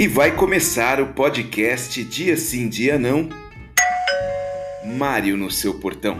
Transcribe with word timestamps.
E 0.00 0.08
vai 0.08 0.34
começar 0.34 0.98
o 0.98 1.12
podcast 1.12 2.02
Dia 2.02 2.34
Sim, 2.34 2.70
Dia 2.70 2.98
Não. 2.98 3.28
Mário 4.96 5.36
no 5.36 5.50
seu 5.50 5.78
portão. 5.78 6.16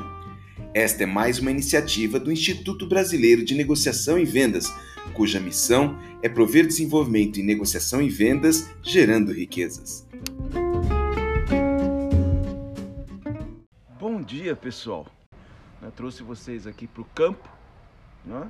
Esta 0.74 1.04
é 1.04 1.06
mais 1.06 1.38
uma 1.38 1.50
iniciativa 1.50 2.20
do 2.20 2.30
Instituto 2.30 2.86
Brasileiro 2.86 3.42
de 3.42 3.54
Negociação 3.54 4.18
e 4.18 4.26
Vendas, 4.26 4.66
cuja 5.14 5.40
missão 5.40 5.98
é 6.22 6.28
prover 6.28 6.66
desenvolvimento 6.66 7.40
em 7.40 7.42
negociação 7.42 8.02
e 8.02 8.10
vendas, 8.10 8.70
gerando 8.82 9.32
riquezas. 9.32 10.06
Bom 13.98 14.20
dia, 14.20 14.54
pessoal. 14.54 15.06
Eu 15.80 15.90
trouxe 15.90 16.22
vocês 16.22 16.66
aqui 16.66 16.86
para 16.86 17.00
o 17.00 17.06
campo, 17.14 17.48
né? 18.26 18.46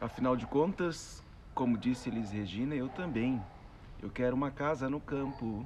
Afinal 0.00 0.34
de 0.38 0.46
contas, 0.46 1.22
como 1.54 1.76
disse 1.76 2.08
Elis 2.08 2.30
Regina, 2.30 2.74
eu 2.74 2.88
também. 2.88 3.38
Eu 4.02 4.10
quero 4.10 4.34
uma 4.34 4.50
casa 4.50 4.90
no 4.90 5.00
campo, 5.00 5.64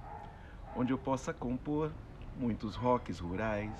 onde 0.76 0.92
eu 0.92 0.98
possa 0.98 1.32
compor 1.32 1.90
muitos 2.38 2.76
rocks 2.76 3.18
rurais, 3.18 3.72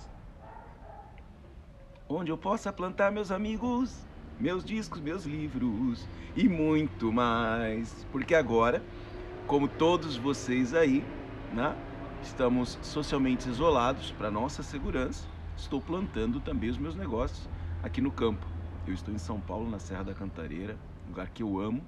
onde 2.09 2.31
eu 2.31 2.39
possa 2.39 2.73
plantar 2.73 3.13
meus 3.13 3.31
amigos, 3.31 4.07
meus 4.41 4.65
discos, 4.65 4.99
meus 4.99 5.27
livros 5.27 6.09
e 6.35 6.49
muito 6.49 7.13
mais. 7.13 8.07
Porque 8.11 8.35
agora, 8.35 8.83
como 9.47 9.69
todos 9.69 10.17
vocês 10.17 10.73
aí, 10.73 11.05
né, 11.53 11.77
estamos 12.23 12.79
socialmente 12.81 13.51
isolados 13.51 14.11
para 14.13 14.31
nossa 14.31 14.63
segurança, 14.63 15.27
estou 15.55 15.83
plantando 15.83 16.41
também 16.41 16.71
os 16.71 16.79
meus 16.79 16.97
negócios 16.97 17.47
aqui 17.83 18.01
no 18.01 18.11
campo. 18.11 18.47
Eu 18.87 18.95
estou 18.95 19.13
em 19.13 19.19
São 19.19 19.39
Paulo, 19.39 19.69
na 19.69 19.79
Serra 19.79 20.05
da 20.05 20.15
Cantareira, 20.15 20.79
lugar 21.07 21.29
que 21.29 21.43
eu 21.43 21.59
amo. 21.61 21.83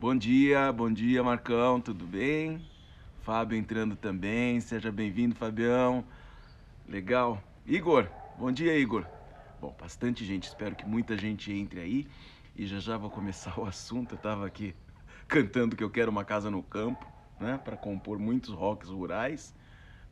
Bom 0.00 0.16
dia, 0.16 0.72
bom 0.72 0.90
dia, 0.90 1.22
Marcão, 1.22 1.78
tudo 1.78 2.06
bem? 2.06 2.58
Fábio 3.20 3.58
entrando 3.58 3.94
também, 3.94 4.58
seja 4.58 4.90
bem-vindo, 4.90 5.34
Fabião. 5.34 6.02
Legal. 6.88 7.38
Igor, 7.66 8.08
bom 8.34 8.50
dia, 8.50 8.74
Igor. 8.78 9.04
Bom, 9.60 9.76
bastante 9.78 10.24
gente, 10.24 10.44
espero 10.44 10.74
que 10.74 10.86
muita 10.86 11.18
gente 11.18 11.52
entre 11.52 11.80
aí 11.80 12.06
e 12.56 12.64
já 12.64 12.80
já 12.80 12.96
vou 12.96 13.10
começar 13.10 13.52
o 13.60 13.66
assunto. 13.66 14.12
Eu 14.12 14.16
estava 14.16 14.46
aqui 14.46 14.74
cantando 15.28 15.76
que 15.76 15.84
eu 15.84 15.90
quero 15.90 16.10
uma 16.10 16.24
casa 16.24 16.50
no 16.50 16.62
campo, 16.62 17.04
né, 17.38 17.60
para 17.62 17.76
compor 17.76 18.18
muitos 18.18 18.54
rocks 18.54 18.88
rurais, 18.88 19.54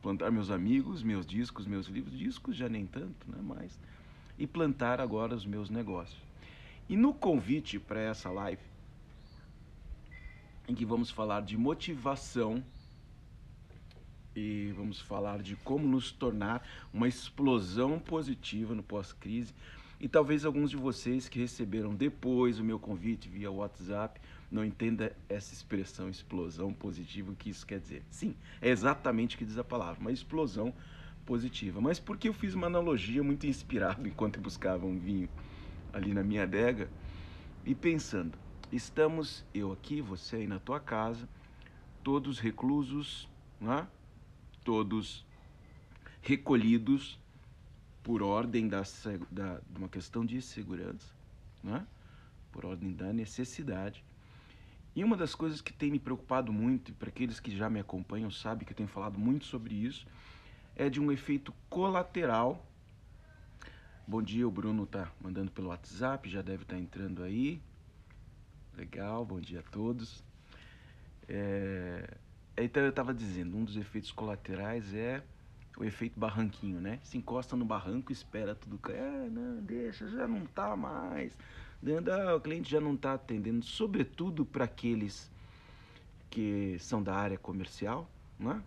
plantar 0.03 0.29
meus 0.29 0.51
amigos, 0.51 1.01
meus 1.01 1.25
discos, 1.25 1.65
meus 1.65 1.87
livros, 1.87 2.15
discos 2.15 2.55
já 2.55 2.69
nem 2.69 2.85
tanto, 2.85 3.27
né, 3.27 3.39
mas 3.41 3.79
e 4.37 4.45
plantar 4.45 5.01
agora 5.01 5.33
os 5.33 5.47
meus 5.47 5.67
negócios. 5.67 6.21
E 6.87 6.95
no 6.95 7.11
convite 7.11 7.79
para 7.79 7.99
essa 7.99 8.29
live, 8.29 8.68
em 10.69 10.75
que 10.75 10.85
vamos 10.85 11.09
falar 11.09 11.41
de 11.41 11.57
motivação 11.57 12.63
e 14.35 14.71
vamos 14.77 15.01
falar 15.01 15.41
de 15.41 15.55
como 15.55 15.87
nos 15.87 16.11
tornar 16.11 16.63
uma 16.93 17.07
explosão 17.07 17.97
positiva 17.97 18.75
no 18.75 18.83
pós-crise. 18.83 19.51
E 19.99 20.07
talvez 20.07 20.45
alguns 20.45 20.69
de 20.69 20.77
vocês 20.77 21.27
que 21.27 21.39
receberam 21.39 21.95
depois 21.95 22.59
o 22.59 22.63
meu 22.63 22.79
convite 22.79 23.27
via 23.27 23.51
WhatsApp 23.51 24.21
não 24.51 24.63
entenda 24.63 25.13
essa 25.27 25.53
expressão 25.53 26.07
explosão 26.07 26.71
positiva, 26.71 27.31
o 27.31 27.35
que 27.35 27.49
isso 27.49 27.65
quer 27.65 27.79
dizer. 27.79 28.03
Sim, 28.11 28.35
é 28.61 28.69
exatamente 28.69 29.35
o 29.35 29.39
que 29.39 29.45
diz 29.45 29.57
a 29.57 29.63
palavra, 29.63 29.99
uma 29.99 30.11
explosão 30.11 30.71
positiva. 31.25 31.81
Mas 31.81 31.99
porque 31.99 32.29
eu 32.29 32.33
fiz 32.33 32.53
uma 32.53 32.67
analogia 32.67 33.23
muito 33.23 33.47
inspirado 33.47 34.05
enquanto 34.07 34.37
eu 34.37 34.43
buscava 34.43 34.85
um 34.85 34.99
vinho 34.99 35.27
ali 35.91 36.13
na 36.13 36.23
minha 36.23 36.43
adega 36.43 36.89
e 37.65 37.73
pensando, 37.73 38.37
estamos 38.71 39.45
eu 39.53 39.71
aqui, 39.71 40.01
você 40.01 40.37
aí 40.37 40.47
na 40.47 40.59
tua 40.59 40.79
casa, 40.79 41.27
todos 42.03 42.39
reclusos, 42.39 43.27
né? 43.59 43.87
todos 44.63 45.25
recolhidos 46.21 47.19
por 48.03 48.21
ordem 48.21 48.67
da, 48.67 48.81
da, 49.31 49.59
de 49.59 49.77
uma 49.77 49.89
questão 49.89 50.25
de 50.25 50.41
segurança, 50.41 51.13
né? 51.63 51.85
por 52.51 52.65
ordem 52.65 52.93
da 52.93 53.11
necessidade. 53.11 54.03
E 54.95 55.03
uma 55.03 55.15
das 55.15 55.35
coisas 55.35 55.61
que 55.61 55.71
tem 55.71 55.91
me 55.91 55.99
preocupado 55.99 56.51
muito, 56.51 56.91
e 56.91 56.93
para 56.93 57.09
aqueles 57.09 57.39
que 57.39 57.55
já 57.55 57.69
me 57.69 57.79
acompanham 57.79 58.29
sabem 58.29 58.65
que 58.65 58.73
eu 58.73 58.77
tenho 58.77 58.89
falado 58.89 59.19
muito 59.19 59.45
sobre 59.45 59.75
isso, 59.75 60.05
é 60.75 60.89
de 60.89 60.99
um 60.99 61.11
efeito 61.11 61.53
colateral. 61.69 62.65
Bom 64.07 64.21
dia, 64.21 64.47
o 64.47 64.51
Bruno 64.51 64.85
tá 64.85 65.11
mandando 65.21 65.51
pelo 65.51 65.69
WhatsApp, 65.69 66.27
já 66.29 66.41
deve 66.41 66.63
estar 66.63 66.75
tá 66.75 66.81
entrando 66.81 67.23
aí. 67.23 67.61
Legal, 68.79 69.25
bom 69.25 69.41
dia 69.41 69.59
a 69.59 69.63
todos. 69.63 70.23
É... 71.27 72.15
Então 72.57 72.81
eu 72.81 72.91
estava 72.91 73.13
dizendo, 73.13 73.57
um 73.57 73.65
dos 73.65 73.75
efeitos 73.75 74.09
colaterais 74.09 74.93
é 74.93 75.21
o 75.77 75.83
efeito 75.83 76.17
barranquinho, 76.17 76.79
né? 76.79 76.97
Se 77.03 77.17
encosta 77.17 77.57
no 77.57 77.65
barranco, 77.65 78.09
espera 78.13 78.55
tudo 78.55 78.77
cair. 78.77 78.97
É, 78.97 79.29
não, 79.29 79.61
deixa, 79.61 80.07
já 80.07 80.25
não 80.25 80.45
tá 80.45 80.77
mais. 80.77 81.37
Ah, 82.09 82.35
o 82.35 82.39
cliente 82.39 82.71
já 82.71 82.79
não 82.79 82.93
está 82.93 83.15
atendendo, 83.15 83.65
sobretudo 83.65 84.45
para 84.45 84.63
aqueles 84.63 85.29
que 86.29 86.77
são 86.79 87.03
da 87.03 87.13
área 87.13 87.37
comercial, 87.37 88.09
né? 88.39 88.63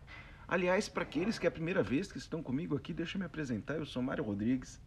Aliás, 0.46 0.90
para 0.90 1.04
aqueles 1.04 1.38
que 1.38 1.46
é 1.46 1.48
a 1.48 1.52
primeira 1.52 1.82
vez 1.82 2.12
que 2.12 2.18
estão 2.18 2.42
comigo 2.42 2.76
aqui, 2.76 2.92
deixa 2.92 3.16
eu 3.16 3.20
me 3.20 3.24
apresentar. 3.24 3.76
Eu 3.76 3.86
sou 3.86 4.02
Mário 4.02 4.24
Rodrigues, 4.24 4.78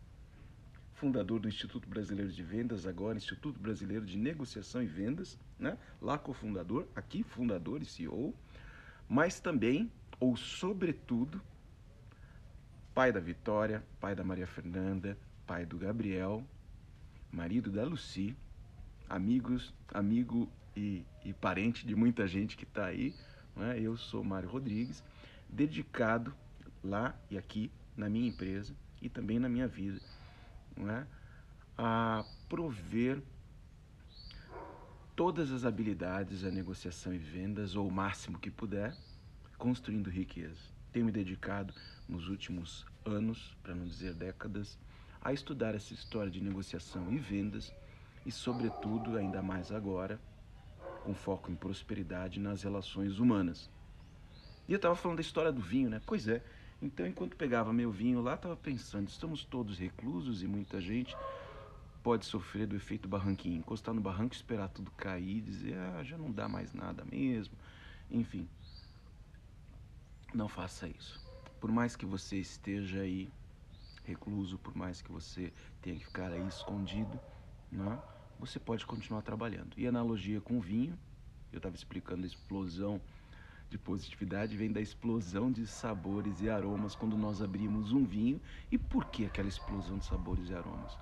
fundador 0.95 1.39
do 1.39 1.47
Instituto 1.47 1.87
Brasileiro 1.87 2.31
de 2.31 2.41
Vendas, 2.41 2.85
agora 2.85 3.17
Instituto 3.17 3.59
Brasileiro 3.59 4.05
de 4.05 4.17
Negociação 4.17 4.81
e 4.81 4.85
Vendas, 4.85 5.37
né? 5.59 5.77
lá 6.01 6.17
cofundador, 6.17 6.87
aqui 6.95 7.21
fundador 7.23 7.81
e 7.81 7.85
CEO, 7.85 8.33
mas 9.07 9.39
também, 9.39 9.91
ou 10.19 10.35
sobretudo, 10.35 11.41
pai 12.93 13.11
da 13.11 13.19
Vitória, 13.19 13.83
pai 13.99 14.15
da 14.15 14.23
Maria 14.23 14.47
Fernanda, 14.47 15.17
pai 15.45 15.65
do 15.65 15.77
Gabriel, 15.77 16.43
marido 17.31 17.69
da 17.69 17.83
Luci, 17.83 18.35
amigos, 19.09 19.73
amigo 19.93 20.49
e, 20.75 21.05
e 21.23 21.33
parente 21.33 21.85
de 21.85 21.93
muita 21.93 22.25
gente 22.25 22.55
que 22.55 22.63
está 22.63 22.85
aí. 22.85 23.13
Né? 23.55 23.79
Eu 23.79 23.97
sou 23.97 24.23
Mário 24.23 24.49
Rodrigues 24.49 25.03
dedicado 25.49 26.33
lá 26.81 27.15
e 27.29 27.37
aqui 27.37 27.69
na 27.97 28.09
minha 28.09 28.29
empresa 28.29 28.73
e 29.01 29.09
também 29.09 29.39
na 29.39 29.49
minha 29.49 29.67
vida, 29.67 29.99
é? 30.77 31.05
a 31.77 32.23
prover 32.47 33.21
todas 35.15 35.51
as 35.51 35.63
habilidades 35.65 36.43
a 36.43 36.51
negociação 36.51 37.13
e 37.13 37.17
vendas 37.17 37.75
ou 37.75 37.87
o 37.87 37.91
máximo 37.91 38.37
que 38.37 38.51
puder, 38.51 38.95
construindo 39.57 40.09
riqueza. 40.09 40.59
Tenho 40.91 41.05
me 41.05 41.11
dedicado 41.11 41.73
nos 42.07 42.27
últimos 42.27 42.85
anos, 43.05 43.55
para 43.63 43.73
não 43.73 43.85
dizer 43.85 44.13
décadas, 44.13 44.77
a 45.21 45.33
estudar 45.33 45.73
essa 45.73 45.93
história 45.93 46.29
de 46.29 46.41
negociação 46.41 47.11
e 47.11 47.17
vendas 47.17 47.73
e, 48.25 48.31
sobretudo, 48.31 49.17
ainda 49.17 49.41
mais 49.41 49.71
agora, 49.71 50.19
com 51.03 51.13
foco 51.13 51.51
em 51.51 51.55
prosperidade 51.55 52.39
nas 52.39 52.63
relações 52.63 53.19
humanas. 53.19 53.69
E 54.67 54.73
eu 54.73 54.77
estava 54.77 54.95
falando 54.95 55.17
da 55.17 55.21
história 55.21 55.51
do 55.51 55.61
vinho, 55.61 55.89
né? 55.89 56.01
Pois 56.05 56.27
é. 56.27 56.43
Então, 56.81 57.07
enquanto 57.07 57.35
pegava 57.35 57.71
meu 57.73 57.91
vinho 57.91 58.21
lá, 58.21 58.35
estava 58.35 58.55
pensando: 58.55 59.07
estamos 59.07 59.45
todos 59.45 59.77
reclusos 59.77 60.43
e 60.43 60.47
muita 60.47 60.79
gente 60.81 61.15
pode 62.03 62.25
sofrer 62.25 62.67
do 62.67 62.75
efeito 62.75 63.07
barranquinho, 63.07 63.57
encostar 63.57 63.93
no 63.93 64.01
barranco, 64.01 64.35
esperar 64.35 64.69
tudo 64.69 64.91
cair, 64.91 65.41
dizer: 65.41 65.75
ah, 65.77 66.03
já 66.03 66.17
não 66.17 66.31
dá 66.31 66.47
mais 66.47 66.73
nada 66.73 67.03
mesmo. 67.05 67.57
Enfim, 68.11 68.47
não 70.33 70.47
faça 70.47 70.87
isso. 70.87 71.19
Por 71.59 71.71
mais 71.71 71.95
que 71.95 72.05
você 72.05 72.37
esteja 72.37 73.01
aí 73.01 73.29
recluso, 74.03 74.57
por 74.59 74.75
mais 74.75 75.01
que 75.01 75.11
você 75.11 75.51
tenha 75.81 75.97
que 75.97 76.05
ficar 76.05 76.31
aí 76.31 76.47
escondido, 76.47 77.19
né? 77.71 77.99
você 78.39 78.59
pode 78.59 78.85
continuar 78.85 79.21
trabalhando. 79.21 79.73
E 79.77 79.87
analogia 79.87 80.39
com 80.41 80.57
o 80.57 80.61
vinho, 80.61 80.97
eu 81.51 81.57
estava 81.57 81.75
explicando 81.75 82.23
a 82.23 82.27
explosão 82.27 83.01
de 83.75 83.77
positividade 83.77 84.55
vem 84.55 84.71
da 84.71 84.79
explosão 84.79 85.51
de 85.51 85.67
sabores 85.67 86.39
e 86.39 86.49
aromas 86.49 86.95
quando 86.95 87.17
nós 87.17 87.41
abrimos 87.41 87.91
um 87.91 88.05
vinho. 88.05 88.39
E 88.71 88.77
por 88.77 89.05
que 89.05 89.25
aquela 89.25 89.49
explosão 89.49 89.97
de 89.97 90.05
sabores 90.05 90.49
e 90.49 90.53
aromas? 90.53 90.97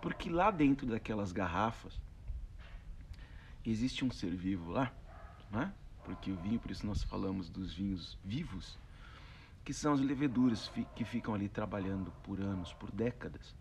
Porque 0.00 0.30
lá 0.30 0.50
dentro 0.50 0.86
daquelas 0.86 1.32
garrafas 1.32 2.00
existe 3.64 4.06
um 4.06 4.10
ser 4.10 4.34
vivo 4.34 4.70
lá, 4.70 4.90
né? 5.50 5.72
Porque 6.02 6.30
o 6.30 6.36
vinho, 6.36 6.58
por 6.58 6.70
isso 6.70 6.86
nós 6.86 7.02
falamos 7.02 7.50
dos 7.50 7.74
vinhos 7.74 8.18
vivos, 8.24 8.78
que 9.62 9.74
são 9.74 9.92
as 9.92 10.00
leveduras 10.00 10.70
que 10.96 11.04
ficam 11.04 11.34
ali 11.34 11.46
trabalhando 11.46 12.10
por 12.22 12.40
anos, 12.40 12.72
por 12.72 12.90
décadas, 12.90 13.54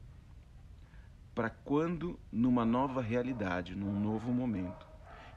para 1.35 1.49
quando 1.49 2.17
numa 2.31 2.63
nova 2.63 3.01
realidade, 3.01 3.75
num 3.75 3.99
novo 3.99 4.31
momento, 4.31 4.86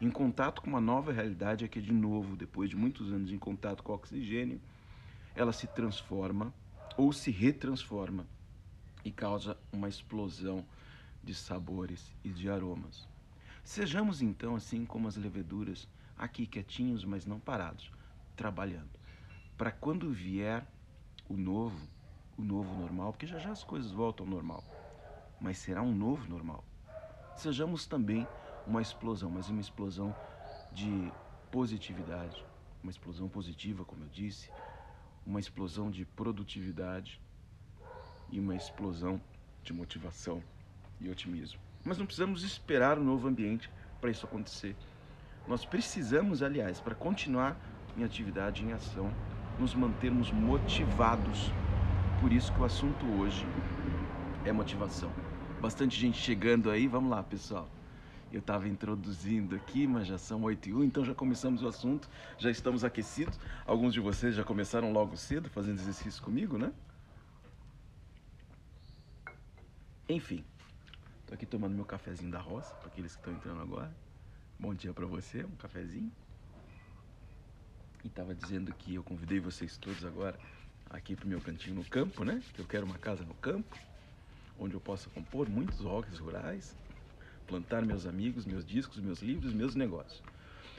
em 0.00 0.10
contato 0.10 0.62
com 0.62 0.68
uma 0.70 0.80
nova 0.80 1.12
realidade, 1.12 1.64
é 1.64 1.68
que 1.68 1.80
de 1.80 1.92
novo, 1.92 2.34
depois 2.34 2.70
de 2.70 2.76
muitos 2.76 3.12
anos 3.12 3.30
em 3.30 3.38
contato 3.38 3.82
com 3.82 3.92
o 3.92 3.94
oxigênio, 3.94 4.60
ela 5.34 5.52
se 5.52 5.66
transforma 5.66 6.54
ou 6.96 7.12
se 7.12 7.30
retransforma 7.30 8.26
e 9.04 9.10
causa 9.10 9.56
uma 9.70 9.88
explosão 9.88 10.64
de 11.22 11.34
sabores 11.34 12.14
e 12.24 12.30
de 12.30 12.48
aromas. 12.48 13.06
Sejamos 13.62 14.22
então 14.22 14.56
assim 14.56 14.86
como 14.86 15.06
as 15.06 15.16
leveduras 15.16 15.86
aqui 16.16 16.46
quietinhos, 16.46 17.04
mas 17.04 17.26
não 17.26 17.38
parados, 17.38 17.90
trabalhando. 18.34 18.90
Para 19.56 19.70
quando 19.70 20.10
vier 20.10 20.66
o 21.28 21.36
novo, 21.36 21.86
o 22.38 22.42
novo 22.42 22.74
normal, 22.74 23.12
porque 23.12 23.26
já 23.26 23.38
já 23.38 23.50
as 23.50 23.62
coisas 23.62 23.92
voltam 23.92 24.24
ao 24.24 24.32
normal, 24.32 24.64
mas 25.40 25.58
será 25.58 25.82
um 25.82 25.94
novo 25.94 26.26
normal. 26.28 26.64
Sejamos 27.36 27.86
também 27.86 28.26
uma 28.66 28.82
explosão, 28.82 29.30
mas 29.30 29.48
uma 29.48 29.60
explosão 29.60 30.14
de 30.72 31.12
positividade, 31.50 32.44
uma 32.82 32.90
explosão 32.90 33.28
positiva, 33.28 33.84
como 33.84 34.04
eu 34.04 34.08
disse, 34.08 34.50
uma 35.26 35.40
explosão 35.40 35.90
de 35.90 36.04
produtividade 36.04 37.20
e 38.30 38.38
uma 38.38 38.54
explosão 38.54 39.20
de 39.62 39.72
motivação 39.72 40.42
e 41.00 41.10
otimismo. 41.10 41.60
Mas 41.84 41.98
não 41.98 42.06
precisamos 42.06 42.42
esperar 42.42 42.98
um 42.98 43.04
novo 43.04 43.28
ambiente 43.28 43.70
para 44.00 44.10
isso 44.10 44.26
acontecer. 44.26 44.76
Nós 45.46 45.64
precisamos, 45.64 46.42
aliás, 46.42 46.80
para 46.80 46.94
continuar 46.94 47.56
em 47.96 48.04
atividade, 48.04 48.64
em 48.64 48.72
ação, 48.72 49.12
nos 49.58 49.74
mantermos 49.74 50.30
motivados. 50.30 51.50
Por 52.20 52.32
isso 52.32 52.52
que 52.52 52.60
o 52.60 52.64
assunto 52.64 53.04
hoje 53.18 53.44
é 54.44 54.52
motivação. 54.52 55.10
Bastante 55.60 55.98
gente 55.98 56.18
chegando 56.18 56.70
aí, 56.70 56.86
vamos 56.86 57.10
lá, 57.10 57.22
pessoal. 57.22 57.68
Eu 58.32 58.38
estava 58.38 58.68
introduzindo 58.68 59.56
aqui, 59.56 59.86
mas 59.86 60.06
já 60.06 60.16
são 60.16 60.42
8 60.42 60.68
e 60.68 60.74
1, 60.74 60.84
então 60.84 61.04
já 61.04 61.14
começamos 61.14 61.62
o 61.62 61.68
assunto, 61.68 62.08
já 62.38 62.50
estamos 62.50 62.84
aquecidos. 62.84 63.38
Alguns 63.66 63.92
de 63.92 64.00
vocês 64.00 64.36
já 64.36 64.44
começaram 64.44 64.92
logo 64.92 65.16
cedo 65.16 65.50
fazendo 65.50 65.80
exercício 65.80 66.22
comigo, 66.22 66.56
né? 66.56 66.72
Enfim, 70.08 70.44
estou 71.20 71.34
aqui 71.34 71.44
tomando 71.44 71.74
meu 71.74 71.84
cafezinho 71.84 72.30
da 72.30 72.40
roça, 72.40 72.72
para 72.74 72.88
aqueles 72.88 73.14
que 73.14 73.20
estão 73.20 73.32
entrando 73.32 73.62
agora. 73.62 73.92
Bom 74.58 74.74
dia 74.74 74.92
para 74.92 75.06
você, 75.06 75.44
um 75.44 75.56
cafezinho. 75.56 76.12
E 78.04 78.06
estava 78.06 78.34
dizendo 78.34 78.72
que 78.74 78.94
eu 78.94 79.02
convidei 79.02 79.40
vocês 79.40 79.76
todos 79.76 80.04
agora 80.04 80.38
aqui 80.88 81.14
para 81.14 81.26
o 81.26 81.28
meu 81.28 81.40
cantinho 81.40 81.76
no 81.76 81.84
campo, 81.84 82.24
né? 82.24 82.42
Que 82.54 82.60
eu 82.60 82.66
quero 82.66 82.86
uma 82.86 82.98
casa 82.98 83.24
no 83.24 83.34
campo, 83.34 83.76
onde 84.58 84.74
eu 84.74 84.80
possa 84.80 85.08
compor 85.10 85.48
muitos 85.48 85.80
roques 85.80 86.18
rurais, 86.18 86.76
plantar 87.50 87.84
meus 87.84 88.06
amigos, 88.06 88.46
meus 88.46 88.64
discos, 88.64 89.00
meus 89.00 89.20
livros, 89.20 89.52
meus 89.52 89.74
negócios. 89.74 90.22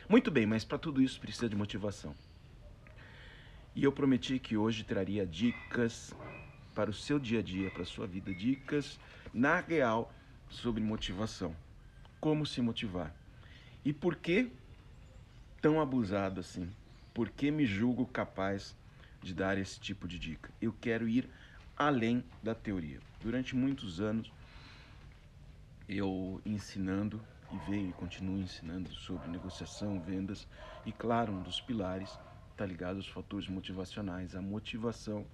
Muito 0.07 0.31
bem, 0.31 0.45
mas 0.45 0.63
para 0.63 0.77
tudo 0.77 1.01
isso 1.01 1.19
precisa 1.19 1.49
de 1.49 1.55
motivação. 1.55 2.15
E 3.75 3.83
eu 3.83 3.91
prometi 3.91 4.39
que 4.39 4.55
hoje 4.55 4.85
traria 4.85 5.25
dicas 5.25 6.15
para 6.73 6.89
o 6.89 6.93
seu 6.93 7.19
dia 7.19 7.39
a 7.39 7.41
dia, 7.41 7.69
para 7.71 7.81
a 7.81 7.85
sua 7.85 8.07
vida, 8.07 8.33
dicas 8.33 8.97
na 9.33 9.59
real 9.59 10.13
sobre 10.49 10.81
motivação. 10.81 11.53
Como 12.21 12.45
se 12.45 12.61
motivar. 12.61 13.13
E 13.83 13.91
por 13.91 14.15
que 14.15 14.49
tão 15.61 15.81
abusado 15.81 16.39
assim? 16.39 16.69
Por 17.13 17.29
que 17.29 17.51
me 17.51 17.65
julgo 17.65 18.05
capaz 18.05 18.73
de 19.21 19.33
dar 19.33 19.57
esse 19.57 19.77
tipo 19.77 20.07
de 20.07 20.17
dica? 20.17 20.49
Eu 20.61 20.73
quero 20.79 21.09
ir 21.09 21.29
além 21.75 22.23
da 22.41 22.55
teoria. 22.55 22.99
Durante 23.21 23.55
muitos 23.57 23.99
anos 23.99 24.31
eu 25.91 26.41
ensinando 26.45 27.21
e 27.51 27.69
venho 27.69 27.89
e 27.89 27.93
continuo 27.93 28.37
ensinando 28.37 28.89
sobre 28.93 29.27
negociação, 29.29 29.99
vendas 29.99 30.47
e 30.85 30.91
claro, 30.91 31.33
um 31.33 31.41
dos 31.41 31.59
pilares 31.59 32.17
está 32.51 32.65
ligado 32.65 32.95
aos 32.95 33.09
fatores 33.09 33.49
motivacionais, 33.49 34.33
a 34.33 34.41
motivação. 34.41 35.25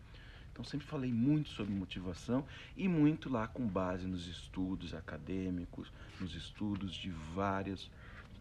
Então 0.51 0.65
sempre 0.65 0.88
falei 0.88 1.13
muito 1.13 1.50
sobre 1.50 1.71
motivação 1.71 2.44
e 2.75 2.88
muito 2.88 3.30
lá 3.30 3.48
com 3.48 3.68
base 3.68 4.07
nos 4.07 4.27
estudos 4.27 4.95
acadêmicos, 4.95 5.94
nos 6.19 6.33
estudos 6.33 6.95
de 6.95 7.12
várias 7.12 7.92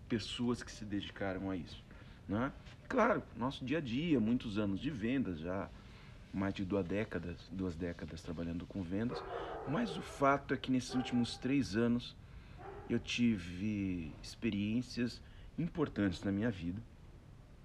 pessoas 0.09 0.63
que 0.63 0.73
se 0.73 0.87
dedicaram 0.87 1.51
a 1.51 1.57
isso. 1.57 1.85
Né? 2.27 2.51
Claro, 2.89 3.23
nosso 3.37 3.63
dia 3.63 3.77
a 3.77 3.81
dia, 3.83 4.19
muitos 4.19 4.57
anos 4.57 4.81
de 4.81 4.89
vendas 4.89 5.39
já, 5.41 5.69
mais 6.33 6.55
de 6.55 6.65
duas 6.65 6.87
décadas, 6.87 7.37
duas 7.53 7.77
décadas 7.77 8.23
trabalhando 8.23 8.65
com 8.65 8.83
vendas, 8.83 9.23
mas 9.69 9.97
o 9.97 10.03
fato 10.03 10.55
é 10.55 10.57
que 10.57 10.71
nesses 10.71 10.95
últimos 10.95 11.37
três 11.37 11.77
anos 11.77 12.17
eu 12.89 12.99
tive 12.99 14.13
experiências 14.23 15.21
importantes 15.59 16.23
na 16.23 16.31
minha 16.31 16.51
vida. 16.51 16.81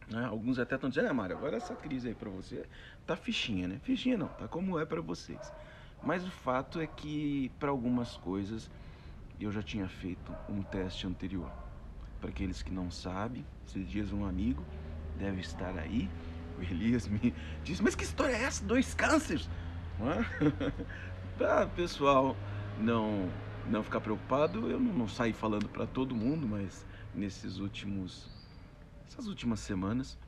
Né? 0.09 0.25
Alguns 0.25 0.59
até 0.59 0.75
estão 0.75 0.89
dizendo, 0.89 1.09
ah, 1.09 1.13
Mário, 1.13 1.37
agora 1.37 1.57
essa 1.57 1.75
crise 1.75 2.09
aí 2.09 2.15
para 2.15 2.29
você 2.29 2.65
tá 3.05 3.15
fichinha, 3.15 3.67
né? 3.67 3.79
Fichinha 3.83 4.17
não, 4.17 4.27
tá 4.27 4.47
como 4.47 4.79
é 4.79 4.85
para 4.85 5.01
vocês. 5.01 5.51
Mas 6.03 6.25
o 6.25 6.31
fato 6.31 6.79
é 6.81 6.87
que 6.87 7.51
para 7.59 7.69
algumas 7.69 8.17
coisas 8.17 8.69
eu 9.39 9.51
já 9.51 9.61
tinha 9.61 9.87
feito 9.87 10.35
um 10.49 10.61
teste 10.63 11.05
anterior. 11.07 11.51
Para 12.19 12.29
aqueles 12.29 12.61
que 12.61 12.71
não 12.71 12.91
sabem, 12.91 13.45
esses 13.65 13.87
dias 13.87 14.11
um 14.11 14.25
amigo 14.25 14.63
deve 15.17 15.41
estar 15.41 15.77
aí 15.77 16.09
o 16.57 16.63
Elias 16.63 17.07
me 17.07 17.33
disse, 17.63 17.81
mas 17.81 17.95
que 17.95 18.03
história 18.03 18.33
é 18.33 18.43
essa? 18.43 18.63
Dois 18.63 18.93
cânceres? 18.93 19.49
Para 21.41 21.65
pessoal 21.65 22.37
não 22.77 23.27
não 23.67 23.81
ficar 23.81 23.99
preocupado, 23.99 24.69
eu 24.69 24.79
não, 24.79 24.93
não 24.93 25.07
saí 25.07 25.33
falando 25.33 25.67
para 25.69 25.87
todo 25.87 26.15
mundo, 26.15 26.47
mas 26.47 26.85
nesses 27.15 27.57
últimos 27.57 28.29
essas 29.07 29.25
últimas 29.25 29.59
semanas 29.59 30.19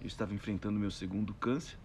eu 0.00 0.06
estava 0.06 0.32
enfrentando 0.32 0.78
meu 0.78 0.92
segundo 0.92 1.34
câncer. 1.34 1.76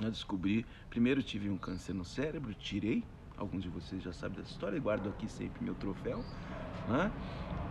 Eu 0.00 0.10
descobri, 0.10 0.66
primeiro 0.88 1.22
tive 1.22 1.48
um 1.48 1.56
câncer 1.56 1.92
no 1.92 2.04
cérebro, 2.04 2.52
tirei. 2.52 3.04
Alguns 3.36 3.62
de 3.62 3.68
vocês 3.68 4.02
já 4.02 4.12
sabem 4.12 4.38
dessa 4.38 4.50
história, 4.50 4.80
guardo 4.80 5.08
aqui 5.08 5.28
sempre 5.28 5.62
meu 5.62 5.76
troféu. 5.76 6.24
Né? 6.88 7.12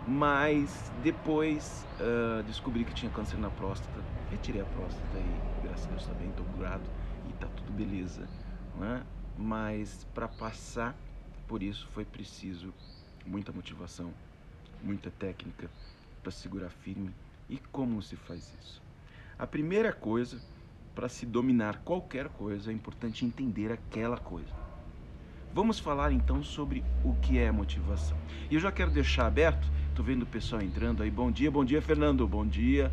Mas 0.07 0.89
depois 1.03 1.85
uh, 1.99 2.43
descobri 2.43 2.85
que 2.85 2.93
tinha 2.93 3.11
câncer 3.11 3.37
na 3.37 3.49
próstata. 3.49 4.01
Retirei 4.31 4.61
a 4.61 4.65
próstata 4.65 5.17
e 5.17 5.67
graças 5.67 5.85
a 5.85 5.89
Deus 5.89 6.01
está 6.01 6.13
bem, 6.13 6.29
estou 6.29 6.45
curado 6.45 6.89
e 7.27 7.31
está 7.31 7.47
tudo 7.47 7.73
beleza. 7.73 8.25
Né? 8.79 9.03
Mas 9.39 10.05
para 10.13 10.27
passar 10.27 10.93
por 11.47 11.63
isso 11.63 11.87
foi 11.93 12.03
preciso 12.03 12.73
muita 13.25 13.53
motivação, 13.53 14.13
muita 14.83 15.09
técnica 15.09 15.69
para 16.21 16.29
segurar 16.29 16.69
firme. 16.69 17.11
E 17.49 17.57
como 17.71 18.01
se 18.01 18.17
faz 18.17 18.53
isso? 18.59 18.81
A 19.37 19.47
primeira 19.47 19.93
coisa, 19.93 20.41
para 20.93 21.07
se 21.07 21.25
dominar 21.25 21.77
qualquer 21.85 22.27
coisa, 22.27 22.69
é 22.69 22.73
importante 22.73 23.25
entender 23.25 23.71
aquela 23.71 24.17
coisa. 24.17 24.53
Vamos 25.53 25.79
falar 25.79 26.11
então 26.11 26.43
sobre 26.43 26.83
o 27.03 27.15
que 27.15 27.39
é 27.39 27.49
motivação. 27.49 28.17
E 28.51 28.55
eu 28.55 28.59
já 28.59 28.73
quero 28.73 28.91
deixar 28.91 29.25
aberto, 29.25 29.65
estou 29.87 30.03
vendo 30.03 30.23
o 30.23 30.27
pessoal 30.27 30.61
entrando 30.61 31.01
aí. 31.01 31.09
Bom 31.09 31.31
dia, 31.31 31.49
bom 31.49 31.63
dia, 31.63 31.81
Fernando. 31.81 32.27
Bom 32.27 32.45
dia. 32.45 32.91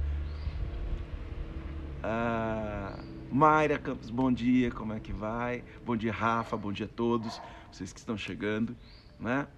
Ah, 2.02 2.98
Mayra 3.30 3.78
Campos, 3.78 4.08
bom 4.08 4.32
dia, 4.32 4.70
como 4.70 4.92
é 4.92 5.00
que 5.00 5.12
vai? 5.12 5.64
Bom 5.84 5.96
dia, 5.96 6.12
Rafa, 6.12 6.56
bom 6.56 6.72
dia 6.72 6.86
a 6.86 6.88
todos, 6.88 7.40
vocês 7.70 7.92
que 7.92 7.98
estão 7.98 8.16
chegando, 8.16 8.76
né? 9.18 9.48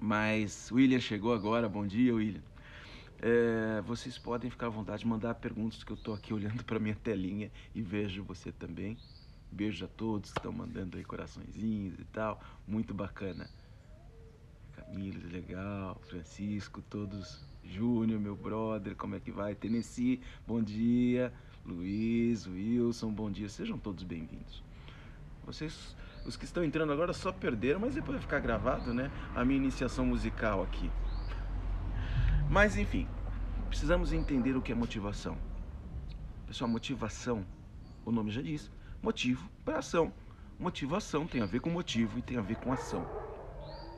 Mas 0.00 0.70
William 0.72 0.98
chegou 0.98 1.34
agora, 1.34 1.68
bom 1.68 1.86
dia, 1.86 2.14
William. 2.14 2.40
É, 3.20 3.82
vocês 3.82 4.18
podem 4.18 4.50
ficar 4.50 4.66
à 4.66 4.70
vontade 4.70 5.00
de 5.00 5.06
mandar 5.06 5.34
perguntas 5.34 5.84
que 5.84 5.92
eu 5.92 5.96
estou 5.96 6.14
aqui 6.14 6.32
olhando 6.34 6.64
para 6.64 6.78
minha 6.78 6.94
telinha 6.94 7.50
e 7.74 7.82
vejo 7.82 8.24
você 8.24 8.50
também. 8.50 8.96
Beijo 9.52 9.84
a 9.84 9.88
todos 9.88 10.32
que 10.32 10.38
estão 10.38 10.52
mandando 10.52 10.96
aí 10.96 11.04
coraçõezinhos 11.04 11.98
e 11.98 12.04
tal. 12.04 12.40
Muito 12.66 12.92
bacana. 12.92 13.48
Camila, 14.72 15.20
legal. 15.30 16.00
Francisco, 16.08 16.82
todos. 16.82 17.44
Júnior, 17.62 18.20
meu 18.20 18.36
brother, 18.36 18.94
como 18.94 19.16
é 19.16 19.20
que 19.20 19.32
vai? 19.32 19.54
Tennessee, 19.54 20.20
bom 20.46 20.62
dia. 20.62 21.32
Luiz, 21.66 22.46
Wilson, 22.46 23.10
bom 23.10 23.28
dia. 23.28 23.48
Sejam 23.48 23.76
todos 23.76 24.04
bem-vindos. 24.04 24.62
Vocês, 25.44 25.96
os 26.24 26.36
que 26.36 26.44
estão 26.44 26.62
entrando 26.62 26.92
agora, 26.92 27.12
só 27.12 27.32
perderam, 27.32 27.80
mas 27.80 27.94
depois 27.94 28.12
vai 28.12 28.20
ficar 28.20 28.38
gravado, 28.38 28.94
né? 28.94 29.10
A 29.34 29.44
minha 29.44 29.56
iniciação 29.56 30.06
musical 30.06 30.62
aqui. 30.62 30.88
Mas 32.48 32.76
enfim, 32.76 33.08
precisamos 33.68 34.12
entender 34.12 34.56
o 34.56 34.62
que 34.62 34.70
é 34.70 34.76
motivação. 34.76 35.36
Pessoal, 36.46 36.70
motivação, 36.70 37.44
o 38.04 38.12
nome 38.12 38.30
já 38.30 38.42
diz, 38.42 38.70
motivo 39.02 39.50
para 39.64 39.78
ação. 39.78 40.12
Motivação 40.60 41.26
tem 41.26 41.42
a 41.42 41.46
ver 41.46 41.58
com 41.58 41.68
motivo 41.68 42.16
e 42.16 42.22
tem 42.22 42.36
a 42.36 42.42
ver 42.42 42.56
com 42.56 42.72
ação. 42.72 43.04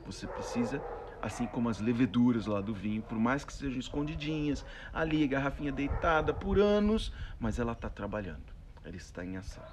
Você 0.07 0.25
precisa, 0.25 0.81
assim 1.21 1.45
como 1.45 1.69
as 1.69 1.79
leveduras 1.79 2.45
lá 2.45 2.61
do 2.61 2.73
vinho, 2.73 3.01
por 3.01 3.17
mais 3.17 3.43
que 3.43 3.53
sejam 3.53 3.79
escondidinhas, 3.79 4.65
ali, 4.93 5.27
garrafinha 5.27 5.71
deitada 5.71 6.33
por 6.33 6.59
anos, 6.59 7.11
mas 7.39 7.59
ela 7.59 7.73
está 7.73 7.89
trabalhando, 7.89 8.53
ela 8.83 8.95
está 8.95 9.23
em 9.23 9.37
ação. 9.37 9.63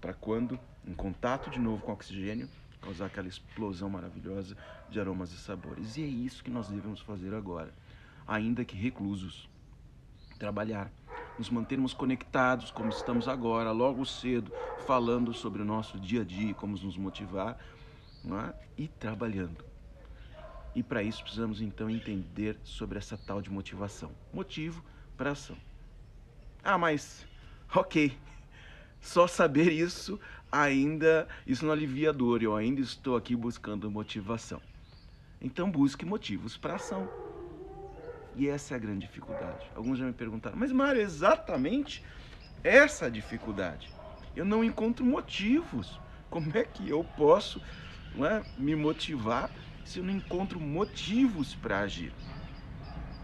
Para 0.00 0.12
quando, 0.12 0.58
em 0.86 0.92
contato 0.92 1.50
de 1.50 1.58
novo 1.58 1.82
com 1.82 1.90
o 1.90 1.94
oxigênio, 1.94 2.48
causar 2.80 3.06
aquela 3.06 3.28
explosão 3.28 3.88
maravilhosa 3.88 4.56
de 4.90 5.00
aromas 5.00 5.32
e 5.32 5.38
sabores. 5.38 5.96
E 5.96 6.02
é 6.02 6.06
isso 6.06 6.44
que 6.44 6.50
nós 6.50 6.68
devemos 6.68 7.00
fazer 7.00 7.34
agora, 7.34 7.72
ainda 8.26 8.64
que 8.64 8.76
reclusos. 8.76 9.48
Trabalhar 10.38 10.90
nos 11.38 11.48
mantermos 11.48 11.94
conectados, 11.94 12.70
como 12.70 12.90
estamos 12.90 13.28
agora, 13.28 13.70
logo 13.70 14.04
cedo, 14.04 14.52
falando 14.86 15.32
sobre 15.32 15.62
o 15.62 15.64
nosso 15.64 15.98
dia 15.98 16.20
a 16.20 16.24
dia, 16.24 16.52
como 16.54 16.76
nos 16.76 16.96
motivar 16.96 17.56
é? 18.24 18.54
e 18.76 18.88
trabalhando. 18.88 19.73
E 20.74 20.82
para 20.82 21.02
isso 21.02 21.22
precisamos 21.22 21.60
então 21.60 21.88
entender 21.88 22.58
sobre 22.64 22.98
essa 22.98 23.16
tal 23.16 23.40
de 23.40 23.50
motivação. 23.50 24.10
Motivo 24.32 24.84
para 25.16 25.30
ação. 25.30 25.56
Ah, 26.62 26.76
mas 26.76 27.26
ok. 27.74 28.16
Só 29.00 29.26
saber 29.26 29.70
isso 29.70 30.18
ainda 30.50 31.28
isso 31.46 31.64
não 31.64 31.72
alivia 31.72 32.10
a 32.10 32.12
dor. 32.12 32.42
Eu 32.42 32.56
ainda 32.56 32.80
estou 32.80 33.16
aqui 33.16 33.36
buscando 33.36 33.90
motivação. 33.90 34.60
Então 35.40 35.70
busque 35.70 36.04
motivos 36.04 36.56
para 36.56 36.76
ação. 36.76 37.08
E 38.36 38.48
essa 38.48 38.74
é 38.74 38.76
a 38.76 38.80
grande 38.80 39.06
dificuldade. 39.06 39.64
Alguns 39.76 39.98
já 39.98 40.06
me 40.06 40.12
perguntaram, 40.12 40.56
mas 40.56 40.72
Mário, 40.72 41.00
exatamente 41.00 42.04
essa 42.64 43.06
a 43.06 43.10
dificuldade. 43.10 43.92
Eu 44.34 44.44
não 44.44 44.64
encontro 44.64 45.04
motivos. 45.04 46.00
Como 46.30 46.56
é 46.56 46.64
que 46.64 46.88
eu 46.88 47.04
posso 47.16 47.60
é, 48.16 48.42
me 48.58 48.74
motivar 48.74 49.50
se 49.84 49.98
eu 49.98 50.04
não 50.04 50.14
encontro 50.14 50.58
motivos 50.58 51.54
para 51.54 51.80
agir? 51.80 52.12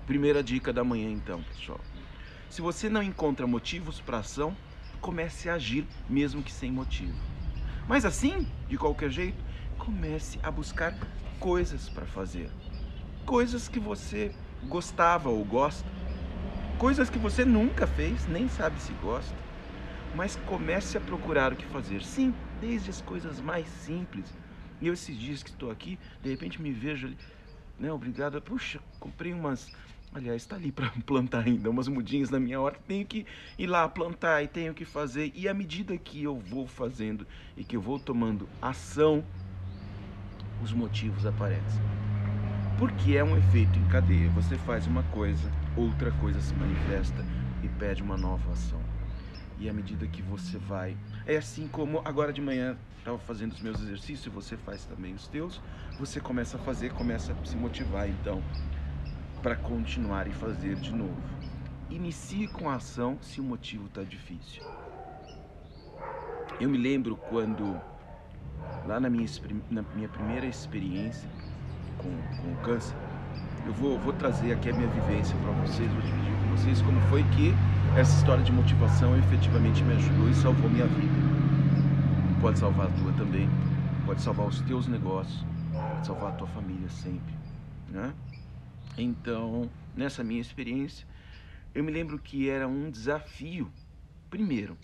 Primeira 0.07 0.43
dica 0.43 0.73
da 0.73 0.85
manhã, 0.85 1.09
então, 1.11 1.43
pessoal. 1.43 1.81
Se 2.49 2.61
você 2.61 2.88
não 2.88 3.02
encontra 3.02 3.47
motivos 3.47 4.00
para 4.00 4.19
ação, 4.19 4.57
comece 5.00 5.49
a 5.49 5.55
agir 5.55 5.87
mesmo 6.09 6.43
que 6.43 6.52
sem 6.52 6.71
motivo. 6.71 7.17
Mas 7.88 8.05
assim, 8.05 8.47
de 8.69 8.76
qualquer 8.76 9.11
jeito, 9.11 9.45
comece 9.79 10.38
a 10.43 10.50
buscar 10.50 10.93
coisas 11.38 11.88
para 11.88 12.07
fazer. 12.07 12.50
Coisas 13.25 13.69
que 13.69 13.79
você 13.79 14.33
gostava 14.69 15.31
ou 15.31 15.45
gosta. 15.45 15.90
Coisas 16.79 17.09
que 17.09 17.19
você 17.19 17.45
nunca 17.45 17.87
fez, 17.87 18.26
nem 18.26 18.49
sabe 18.49 18.81
se 18.81 18.93
gosta. 18.95 19.35
Mas 20.14 20.35
comece 20.35 20.99
a 20.99 21.00
procurar 21.00 21.52
o 21.52 21.57
que 21.57 21.67
fazer. 21.67 22.02
Sim, 22.02 22.35
desde 22.61 22.90
as 22.90 23.00
coisas 23.00 23.40
mais 23.40 23.69
simples. 23.69 24.39
E 24.81 24.87
eu 24.87 24.95
esses 24.95 25.17
dias 25.17 25.43
que 25.43 25.51
estou 25.51 25.71
aqui, 25.71 25.99
de 26.23 26.31
repente 26.31 26.61
me 26.61 26.73
vejo 26.73 27.07
ali, 27.07 27.17
né, 27.79 27.93
obrigado. 27.93 28.41
Puxa, 28.41 28.81
comprei 28.99 29.33
umas 29.33 29.71
Aliás, 30.13 30.43
está 30.43 30.57
ali 30.57 30.73
para 30.73 30.91
plantar 31.07 31.47
ainda 31.47 31.71
umas 31.71 31.87
mudinhas 31.87 32.31
na 32.31 32.41
minha 32.41 32.61
horta. 32.61 32.81
Tenho 32.87 33.07
que 33.07 33.25
ir 33.57 33.67
lá 33.67 33.89
plantar 33.89 34.43
e 34.43 34.49
tenho 34.49 34.75
que 34.75 34.85
fazer. 34.85 35.33
E 35.35 35.49
à 35.49 35.55
medida 35.55 35.97
que 35.97 36.23
eu 36.23 36.37
vou 36.37 36.67
fazendo 36.67 37.27
e 37.57 37.63
que 37.63 37.77
eu 37.77 37.81
vou 37.81 37.99
tomando 37.99 38.49
ação, 38.61 39.25
os 40.63 40.73
motivos 40.73 41.25
aparecem. 41.25 41.81
Porque 42.77 43.17
é 43.17 43.23
um 43.23 43.37
efeito 43.37 43.79
em 43.79 43.87
cadeia. 43.87 44.29
Você 44.31 44.57
faz 44.59 44.87
uma 44.87 45.05
coisa, 45.05 45.51
outra 45.77 46.11
coisa 46.13 46.41
se 46.41 46.55
manifesta 46.55 47.25
e 47.63 47.69
pede 47.69 48.03
uma 48.03 48.17
nova 48.17 48.53
ação. 48.53 48.81
E 49.61 49.69
à 49.69 49.73
medida 49.73 50.07
que 50.09 50.23
você 50.23 50.59
vai. 50.59 50.97
É 51.25 51.37
assim 51.37 51.69
como 51.69 52.03
agora 52.05 52.33
de 52.33 52.41
manhã 52.41 52.77
estava 53.00 53.19
fazendo 53.19 53.52
os 53.52 53.61
meus 53.61 53.80
exercícios, 53.80 54.33
você 54.33 54.57
faz 54.57 54.85
também 54.85 55.14
os 55.14 55.26
teus, 55.26 55.61
você 55.99 56.21
começa 56.21 56.57
a 56.57 56.61
fazer, 56.61 56.92
começa 56.92 57.33
a 57.33 57.45
se 57.45 57.57
motivar. 57.57 58.09
Então, 58.09 58.42
para 59.42 59.57
continuar 59.57 60.26
e 60.26 60.33
fazer 60.33 60.76
de 60.76 60.95
novo. 60.95 61.16
Inicie 61.90 62.47
com 62.47 62.69
a 62.69 62.75
ação 62.75 63.19
se 63.21 63.40
o 63.40 63.45
motivo 63.45 63.87
está 63.87 64.02
difícil. 64.02 64.62
Eu 66.61 66.69
me 66.69 66.78
lembro 66.78 67.16
quando, 67.16 67.80
lá 68.87 69.00
na 69.00 69.09
minha, 69.09 69.26
na 69.71 69.83
minha 69.95 70.09
primeira 70.09 70.47
experiência 70.47 71.28
com, 71.99 72.11
com 72.42 72.52
o 72.52 72.57
câncer, 72.62 72.95
eu 73.66 73.73
vou, 73.73 73.99
vou 73.99 74.12
trazer 74.12 74.52
aqui 74.52 74.71
a 74.71 74.75
minha 74.75 74.88
vivência 74.88 75.37
para 75.38 75.52
vocês, 75.52 75.90
vou 75.90 76.02
dividir 76.02 76.33
com 76.33 76.57
vocês 76.57 76.83
como 76.83 77.00
foi 77.02 77.23
que 77.25 77.52
essa 77.99 78.16
história 78.16 78.45
de 78.45 78.52
motivação 78.52 79.16
efetivamente 79.19 79.83
me 79.83 79.95
ajudou 79.95 80.28
e 80.28 80.35
salvou 80.35 80.71
minha 80.71 80.87
vida. 80.87 81.30
Pode 82.40 82.59
salvar 82.59 82.87
a 82.87 82.90
tua 82.90 83.12
também, 83.12 83.52
pode 84.02 84.23
salvar 84.23 84.47
os 84.47 84.62
teus 84.62 84.87
negócios, 84.87 85.47
pode 85.87 86.06
salvar 86.06 86.30
a 86.30 86.32
tua 86.32 86.47
família 86.47 86.88
sempre, 86.88 87.35
né? 87.87 88.14
Então, 88.97 89.70
nessa 89.94 90.25
minha 90.25 90.40
experiência, 90.40 91.06
eu 91.75 91.85
me 91.85 91.92
lembro 91.92 92.18
que 92.18 92.49
era 92.49 92.66
um 92.66 92.90
desafio. 92.90 93.70
Primeiro, 94.30 94.78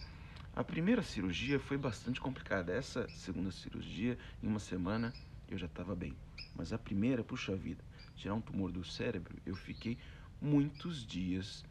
a 0.55 0.63
primeira 0.63 1.03
cirurgia 1.03 1.59
foi 1.59 1.79
bastante 1.79 2.21
complicada. 2.21 2.75
Essa 2.75 3.09
segunda 3.15 3.51
cirurgia, 3.51 4.19
em 4.43 4.47
uma 4.47 4.59
semana, 4.59 5.15
eu 5.49 5.57
já 5.57 5.67
estava 5.67 5.95
bem. 5.97 6.17
Mas 6.55 6.75
a 6.75 6.79
primeira, 6.79 7.25
puxa 7.25 7.57
vida, 7.57 7.83
tirar 8.15 8.35
um 8.35 8.41
tumor 8.41 8.71
do 8.71 8.85
cérebro, 8.85 9.39
eu 9.47 9.57
fiquei 9.57 9.99
muitos 10.41 11.07
dias 11.07 11.65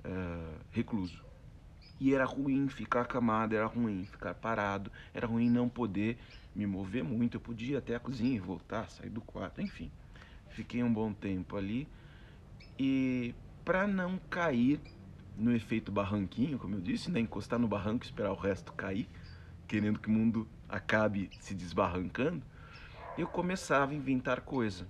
uh, 0.00 0.64
recluso. 0.70 1.25
E 1.98 2.14
era 2.14 2.24
ruim 2.24 2.68
ficar 2.68 3.02
acamado, 3.02 3.54
era 3.54 3.66
ruim 3.66 4.04
ficar 4.04 4.34
parado, 4.34 4.90
era 5.14 5.26
ruim 5.26 5.48
não 5.48 5.68
poder 5.68 6.18
me 6.54 6.66
mover 6.66 7.02
muito. 7.02 7.36
Eu 7.36 7.40
podia 7.40 7.78
até 7.78 7.94
a 7.94 8.00
cozinha 8.00 8.36
e 8.36 8.38
voltar, 8.38 8.88
sair 8.90 9.10
do 9.10 9.20
quarto, 9.20 9.60
enfim. 9.60 9.90
Fiquei 10.50 10.82
um 10.82 10.92
bom 10.92 11.12
tempo 11.12 11.56
ali 11.56 11.88
e 12.78 13.34
para 13.64 13.86
não 13.86 14.18
cair 14.30 14.80
no 15.36 15.54
efeito 15.54 15.90
barranquinho, 15.90 16.58
como 16.58 16.76
eu 16.76 16.80
disse, 16.80 17.10
né, 17.10 17.20
encostar 17.20 17.58
no 17.58 17.68
barranco 17.68 18.04
e 18.04 18.06
esperar 18.06 18.32
o 18.32 18.36
resto 18.36 18.72
cair, 18.72 19.08
querendo 19.66 19.98
que 19.98 20.08
o 20.08 20.12
mundo 20.12 20.48
acabe 20.68 21.30
se 21.38 21.54
desbarrancando, 21.54 22.42
eu 23.18 23.26
começava 23.26 23.92
a 23.92 23.94
inventar 23.94 24.40
coisa. 24.42 24.86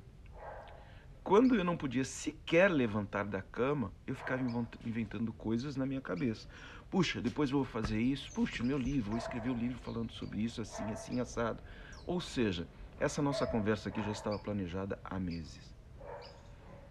Quando 1.23 1.57
eu 1.57 1.65
não 1.65 1.77
podia 1.77 2.05
sequer 2.05 2.71
levantar 2.71 3.25
da 3.25 3.43
cama, 3.43 3.93
eu 4.07 4.15
ficava 4.15 4.41
inventando 4.85 5.33
coisas 5.33 5.75
na 5.75 5.85
minha 5.85 6.01
cabeça. 6.01 6.47
Puxa, 6.91 7.21
depois 7.21 7.51
vou 7.51 7.65
fazer 7.65 8.01
isso. 8.01 8.31
Puxa, 8.33 8.63
meu 8.63 8.79
livro, 8.79 9.11
vou 9.11 9.19
escrever 9.19 9.51
o 9.51 9.55
um 9.55 9.59
livro 9.59 9.79
falando 9.79 10.13
sobre 10.13 10.41
isso, 10.41 10.61
assim, 10.61 10.91
assim, 10.93 11.21
assado. 11.21 11.63
Ou 12.07 12.21
seja, 12.21 12.69
essa 12.99 13.21
nossa 13.21 13.47
conversa 13.47 13.89
aqui 13.89 14.03
já 14.03 14.13
estava 14.13 14.39
planejada 14.39 14.99
há 15.05 15.19
meses. 15.19 15.75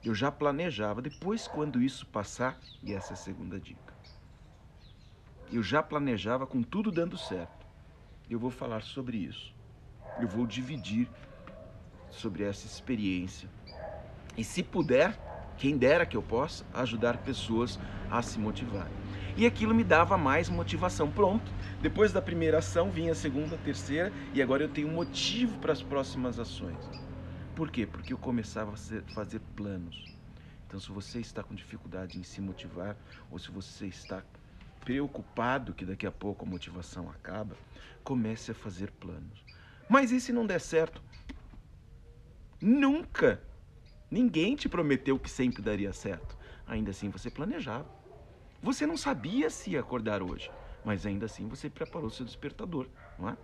Eu 0.03 0.13
já 0.13 0.31
planejava, 0.31 1.01
depois 1.01 1.47
quando 1.47 1.81
isso 1.81 2.05
passar, 2.05 2.61
e 2.83 2.93
essa 2.93 3.13
é 3.13 3.15
a 3.15 3.17
segunda 3.17 3.59
dica. 3.59 3.93
Eu 5.51 5.63
já 5.63 5.81
planejava 5.81 6.45
com 6.45 6.61
tudo 6.61 6.91
dando 6.91 7.17
certo. 7.17 7.65
Eu 8.29 8.37
vou 8.37 8.51
falar 8.51 8.83
sobre 8.83 9.17
isso. 9.17 9.53
Eu 10.19 10.27
vou 10.27 10.45
dividir 10.45 11.07
sobre 12.09 12.43
essa 12.43 12.65
experiência. 12.65 13.49
E 14.37 14.43
se 14.43 14.63
puder, 14.63 15.17
quem 15.57 15.77
dera 15.77 16.05
que 16.05 16.17
eu 16.17 16.21
possa, 16.21 16.65
ajudar 16.73 17.17
pessoas 17.17 17.79
a 18.09 18.21
se 18.21 18.39
motivarem. 18.39 19.04
E 19.37 19.45
aquilo 19.45 19.75
me 19.75 19.83
dava 19.83 20.17
mais 20.17 20.49
motivação. 20.49 21.11
Pronto, 21.11 21.51
depois 21.81 22.13
da 22.13 22.21
primeira 22.21 22.59
ação 22.59 22.89
vinha 22.89 23.11
a 23.11 23.15
segunda, 23.15 23.55
a 23.55 23.59
terceira 23.59 24.11
e 24.33 24.41
agora 24.41 24.63
eu 24.63 24.69
tenho 24.69 24.87
motivo 24.87 25.57
para 25.59 25.73
as 25.73 25.81
próximas 25.81 26.39
ações. 26.39 26.77
Por 27.53 27.69
quê? 27.69 27.85
Porque 27.85 28.13
eu 28.13 28.17
começava 28.17 28.73
a 28.73 29.13
fazer 29.13 29.41
planos. 29.55 30.09
Então, 30.67 30.79
se 30.79 30.91
você 30.91 31.19
está 31.19 31.43
com 31.43 31.53
dificuldade 31.53 32.17
em 32.17 32.23
se 32.23 32.41
motivar 32.41 32.97
ou 33.29 33.37
se 33.37 33.51
você 33.51 33.87
está 33.87 34.23
preocupado 34.83 35.73
que 35.73 35.85
daqui 35.85 36.05
a 36.05 36.11
pouco 36.11 36.45
a 36.45 36.47
motivação 36.47 37.09
acaba, 37.09 37.55
comece 38.03 38.51
a 38.51 38.55
fazer 38.55 38.91
planos. 38.91 39.45
Mas 39.89 40.11
e 40.11 40.19
se 40.19 40.31
não 40.31 40.45
der 40.45 40.61
certo? 40.61 41.01
Nunca! 42.61 43.41
Ninguém 44.09 44.55
te 44.55 44.69
prometeu 44.69 45.19
que 45.19 45.29
sempre 45.29 45.61
daria 45.61 45.91
certo. 45.91 46.37
Ainda 46.67 46.91
assim 46.91 47.09
você 47.09 47.29
planejava. 47.29 48.04
Você 48.65 48.87
não 48.87 48.97
sabia 48.97 49.47
se 49.51 49.69
ia 49.69 49.79
acordar 49.79 50.23
hoje, 50.23 50.49
mas 50.83 51.05
ainda 51.05 51.27
assim 51.27 51.47
você 51.47 51.69
preparou 51.69 52.09
seu 52.09 52.25
despertador, 52.25 52.87
não 53.15 53.29
é? 53.29 53.37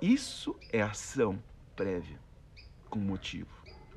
Isso 0.00 0.56
é 0.68 0.80
ação 0.80 1.42
prévia, 1.74 2.20
com 2.88 3.00
motivo. 3.00 3.50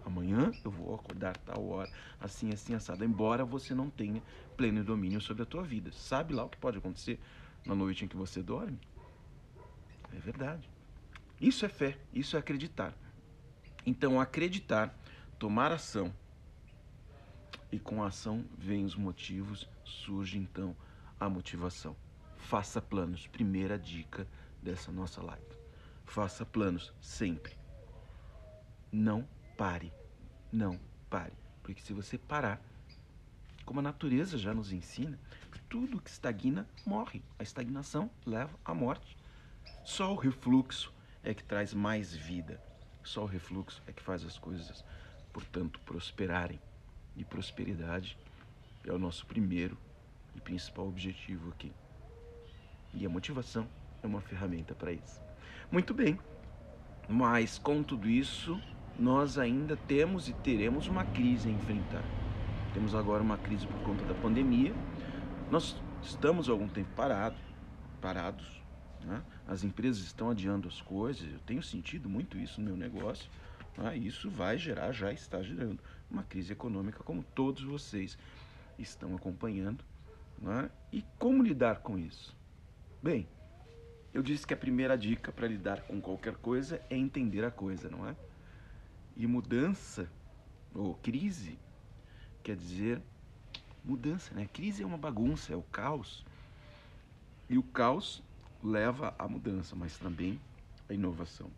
Amanhã 0.03 0.55
eu 0.63 0.71
vou 0.71 0.95
acordar 0.95 1.37
tal 1.37 1.67
hora, 1.67 1.87
assim, 2.19 2.51
assim, 2.51 2.73
assado. 2.73 3.05
Embora 3.05 3.45
você 3.45 3.75
não 3.75 3.91
tenha 3.91 4.23
pleno 4.57 4.83
domínio 4.83 5.21
sobre 5.21 5.43
a 5.43 5.45
tua 5.45 5.61
vida. 5.61 5.91
Sabe 5.91 6.33
lá 6.33 6.45
o 6.45 6.49
que 6.49 6.57
pode 6.57 6.79
acontecer 6.79 7.19
na 7.63 7.75
noite 7.75 8.03
em 8.03 8.07
que 8.07 8.17
você 8.17 8.41
dorme? 8.41 8.79
É 10.11 10.17
verdade. 10.17 10.67
Isso 11.39 11.63
é 11.63 11.69
fé, 11.69 11.99
isso 12.11 12.35
é 12.35 12.39
acreditar. 12.39 12.97
Então, 13.85 14.19
acreditar, 14.19 14.99
tomar 15.37 15.71
ação, 15.71 16.11
e 17.71 17.79
com 17.79 18.03
a 18.03 18.07
ação 18.07 18.45
vem 18.57 18.83
os 18.83 18.95
motivos, 18.95 19.69
surge 19.83 20.37
então 20.37 20.75
a 21.19 21.29
motivação. 21.29 21.95
Faça 22.37 22.81
planos. 22.81 23.27
Primeira 23.27 23.79
dica 23.79 24.27
dessa 24.61 24.91
nossa 24.91 25.21
live. 25.21 25.57
Faça 26.05 26.45
planos 26.45 26.93
sempre. 26.99 27.55
Não 28.91 29.27
pare. 29.57 29.93
Não 30.51 30.79
pare. 31.09 31.33
Porque 31.63 31.81
se 31.81 31.93
você 31.93 32.17
parar, 32.17 32.61
como 33.65 33.79
a 33.79 33.83
natureza 33.83 34.37
já 34.37 34.53
nos 34.53 34.71
ensina, 34.71 35.17
tudo 35.71 36.01
que 36.01 36.09
estagna 36.09 36.67
morre. 36.85 37.23
A 37.39 37.43
estagnação 37.43 38.11
leva 38.25 38.59
à 38.65 38.73
morte. 38.73 39.17
Só 39.85 40.11
o 40.11 40.17
refluxo 40.17 40.93
é 41.23 41.33
que 41.33 41.45
traz 41.45 41.73
mais 41.73 42.13
vida. 42.13 42.61
Só 43.05 43.23
o 43.23 43.25
refluxo 43.25 43.81
é 43.87 43.93
que 43.93 44.03
faz 44.03 44.25
as 44.25 44.37
coisas, 44.37 44.83
portanto, 45.31 45.79
prosperarem 45.85 46.59
e 47.15 47.23
prosperidade 47.23 48.17
é 48.85 48.91
o 48.91 48.97
nosso 48.97 49.25
primeiro 49.25 49.77
e 50.35 50.41
principal 50.41 50.87
objetivo 50.87 51.49
aqui. 51.49 51.71
E 52.93 53.05
a 53.05 53.09
motivação 53.09 53.67
é 54.03 54.07
uma 54.07 54.21
ferramenta 54.21 54.73
para 54.73 54.91
isso. 54.91 55.21
Muito 55.71 55.93
bem, 55.93 56.19
mas 57.07 57.57
com 57.57 57.83
tudo 57.83 58.09
isso, 58.09 58.59
nós 58.97 59.37
ainda 59.37 59.75
temos 59.75 60.27
e 60.27 60.33
teremos 60.33 60.87
uma 60.87 61.05
crise 61.05 61.49
a 61.49 61.51
enfrentar. 61.51 62.03
Temos 62.73 62.95
agora 62.95 63.21
uma 63.21 63.37
crise 63.37 63.67
por 63.67 63.79
conta 63.81 64.03
da 64.05 64.13
pandemia. 64.13 64.73
Nós 65.49 65.75
estamos 66.01 66.49
algum 66.49 66.67
tempo 66.67 66.89
parado, 66.95 67.37
parados. 67.99 68.61
Né? 69.03 69.21
As 69.47 69.63
empresas 69.63 70.03
estão 70.03 70.29
adiando 70.29 70.67
as 70.67 70.81
coisas. 70.81 71.31
Eu 71.31 71.39
tenho 71.39 71.61
sentido 71.61 72.09
muito 72.09 72.37
isso 72.37 72.61
no 72.61 72.67
meu 72.67 72.77
negócio. 72.77 73.29
Né? 73.77 73.97
Isso 73.97 74.29
vai 74.29 74.57
gerar, 74.57 74.91
já 74.91 75.11
está 75.11 75.41
gerando 75.41 75.79
uma 76.11 76.23
crise 76.23 76.51
econômica, 76.51 77.03
como 77.03 77.23
todos 77.23 77.63
vocês 77.63 78.17
estão 78.77 79.15
acompanhando. 79.15 79.83
Né? 80.37 80.69
E 80.91 81.03
como 81.17 81.41
lidar 81.41 81.79
com 81.79 81.97
isso? 81.97 82.35
Bem, 83.01 83.27
eu 84.13 84.21
disse 84.21 84.45
que 84.45 84.53
a 84.53 84.57
primeira 84.57 84.97
dica 84.97 85.31
para 85.31 85.47
lidar 85.47 85.81
com 85.83 86.01
qualquer 86.01 86.35
coisa 86.35 86.81
é 86.89 86.97
entender 86.97 87.45
a 87.45 87.51
coisa, 87.51 87.89
não 87.89 88.07
é? 88.07 88.15
E 89.15 89.25
mudança, 89.25 90.09
ou 90.73 90.95
crise, 90.95 91.57
quer 92.43 92.55
dizer 92.55 93.01
mudança, 93.83 94.33
né? 94.33 94.47
Crise 94.51 94.83
é 94.83 94.85
uma 94.85 94.97
bagunça, 94.97 95.53
é 95.53 95.55
o 95.55 95.63
caos. 95.63 96.25
E 97.49 97.57
o 97.57 97.63
caos 97.63 98.21
leva 98.63 99.15
à 99.17 99.27
mudança, 99.27 99.75
mas 99.75 99.97
também 99.97 100.39
à 100.89 100.93
inovação. 100.93 101.49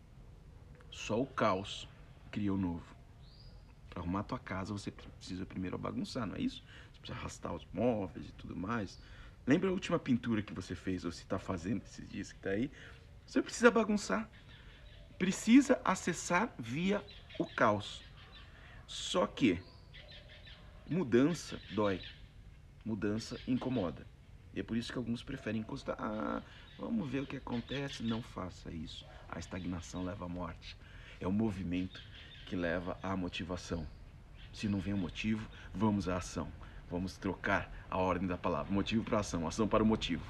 Só 0.90 1.20
o 1.20 1.26
caos 1.26 1.88
cria 2.30 2.52
o 2.52 2.56
novo. 2.56 2.93
Para 3.94 4.02
arrumar 4.02 4.20
a 4.20 4.24
tua 4.24 4.38
casa, 4.40 4.72
você 4.72 4.90
precisa 4.90 5.46
primeiro 5.46 5.78
bagunçar, 5.78 6.26
não 6.26 6.34
é 6.34 6.40
isso? 6.40 6.64
Você 6.92 6.98
precisa 6.98 7.18
arrastar 7.18 7.54
os 7.54 7.64
móveis 7.72 8.28
e 8.28 8.32
tudo 8.32 8.56
mais. 8.56 8.98
Lembra 9.46 9.70
a 9.70 9.72
última 9.72 10.00
pintura 10.00 10.42
que 10.42 10.52
você 10.52 10.74
fez, 10.74 11.04
ou 11.04 11.12
se 11.12 11.22
está 11.22 11.38
fazendo 11.38 11.82
esses 11.82 12.08
dias 12.08 12.32
que 12.32 12.38
está 12.38 12.50
aí? 12.50 12.72
Você 13.24 13.40
precisa 13.40 13.70
bagunçar. 13.70 14.28
Precisa 15.16 15.80
acessar 15.84 16.52
via 16.58 17.04
o 17.38 17.46
caos. 17.46 18.02
Só 18.86 19.28
que 19.28 19.62
mudança 20.90 21.60
dói. 21.72 22.00
Mudança 22.84 23.38
incomoda. 23.46 24.04
E 24.52 24.60
é 24.60 24.62
por 24.62 24.76
isso 24.76 24.92
que 24.92 24.98
alguns 24.98 25.22
preferem 25.22 25.60
encostar. 25.60 25.96
Ah, 26.00 26.42
vamos 26.78 27.08
ver 27.08 27.20
o 27.20 27.26
que 27.26 27.36
acontece. 27.36 28.02
Não 28.02 28.22
faça 28.22 28.72
isso. 28.72 29.06
A 29.28 29.38
estagnação 29.38 30.04
leva 30.04 30.24
à 30.24 30.28
morte. 30.28 30.76
É 31.20 31.28
o 31.28 31.32
movimento 31.32 32.02
que 32.44 32.56
leva 32.56 32.96
à 33.02 33.16
motivação. 33.16 33.86
Se 34.52 34.68
não 34.68 34.78
vem 34.78 34.94
o 34.94 34.98
motivo, 34.98 35.48
vamos 35.74 36.08
à 36.08 36.16
ação. 36.16 36.48
Vamos 36.90 37.16
trocar 37.16 37.70
a 37.90 37.98
ordem 37.98 38.28
da 38.28 38.36
palavra. 38.36 38.72
Motivo 38.72 39.02
para 39.02 39.20
ação, 39.20 39.46
ação 39.46 39.66
para 39.66 39.82
o 39.82 39.86
motivo. 39.86 40.24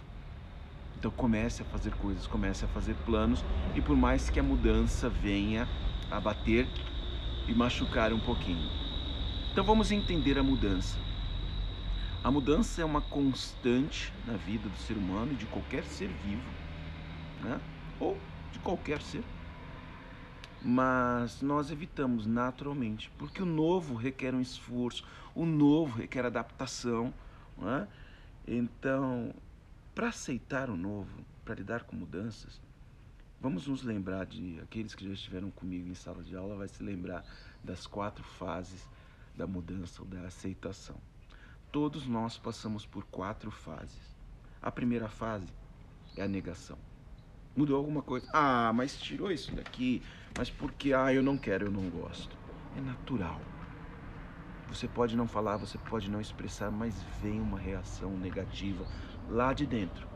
Então 0.96 1.10
comece 1.10 1.62
a 1.62 1.64
fazer 1.66 1.92
coisas, 1.96 2.26
comece 2.26 2.64
a 2.64 2.68
fazer 2.68 2.94
planos 3.04 3.44
e 3.74 3.82
por 3.82 3.96
mais 3.96 4.30
que 4.30 4.40
a 4.40 4.42
mudança 4.42 5.08
venha 5.08 5.68
a 6.10 6.18
bater 6.18 6.66
e 7.46 7.54
machucar 7.54 8.12
um 8.12 8.20
pouquinho. 8.20 8.70
Então 9.52 9.64
vamos 9.64 9.92
entender 9.92 10.38
a 10.38 10.42
mudança. 10.42 10.98
A 12.22 12.30
mudança 12.30 12.80
é 12.80 12.84
uma 12.84 13.02
constante 13.02 14.10
na 14.26 14.34
vida 14.34 14.66
do 14.66 14.78
ser 14.78 14.96
humano 14.96 15.32
e 15.32 15.36
de 15.36 15.44
qualquer 15.44 15.84
ser 15.84 16.08
vivo, 16.08 16.48
né? 17.42 17.60
ou 18.00 18.16
de 18.50 18.58
qualquer 18.60 19.02
ser. 19.02 19.22
Mas 20.64 21.42
nós 21.42 21.70
evitamos 21.70 22.26
naturalmente, 22.26 23.10
porque 23.18 23.42
o 23.42 23.46
novo 23.46 23.94
requer 23.94 24.34
um 24.34 24.40
esforço, 24.40 25.04
o 25.34 25.44
novo 25.44 25.98
requer 25.98 26.24
adaptação. 26.24 27.12
Né? 27.58 27.86
Então, 28.48 29.34
para 29.94 30.08
aceitar 30.08 30.70
o 30.70 30.76
novo, 30.76 31.22
para 31.44 31.56
lidar 31.56 31.84
com 31.84 31.94
mudanças, 31.94 32.58
vamos 33.38 33.66
nos 33.66 33.82
lembrar 33.82 34.24
de 34.24 34.58
aqueles 34.60 34.94
que 34.94 35.06
já 35.06 35.12
estiveram 35.12 35.50
comigo 35.50 35.86
em 35.86 35.94
sala 35.94 36.22
de 36.22 36.34
aula, 36.34 36.56
vai 36.56 36.68
se 36.68 36.82
lembrar 36.82 37.22
das 37.62 37.86
quatro 37.86 38.24
fases 38.24 38.88
da 39.36 39.46
mudança 39.46 40.00
ou 40.00 40.08
da 40.08 40.22
aceitação. 40.22 40.96
Todos 41.70 42.06
nós 42.06 42.38
passamos 42.38 42.86
por 42.86 43.04
quatro 43.04 43.50
fases. 43.50 44.14
A 44.62 44.70
primeira 44.70 45.08
fase 45.08 45.52
é 46.16 46.22
a 46.22 46.28
negação. 46.28 46.78
Mudou 47.56 47.76
alguma 47.76 48.02
coisa? 48.02 48.28
Ah, 48.32 48.72
mas 48.74 48.96
tirou 48.96 49.30
isso 49.30 49.54
daqui. 49.54 50.02
Mas 50.36 50.50
porque, 50.50 50.92
ah, 50.92 51.12
eu 51.12 51.22
não 51.22 51.36
quero, 51.36 51.66
eu 51.66 51.70
não 51.70 51.88
gosto. 51.88 52.36
É 52.76 52.80
natural. 52.80 53.40
Você 54.68 54.88
pode 54.88 55.16
não 55.16 55.28
falar, 55.28 55.56
você 55.56 55.78
pode 55.78 56.10
não 56.10 56.20
expressar, 56.20 56.70
mas 56.70 57.00
vem 57.22 57.40
uma 57.40 57.58
reação 57.58 58.10
negativa 58.18 58.84
lá 59.28 59.52
de 59.52 59.66
dentro. 59.66 60.14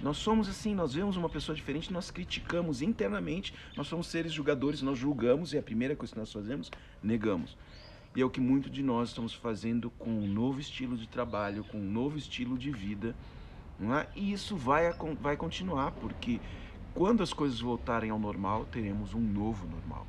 Nós 0.00 0.16
somos 0.16 0.48
assim, 0.48 0.74
nós 0.74 0.94
vemos 0.94 1.16
uma 1.16 1.28
pessoa 1.28 1.54
diferente, 1.54 1.92
nós 1.92 2.10
criticamos 2.10 2.82
internamente, 2.82 3.52
nós 3.76 3.88
somos 3.88 4.06
seres 4.06 4.32
julgadores, 4.32 4.80
nós 4.80 4.98
julgamos 4.98 5.52
e 5.52 5.58
a 5.58 5.62
primeira 5.62 5.96
coisa 5.96 6.12
que 6.12 6.18
nós 6.18 6.32
fazemos, 6.32 6.70
negamos. 7.02 7.56
E 8.14 8.20
é 8.20 8.24
o 8.24 8.30
que 8.30 8.40
muito 8.40 8.70
de 8.70 8.82
nós 8.82 9.10
estamos 9.10 9.34
fazendo 9.34 9.90
com 9.90 10.10
um 10.10 10.26
novo 10.26 10.60
estilo 10.60 10.96
de 10.96 11.06
trabalho, 11.06 11.64
com 11.64 11.78
um 11.78 11.90
novo 11.90 12.16
estilo 12.16 12.56
de 12.56 12.70
vida. 12.70 13.14
É? 13.80 14.06
E 14.16 14.32
isso 14.32 14.56
vai, 14.56 14.92
vai 15.20 15.36
continuar, 15.36 15.92
porque 15.92 16.40
quando 16.94 17.22
as 17.22 17.32
coisas 17.32 17.60
voltarem 17.60 18.10
ao 18.10 18.18
normal, 18.18 18.64
teremos 18.66 19.14
um 19.14 19.20
novo 19.20 19.66
normal. 19.68 20.06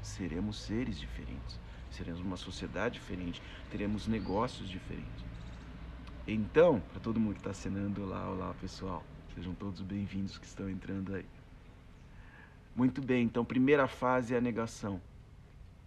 Seremos 0.00 0.60
seres 0.60 0.98
diferentes, 0.98 1.58
seremos 1.90 2.20
uma 2.20 2.36
sociedade 2.36 2.94
diferente, 2.94 3.42
teremos 3.70 4.06
negócios 4.06 4.68
diferentes. 4.68 5.24
Então, 6.26 6.80
para 6.92 7.00
todo 7.00 7.18
mundo 7.18 7.34
que 7.34 7.40
está 7.40 7.50
assinando, 7.50 8.04
olá, 8.04 8.28
olá 8.28 8.54
pessoal, 8.60 9.02
sejam 9.34 9.52
todos 9.54 9.80
bem-vindos 9.80 10.38
que 10.38 10.46
estão 10.46 10.70
entrando 10.70 11.14
aí. 11.14 11.26
Muito 12.76 13.02
bem, 13.02 13.24
então, 13.24 13.44
primeira 13.44 13.88
fase 13.88 14.34
é 14.34 14.38
a 14.38 14.40
negação. 14.40 15.00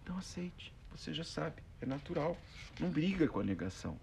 Então 0.02 0.18
aceite. 0.18 0.74
Você 0.90 1.14
já 1.14 1.24
sabe, 1.24 1.62
é 1.80 1.86
natural. 1.86 2.36
Não 2.78 2.90
briga 2.90 3.26
com 3.26 3.40
a 3.40 3.44
negação. 3.44 3.96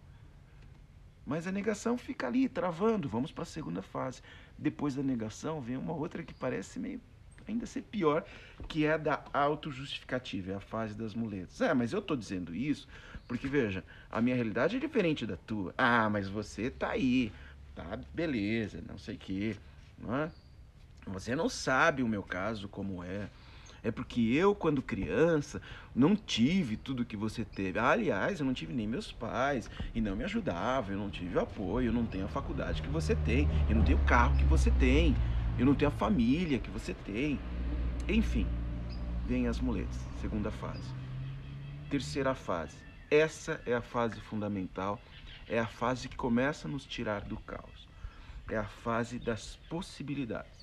Mas 1.30 1.46
a 1.46 1.52
negação 1.52 1.96
fica 1.96 2.26
ali, 2.26 2.50
travando. 2.50 3.08
Vamos 3.08 3.32
para 3.32 3.44
a 3.44 3.46
segunda 3.46 3.84
fase. 3.84 4.20
Depois 4.58 4.96
da 4.96 5.04
negação, 5.04 5.62
vem 5.62 5.78
uma 5.78 5.94
outra 5.94 6.24
que 6.24 6.34
parece 6.34 6.80
meio 6.80 7.00
ainda 7.48 7.68
ser 7.68 7.84
pior, 7.84 8.26
que 8.68 8.84
é 8.84 8.94
a 8.94 8.98
da 8.98 9.24
autojustificativa, 9.32 10.54
é 10.54 10.56
a 10.56 10.60
fase 10.60 10.96
das 10.96 11.14
muletas. 11.14 11.62
É, 11.62 11.72
mas 11.72 11.94
eu 11.94 12.00
estou 12.00 12.18
dizendo 12.18 12.56
isso 12.56 12.88
porque, 13.28 13.48
veja, 13.48 13.84
a 14.10 14.20
minha 14.20 14.36
realidade 14.36 14.78
é 14.78 14.80
diferente 14.80 15.24
da 15.24 15.38
tua. 15.38 15.72
Ah, 15.78 16.10
mas 16.10 16.28
você 16.28 16.72
tá 16.72 16.90
aí, 16.90 17.32
tá, 17.76 18.00
beleza, 18.12 18.84
não 18.88 18.98
sei 18.98 19.14
o 19.14 19.20
quê, 19.20 19.56
não 20.00 20.16
é? 20.16 20.32
Você 21.06 21.36
não 21.36 21.48
sabe 21.48 22.02
o 22.02 22.08
meu 22.08 22.24
caso 22.24 22.68
como 22.68 23.04
é. 23.04 23.30
É 23.84 23.92
porque 23.92 24.22
eu, 24.22 24.54
quando 24.54 24.82
criança, 24.82 25.62
não 25.96 26.16
tive 26.16 26.76
tudo 26.76 27.06
que 27.06 27.16
você 27.16 27.46
teve. 27.46 27.80
aliás, 27.80 28.40
eu 28.40 28.46
não 28.46 28.54
tive 28.54 28.74
nem 28.74 28.88
meus 28.88 29.12
pais 29.12 29.70
e 29.96 30.02
não 30.02 30.16
me 30.16 30.24
ajudavam, 30.24 30.94
eu 30.94 31.00
não 31.00 31.10
tive 31.10 31.40
apoio, 31.40 31.88
eu 31.88 31.94
não 31.94 32.06
tenho 32.06 32.26
a 32.26 32.30
faculdade 32.30 32.82
que 32.82 32.90
você 32.90 33.16
tem, 33.16 33.48
eu 33.70 33.76
não 33.76 33.84
tenho 33.84 33.98
o 33.98 34.06
carro 34.06 34.38
que 34.38 34.44
você 34.44 34.70
tem, 34.72 35.16
eu 35.58 35.66
não 35.66 35.76
tenho 35.76 35.90
a 35.90 35.94
família 35.94 36.60
que 36.60 36.70
você 36.70 36.94
tem. 36.94 37.40
Enfim, 38.08 38.48
vem 39.26 39.48
as 39.48 39.60
muletas, 39.60 40.00
segunda 40.20 40.52
fase. 40.52 40.94
Terceira 41.90 42.36
fase. 42.36 42.78
Essa 43.10 43.62
é 43.66 43.74
a 43.74 43.82
fase 43.82 44.20
fundamental, 44.22 45.02
é 45.48 45.58
a 45.58 45.66
fase 45.66 46.08
que 46.08 46.16
começa 46.16 46.68
a 46.68 46.72
nos 46.72 46.86
tirar 46.86 47.22
do 47.22 47.38
caos. 47.38 47.88
É 48.48 48.58
a 48.58 48.66
fase 48.66 49.20
das 49.20 49.56
possibilidades 49.70 50.59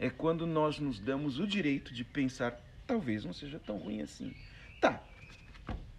é 0.00 0.08
quando 0.08 0.46
nós 0.46 0.78
nos 0.78 0.98
damos 0.98 1.38
o 1.38 1.46
direito 1.46 1.92
de 1.92 2.02
pensar, 2.02 2.58
talvez 2.86 3.22
não 3.22 3.34
seja 3.34 3.58
tão 3.58 3.76
ruim 3.76 4.00
assim. 4.00 4.34
Tá, 4.80 5.04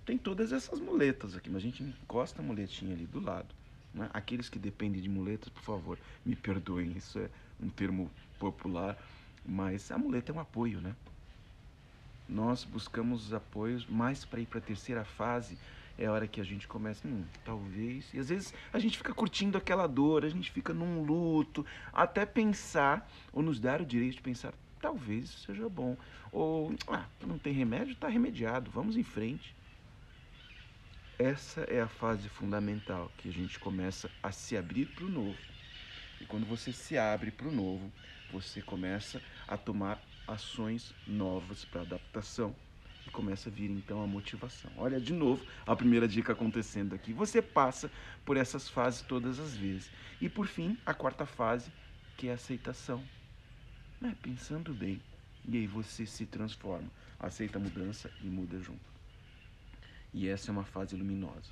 tem 0.04 0.18
todas 0.18 0.52
essas 0.52 0.80
muletas 0.80 1.36
aqui, 1.36 1.52
mas 1.52 1.58
a 1.58 1.66
gente 1.66 1.84
encosta 1.84 2.42
a 2.42 2.44
muletinha 2.44 2.96
ali 2.96 3.06
do 3.06 3.20
lado. 3.20 3.54
Né? 3.94 4.10
Aqueles 4.12 4.50
que 4.50 4.58
dependem 4.58 5.00
de 5.00 5.08
muletas, 5.08 5.50
por 5.50 5.62
favor, 5.62 6.00
me 6.26 6.36
perdoem, 6.36 6.94
isso 6.98 7.20
é 7.20 7.30
um 7.62 7.70
termo 7.70 8.10
popular, 8.40 8.98
mas 9.46 9.92
a 9.92 10.00
muleta 10.00 10.32
é 10.32 10.36
um 10.36 10.40
apoio, 10.40 10.82
né? 10.82 10.96
Nós 12.28 12.64
buscamos 12.64 13.28
os 13.28 13.34
apoios 13.34 13.86
mais 13.86 14.26
para 14.26 14.40
ir 14.40 14.48
para 14.48 14.58
a 14.58 14.62
terceira 14.62 15.04
fase, 15.04 15.58
é 16.02 16.08
a 16.08 16.12
hora 16.12 16.28
que 16.28 16.42
a 16.42 16.44
gente 16.44 16.68
começa, 16.68 17.08
hum, 17.08 17.24
talvez. 17.46 18.12
E 18.12 18.20
às 18.20 18.30
vezes 18.30 18.54
a 18.74 18.80
gente 18.80 18.98
fica 18.98 19.14
curtindo 19.14 19.58
aquela 19.58 19.86
dor, 19.86 20.26
a 20.26 20.30
gente 20.30 20.52
fica 20.52 20.74
num 20.74 21.04
luto, 21.04 21.64
até 21.94 22.26
pensar, 22.26 23.08
ou 23.32 23.44
nos 23.44 23.60
dar 23.60 23.82
o 23.82 23.86
direito 23.86 24.16
de 24.16 24.22
pensar, 24.22 24.54
talvez 24.82 25.30
seja 25.30 25.70
bom. 25.70 25.96
Ou, 26.32 26.76
ah, 26.88 27.06
não 27.26 27.38
tem 27.38 27.54
remédio, 27.54 27.94
está 27.94 28.08
remediado, 28.08 28.72
vamos 28.72 28.98
em 28.98 29.04
frente. 29.04 29.56
Essa 31.20 31.62
é 31.62 31.80
a 31.80 31.88
fase 31.88 32.28
fundamental, 32.28 33.12
que 33.18 33.30
a 33.30 33.34
gente 33.34 33.60
começa 33.60 34.10
a 34.24 34.32
se 34.32 34.58
abrir 34.58 34.88
para 34.88 35.06
o 35.06 35.10
novo. 35.10 35.38
E 36.20 36.26
quando 36.26 36.48
você 36.48 36.74
se 36.74 36.98
abre 36.98 37.30
para 37.30 37.48
o 37.48 37.52
novo, 37.52 37.92
você 38.32 38.60
começa 38.60 39.22
a 39.48 39.56
tomar 39.56 40.02
ações 40.28 40.96
novas 41.06 41.64
para 41.64 41.82
adaptação 41.82 42.56
e 43.06 43.10
começa 43.10 43.50
a 43.50 43.52
vir 43.52 43.70
então 43.70 44.04
a 44.04 44.08
motivação. 44.08 44.72
Olha 44.78 45.00
de 45.00 45.14
novo 45.14 45.46
a 45.66 45.76
primeira 45.76 46.08
dica 46.08 46.34
acontecendo 46.34 46.94
aqui. 46.94 47.14
Você 47.14 47.42
passa 47.42 47.92
por 48.26 48.38
essas 48.38 48.70
fases 48.70 49.02
todas 49.02 49.40
as 49.40 49.56
vezes. 49.56 49.92
E 50.20 50.30
por 50.30 50.48
fim, 50.48 50.78
a 50.86 50.94
quarta 50.94 51.26
fase, 51.26 51.72
que 52.18 52.28
é 52.28 52.32
a 52.32 52.36
aceitação. 52.36 53.04
Né? 54.00 54.16
Pensando 54.22 54.74
bem. 54.74 55.02
E 55.48 55.58
aí 55.58 55.68
você 55.68 56.06
se 56.06 56.26
transforma, 56.26 56.90
aceita 57.20 57.58
a 57.58 57.62
mudança 57.62 58.12
e 58.22 58.28
muda 58.28 58.60
junto. 58.60 58.92
E 60.14 60.28
essa 60.28 60.50
é 60.50 60.52
uma 60.52 60.64
fase 60.64 60.96
luminosa. 60.96 61.52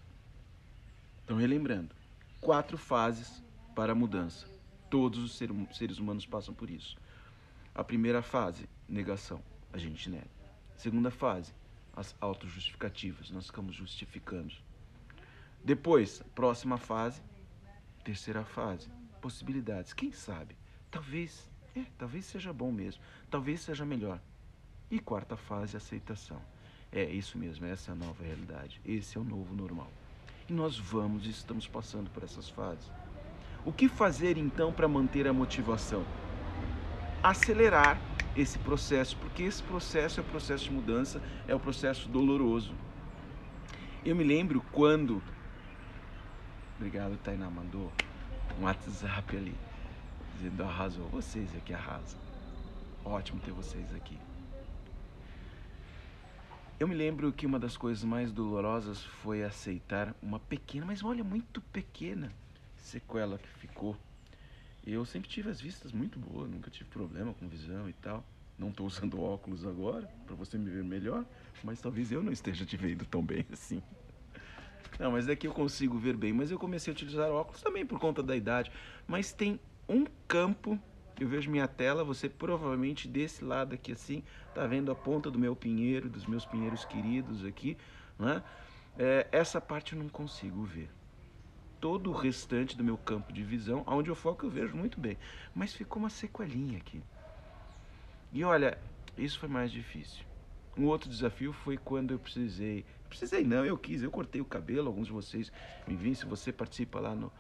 Então, 1.24 1.38
relembrando, 1.38 1.96
quatro 2.40 2.78
fases 2.78 3.44
para 3.76 3.94
a 3.94 3.96
mudança. 3.96 4.48
Todos 4.90 5.20
os 5.20 5.38
seres 5.78 5.98
humanos 5.98 6.26
passam 6.26 6.54
por 6.54 6.70
isso. 6.70 6.98
A 7.74 7.84
primeira 7.84 8.22
fase, 8.22 8.68
negação. 8.88 9.42
A 9.72 9.78
gente 9.78 10.10
nega. 10.10 10.39
Segunda 10.80 11.12
fase, 11.12 11.52
as 11.94 12.16
autojustificativas. 12.22 13.30
Nós 13.32 13.48
ficamos 13.48 13.76
justificando. 13.76 14.56
Depois, 15.62 16.24
próxima 16.34 16.78
fase, 16.78 17.22
terceira 18.02 18.46
fase, 18.46 18.88
possibilidades. 19.22 19.92
Quem 19.92 20.14
sabe? 20.14 20.56
Talvez, 20.90 21.50
é, 21.76 21.84
talvez 21.98 22.24
seja 22.24 22.54
bom 22.54 22.72
mesmo. 22.72 23.04
Talvez 23.30 23.60
seja 23.60 23.84
melhor. 23.84 24.22
E 24.90 25.00
quarta 25.00 25.36
fase, 25.36 25.76
aceitação. 25.76 26.42
É 26.94 27.04
isso 27.04 27.38
mesmo, 27.38 27.66
essa 27.66 27.92
é 27.92 27.94
a 27.94 27.98
nova 27.98 28.24
realidade. 28.24 28.80
Esse 28.86 29.18
é 29.18 29.22
o 29.22 29.26
novo 29.26 29.54
normal. 29.54 29.92
E 30.48 30.54
nós 30.54 30.80
vamos 30.80 31.26
e 31.26 31.30
estamos 31.30 31.68
passando 31.68 32.10
por 32.10 32.24
essas 32.24 32.48
fases. 32.48 32.90
O 33.66 33.74
que 33.74 33.90
fazer 33.90 34.38
então 34.38 34.72
para 34.72 34.88
manter 34.88 35.28
a 35.28 35.34
motivação? 35.34 36.06
Acelerar 37.22 38.00
esse 38.36 38.58
processo, 38.60 39.18
porque 39.18 39.44
esse 39.44 39.62
processo 39.64 40.20
é 40.20 40.24
o 40.24 40.26
processo 40.26 40.66
de 40.66 40.72
mudança, 40.72 41.22
é 41.48 41.56
o 41.56 41.60
processo 41.60 42.08
doloroso. 42.10 42.74
Eu 44.06 44.16
me 44.16 44.24
lembro 44.24 44.62
quando. 44.72 45.22
Obrigado, 46.78 47.18
Tainá, 47.18 47.50
mandou 47.50 47.92
um 48.60 48.64
WhatsApp 48.64 49.36
ali, 49.36 49.56
dizendo 50.36 50.64
arrasou. 50.64 51.08
Vocês 51.10 51.54
aqui 51.56 51.74
arrasam. 51.74 52.20
Ótimo 53.04 53.40
ter 53.42 53.52
vocês 53.52 53.94
aqui. 53.94 54.18
Eu 56.80 56.88
me 56.88 56.96
lembro 56.96 57.34
que 57.34 57.46
uma 57.46 57.60
das 57.60 57.76
coisas 57.76 58.06
mais 58.06 58.32
dolorosas 58.32 59.04
foi 59.04 59.44
aceitar 59.44 60.16
uma 60.22 60.40
pequena, 60.40 60.86
mas 60.86 61.04
olha, 61.04 61.26
muito 61.26 61.60
pequena 61.60 62.32
sequela 62.78 63.38
que 63.38 63.50
ficou. 63.50 63.98
Eu 64.86 65.06
sempre 65.06 65.30
tive 65.30 65.50
as 65.50 65.62
vistas 65.62 65.92
muito 65.92 66.18
boas, 66.20 66.50
nunca 66.50 66.70
tive 66.70 66.90
problema 66.90 67.34
com 67.34 67.48
visão 67.48 67.90
e 67.90 67.94
tal. 67.94 68.24
Não 68.58 68.70
estou 68.70 68.88
usando 68.88 69.20
óculos 69.22 69.66
agora, 69.66 70.08
para 70.26 70.36
você 70.36 70.58
me 70.58 70.70
ver 70.70 70.84
melhor, 70.84 71.26
mas 71.64 71.80
talvez 71.80 72.12
eu 72.12 72.24
não 72.24 72.32
esteja 72.32 72.66
te 72.66 72.76
vendo 72.78 73.06
tão 73.06 73.24
bem 73.24 73.46
assim. 73.54 73.82
Não, 75.00 75.12
mas 75.12 75.26
daqui 75.26 75.48
eu 75.48 75.54
consigo 75.54 75.98
ver 75.98 76.16
bem. 76.18 76.34
Mas 76.34 76.52
eu 76.52 76.60
comecei 76.60 76.92
a 76.92 76.94
utilizar 76.94 77.30
óculos 77.30 77.62
também 77.62 77.86
por 77.86 78.00
conta 78.00 78.22
da 78.22 78.36
idade. 78.36 78.72
Mas 79.08 79.32
tem 79.32 79.60
um 79.88 80.06
campo 80.28 80.80
eu 81.20 81.28
vejo 81.28 81.52
minha 81.52 81.68
tela, 81.68 82.04
você 82.04 82.30
provavelmente 82.30 83.08
desse 83.08 83.44
lado 83.44 83.76
aqui 83.76 83.92
assim, 83.92 84.24
tá 84.54 84.66
vendo 84.66 84.90
a 84.90 84.96
ponta 84.96 85.30
do 85.30 85.38
meu 85.38 85.54
pinheiro, 85.56 86.10
dos 86.10 86.26
meus 86.26 86.46
pinheiros 86.46 86.86
queridos 86.86 87.44
aqui, 87.44 87.78
né? 88.18 88.42
É, 88.98 89.28
essa 89.32 89.60
parte 89.60 89.94
eu 89.94 90.00
não 90.00 90.10
consigo 90.10 90.64
ver. 90.64 90.90
Todo 91.80 92.10
o 92.10 92.14
restante 92.14 92.76
do 92.76 92.84
meu 92.84 92.98
campo 92.98 93.32
de 93.32 93.44
visão, 93.44 93.84
onde 93.88 94.10
eu 94.10 94.16
foco 94.16 94.46
eu 94.46 94.50
vejo 94.50 94.76
muito 94.76 95.00
bem, 95.00 95.18
mas 95.54 95.74
ficou 95.74 96.02
uma 96.02 96.10
sequelinha 96.10 96.78
aqui. 96.78 97.02
E 98.32 98.44
olha, 98.44 98.78
isso 99.18 99.40
foi 99.40 99.50
mais 99.50 99.72
difícil. 99.72 100.24
Um 100.78 100.86
outro 100.86 101.10
desafio 101.10 101.52
foi 101.52 101.78
quando 101.78 102.12
eu 102.12 102.20
precisei, 102.20 102.86
precisei 103.08 103.44
não, 103.44 103.66
eu 103.66 103.78
quis, 103.78 104.02
eu 104.04 104.12
cortei 104.12 104.40
o 104.40 104.46
cabelo, 104.46 104.88
alguns 104.88 105.08
de 105.08 105.14
vocês 105.14 105.52
me 105.88 105.96
viram, 105.96 106.16
se 106.16 106.26
você 106.26 106.52
participa 106.54 107.00
lá 107.00 107.16
no, 107.16 107.32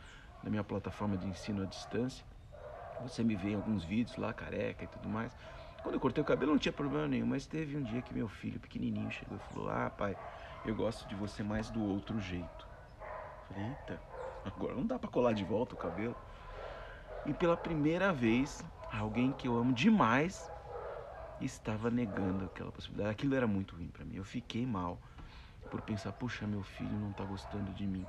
na 0.42 0.50
minha 0.50 0.64
plataforma 0.64 1.18
de 1.18 1.28
ensino 1.28 1.62
à 1.62 1.66
distância, 1.66 2.26
você 3.00 3.24
me 3.24 3.36
vê 3.36 3.52
em 3.52 3.56
alguns 3.56 3.84
vídeos 3.84 4.18
lá, 4.18 4.34
careca 4.34 4.84
e 4.84 4.88
tudo 4.88 5.08
mais. 5.08 5.36
Quando 5.82 5.96
eu 5.96 6.00
cortei 6.02 6.22
o 6.22 6.26
cabelo 6.26 6.52
não 6.52 6.60
tinha 6.60 6.74
problema 6.74 7.08
nenhum, 7.08 7.28
mas 7.28 7.46
teve 7.46 7.78
um 7.78 7.84
dia 7.84 8.02
que 8.02 8.14
meu 8.14 8.28
filho 8.28 8.60
pequenininho 8.60 9.12
chegou 9.12 9.38
e 9.38 9.40
falou: 9.40 9.70
Ah, 9.70 9.90
pai, 9.90 10.18
eu 10.64 10.76
gosto 10.76 11.08
de 11.08 11.16
você 11.16 11.42
mais 11.44 11.70
do 11.70 11.82
outro 11.82 12.20
jeito. 12.20 12.68
Eu 13.42 13.56
falei: 13.56 13.70
Eita, 13.70 14.02
agora 14.46 14.76
não 14.76 14.86
dá 14.86 14.98
para 14.98 15.10
colar 15.10 15.34
de 15.34 15.44
volta 15.44 15.76
o 15.76 15.78
cabelo. 15.78 16.16
E 17.26 17.34
pela 17.34 17.58
primeira 17.58 18.14
vez, 18.14 18.64
alguém 18.92 19.32
que 19.32 19.48
eu 19.48 19.58
amo 19.58 19.74
demais 19.74 20.50
estava 21.42 21.90
negando 21.90 22.46
aquela 22.46 22.72
possibilidade. 22.72 23.12
Aquilo 23.12 23.36
era 23.36 23.48
muito 23.48 23.76
ruim 23.76 23.88
para 23.88 24.06
mim. 24.06 24.16
Eu 24.16 24.24
fiquei 24.24 24.66
mal 24.66 25.00
por 25.70 25.82
pensar: 25.82 26.12
Puxa, 26.14 26.48
meu 26.48 26.64
filho 26.64 26.94
não 26.94 27.12
tá 27.12 27.24
gostando 27.24 27.72
de 27.74 27.86
mim. 27.86 28.06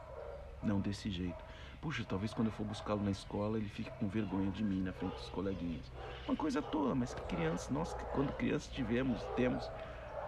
Não 0.63 0.81
desse 0.81 1.11
jeito. 1.11 1.43
Puxa, 1.81 2.05
talvez 2.05 2.35
quando 2.35 2.49
eu 2.49 2.53
for 2.53 2.67
buscá-lo 2.67 3.03
na 3.03 3.11
escola 3.11 3.57
ele 3.57 3.69
fique 3.69 3.91
com 3.93 4.07
vergonha 4.07 4.51
de 4.51 4.63
mim 4.63 4.83
na 4.83 4.93
frente 4.93 5.15
dos 5.15 5.31
coleguinhas. 5.31 5.91
Uma 6.27 6.37
coisa 6.37 6.61
tola, 6.61 6.95
mas 6.95 7.15
que 7.15 7.23
criança, 7.23 7.73
nós 7.73 7.95
quando 8.13 8.33
crianças 8.35 8.69
tivemos, 8.69 9.25
temos, 9.35 9.71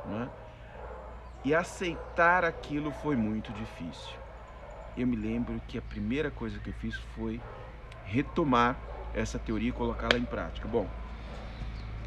não 0.06 0.22
é? 0.22 0.30
E 1.44 1.54
aceitar 1.54 2.44
aquilo 2.44 2.90
foi 2.90 3.16
muito 3.16 3.52
difícil. 3.52 4.21
Eu 4.96 5.07
me 5.07 5.16
lembro 5.16 5.61
que 5.66 5.78
a 5.78 5.83
primeira 5.83 6.31
coisa 6.31 6.59
que 6.59 6.70
eu 6.70 6.74
fiz 6.74 6.94
foi 7.14 7.40
retomar 8.05 8.76
essa 9.14 9.38
teoria 9.38 9.70
e 9.70 9.72
colocá-la 9.72 10.18
em 10.18 10.24
prática. 10.24 10.68
Bom, 10.68 10.87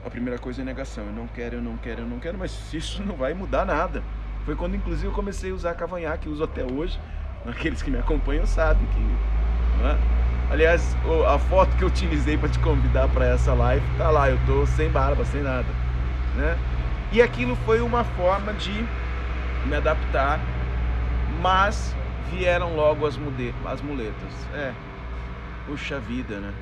a 0.06 0.10
primeira 0.10 0.40
coisa 0.40 0.62
é 0.62 0.66
negação. 0.66 1.06
Eu 1.06 1.14
não 1.14 1.28
quero, 1.28 1.56
eu 1.56 1.62
não 1.62 1.78
quero, 1.78 2.02
eu 2.02 2.08
não 2.08 2.20
quero, 2.20 2.38
mas 2.38 2.52
isso 2.74 3.04
não 3.04 3.16
vai 3.16 3.34
mudar 3.34 3.66
nada. 3.66 4.04
Foi 4.46 4.56
quando, 4.56 4.76
inclusive, 4.76 5.08
eu 5.08 5.12
comecei 5.12 5.52
a 5.52 5.54
usar 5.56 5.74
cavanhaque, 5.74 6.30
uso 6.30 6.44
até 6.44 6.64
hoje. 6.64 7.00
Aqueles 7.46 7.82
que 7.82 7.92
me 7.92 7.98
acompanham 7.98 8.46
sabem 8.46 8.86
que 8.88 9.36
né? 9.82 9.98
Aliás, 10.52 10.96
a 11.28 11.40
foto 11.40 11.76
que 11.76 11.84
eu 11.84 11.88
utilizei 11.88 12.38
para 12.38 12.50
te 12.50 12.60
convidar 12.60 13.08
para 13.10 13.26
essa 13.26 13.54
live 13.54 13.84
tá 13.98 14.10
lá, 14.12 14.30
eu 14.30 14.38
tô 14.46 14.66
sem 14.68 14.90
barba, 14.90 15.26
sem 15.26 15.42
nada, 15.42 15.66
né? 16.36 16.56
E 17.12 17.22
aquilo 17.22 17.56
foi 17.66 17.82
uma 17.82 18.04
forma 18.04 18.54
de 18.54 18.72
me 19.66 19.76
adaptar, 19.76 20.40
mas 21.42 21.96
vieram 22.32 22.76
logo 22.76 23.06
as, 23.06 23.16
as 23.66 23.82
muletas. 23.82 24.34
É, 24.54 24.74
puxa 25.66 26.00
vida, 26.00 26.40
né? 26.40 26.54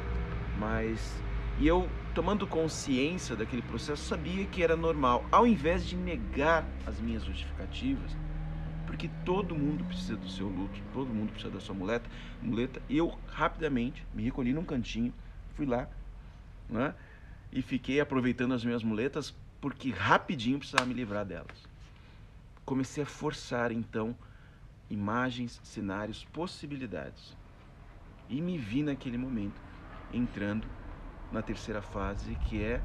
Mas 0.57 1.21
e 1.59 1.67
eu 1.67 1.87
tomando 2.13 2.47
consciência 2.47 3.35
daquele 3.35 3.61
processo 3.61 4.03
sabia 4.03 4.45
que 4.45 4.63
era 4.63 4.75
normal. 4.75 5.25
Ao 5.31 5.45
invés 5.45 5.85
de 5.85 5.95
negar 5.95 6.65
as 6.85 6.99
minhas 6.99 7.23
justificativas, 7.23 8.15
porque 8.85 9.09
todo 9.23 9.55
mundo 9.55 9.83
precisa 9.83 10.15
do 10.15 10.29
seu 10.29 10.47
luto, 10.47 10.79
todo 10.93 11.13
mundo 11.13 11.31
precisa 11.31 11.53
da 11.53 11.59
sua 11.59 11.75
muleta. 11.75 12.09
muleta. 12.41 12.81
Eu 12.89 13.17
rapidamente 13.27 14.05
me 14.13 14.23
recolhi 14.23 14.53
num 14.53 14.63
cantinho, 14.63 15.13
fui 15.55 15.65
lá, 15.65 15.87
né? 16.69 16.93
E 17.51 17.61
fiquei 17.61 17.99
aproveitando 17.99 18.53
as 18.53 18.63
minhas 18.63 18.83
muletas 18.83 19.33
porque 19.61 19.91
rapidinho 19.91 20.57
precisava 20.59 20.85
me 20.85 20.93
livrar 20.93 21.25
delas. 21.25 21.57
Comecei 22.65 23.03
a 23.03 23.05
forçar 23.05 23.71
então 23.71 24.15
imagens, 24.93 25.59
cenários, 25.63 26.23
possibilidades. 26.25 27.35
E 28.29 28.41
me 28.41 28.57
vi 28.57 28.83
naquele 28.83 29.17
momento 29.17 29.61
entrando 30.13 30.67
na 31.31 31.41
terceira 31.41 31.81
fase, 31.81 32.35
que 32.47 32.61
é 32.61 32.81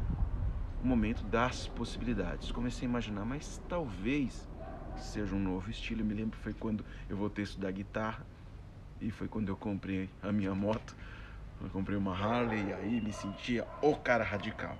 o 0.82 0.86
momento 0.86 1.22
das 1.24 1.68
possibilidades. 1.68 2.50
Comecei 2.50 2.86
a 2.86 2.90
imaginar, 2.90 3.24
mas 3.24 3.60
talvez 3.68 4.48
seja 4.96 5.34
um 5.34 5.38
novo 5.38 5.70
estilo. 5.70 6.00
Eu 6.00 6.06
me 6.06 6.14
lembro 6.14 6.38
foi 6.38 6.54
quando 6.54 6.84
eu 7.08 7.16
voltei 7.16 7.44
a 7.44 7.46
estudar 7.46 7.70
guitarra 7.70 8.26
e 9.00 9.10
foi 9.10 9.28
quando 9.28 9.48
eu 9.48 9.56
comprei 9.56 10.08
a 10.22 10.32
minha 10.32 10.54
moto. 10.54 10.96
Eu 11.60 11.68
comprei 11.70 11.96
uma 11.96 12.16
Harley 12.16 12.68
e 12.68 12.72
aí 12.72 13.00
me 13.00 13.12
sentia 13.12 13.66
o 13.82 13.94
cara 13.96 14.24
radical. 14.24 14.76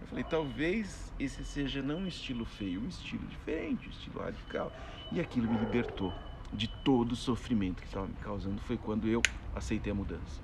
Eu 0.00 0.06
falei, 0.06 0.24
talvez 0.24 1.12
esse 1.18 1.44
seja 1.44 1.80
não 1.80 2.00
um 2.00 2.06
estilo 2.06 2.44
feio, 2.44 2.82
um 2.82 2.88
estilo 2.88 3.26
diferente, 3.26 3.88
um 3.88 3.90
estilo 3.90 4.20
radical. 4.20 4.72
E 5.10 5.20
aquilo 5.20 5.50
me 5.50 5.58
libertou 5.58 6.12
de 6.52 6.68
todo 6.68 7.12
o 7.12 7.16
sofrimento 7.16 7.80
que 7.80 7.86
estava 7.86 8.06
me 8.06 8.14
causando. 8.14 8.60
Foi 8.62 8.76
quando 8.76 9.08
eu 9.08 9.22
aceitei 9.54 9.92
a 9.92 9.94
mudança. 9.94 10.40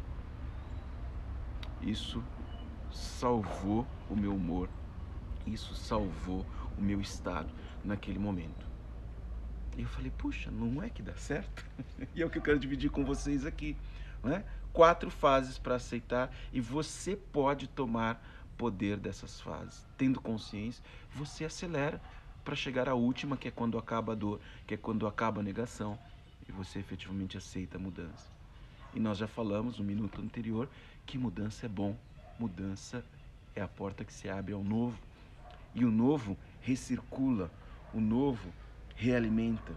Isso 1.82 2.22
salvou 2.90 3.86
o 4.08 4.16
meu 4.16 4.34
humor. 4.34 4.68
Isso 5.46 5.74
salvou 5.74 6.44
o 6.76 6.80
meu 6.80 7.00
estado 7.00 7.52
naquele 7.84 8.18
momento. 8.18 8.66
E 9.76 9.82
eu 9.82 9.88
falei, 9.88 10.10
puxa, 10.10 10.50
não 10.50 10.82
é 10.82 10.90
que 10.90 11.02
dá 11.02 11.14
certo? 11.14 11.64
e 12.14 12.22
é 12.22 12.26
o 12.26 12.30
que 12.30 12.38
eu 12.38 12.42
quero 12.42 12.58
dividir 12.58 12.90
com 12.90 13.04
vocês 13.04 13.46
aqui. 13.46 13.76
Né? 14.22 14.44
Quatro 14.72 15.10
fases 15.10 15.58
para 15.58 15.76
aceitar 15.76 16.34
e 16.52 16.60
você 16.60 17.14
pode 17.14 17.68
tomar 17.68 18.20
poder 18.56 18.96
dessas 18.96 19.40
fases. 19.40 19.86
Tendo 19.96 20.20
consciência, 20.20 20.82
você 21.14 21.44
acelera 21.44 22.00
para 22.48 22.56
chegar 22.56 22.88
à 22.88 22.94
última, 22.94 23.36
que 23.36 23.48
é 23.48 23.50
quando 23.50 23.76
acaba 23.76 24.12
a 24.12 24.14
dor, 24.14 24.40
que 24.66 24.72
é 24.72 24.76
quando 24.78 25.06
acaba 25.06 25.42
a 25.42 25.44
negação 25.44 25.98
e 26.48 26.50
você 26.50 26.78
efetivamente 26.78 27.36
aceita 27.36 27.76
a 27.76 27.78
mudança. 27.78 28.32
E 28.94 28.98
nós 28.98 29.18
já 29.18 29.28
falamos 29.28 29.78
no 29.78 29.84
minuto 29.84 30.18
anterior 30.22 30.66
que 31.04 31.18
mudança 31.18 31.66
é 31.66 31.68
bom, 31.68 31.94
mudança 32.38 33.04
é 33.54 33.60
a 33.60 33.68
porta 33.68 34.02
que 34.02 34.14
se 34.14 34.30
abre 34.30 34.54
ao 34.54 34.64
novo. 34.64 34.98
E 35.74 35.84
o 35.84 35.90
novo 35.90 36.38
recircula, 36.62 37.50
o 37.92 38.00
novo 38.00 38.48
realimenta. 38.96 39.74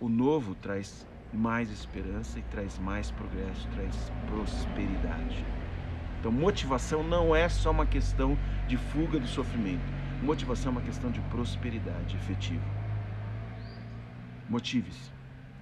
O 0.00 0.08
novo 0.08 0.54
traz 0.54 1.06
mais 1.34 1.70
esperança 1.70 2.38
e 2.38 2.42
traz 2.44 2.78
mais 2.78 3.10
progresso, 3.10 3.68
traz 3.74 4.10
prosperidade. 4.26 5.44
Então, 6.18 6.32
motivação 6.32 7.02
não 7.02 7.36
é 7.36 7.46
só 7.46 7.72
uma 7.72 7.84
questão 7.84 8.38
de 8.66 8.78
fuga 8.78 9.20
do 9.20 9.26
sofrimento. 9.26 9.95
Motivação 10.22 10.70
é 10.70 10.72
uma 10.72 10.82
questão 10.82 11.10
de 11.10 11.20
prosperidade 11.22 12.16
efetiva. 12.16 12.64
Motive-se. 14.48 15.12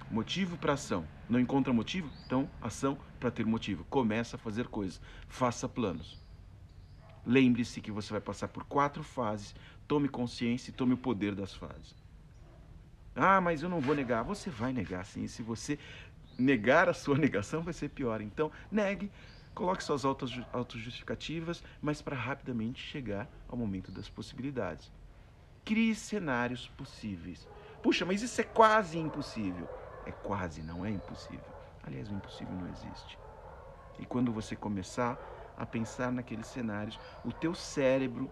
Motivo 0.09 0.57
para 0.57 0.73
ação. 0.73 1.05
Não 1.27 1.39
encontra 1.39 1.73
motivo? 1.73 2.09
Então, 2.25 2.49
ação 2.61 2.97
para 3.19 3.29
ter 3.29 3.45
motivo. 3.45 3.83
Começa 3.85 4.37
a 4.37 4.39
fazer 4.39 4.67
coisas. 4.67 5.01
Faça 5.27 5.67
planos. 5.67 6.23
Lembre-se 7.25 7.81
que 7.81 7.91
você 7.91 8.11
vai 8.11 8.21
passar 8.21 8.47
por 8.47 8.63
quatro 8.63 9.03
fases. 9.03 9.53
Tome 9.87 10.07
consciência 10.07 10.69
e 10.69 10.73
tome 10.73 10.93
o 10.93 10.97
poder 10.97 11.35
das 11.35 11.53
fases. 11.53 11.95
Ah, 13.13 13.41
mas 13.41 13.61
eu 13.61 13.69
não 13.69 13.81
vou 13.81 13.95
negar. 13.95 14.23
Você 14.23 14.49
vai 14.49 14.71
negar 14.71 15.05
sim. 15.05 15.27
Se 15.27 15.43
você 15.43 15.77
negar 16.37 16.87
a 16.87 16.93
sua 16.93 17.17
negação, 17.19 17.61
vai 17.61 17.73
ser 17.73 17.89
pior. 17.89 18.21
Então, 18.21 18.51
negue, 18.71 19.11
coloque 19.55 19.83
suas 19.83 20.03
autojustificativas, 20.51 21.63
mas 21.81 22.01
para 22.01 22.15
rapidamente 22.15 22.81
chegar 22.81 23.27
ao 23.47 23.57
momento 23.57 23.89
das 23.89 24.09
possibilidades. 24.09 24.91
Crie 25.63 25.95
cenários 25.95 26.67
possíveis. 26.77 27.47
Puxa, 27.81 28.05
mas 28.05 28.21
isso 28.21 28.39
é 28.41 28.43
quase 28.43 28.99
impossível. 28.99 29.67
É 30.05 30.11
quase, 30.11 30.61
não 30.61 30.85
é 30.85 30.91
impossível. 30.91 31.55
Aliás, 31.81 32.11
o 32.11 32.13
impossível 32.13 32.53
não 32.53 32.67
existe. 32.67 33.17
E 33.97 34.05
quando 34.05 34.31
você 34.31 34.55
começar 34.55 35.17
a 35.57 35.65
pensar 35.65 36.11
naqueles 36.11 36.47
cenários, 36.47 36.99
o 37.23 37.31
teu 37.31 37.55
cérebro 37.55 38.29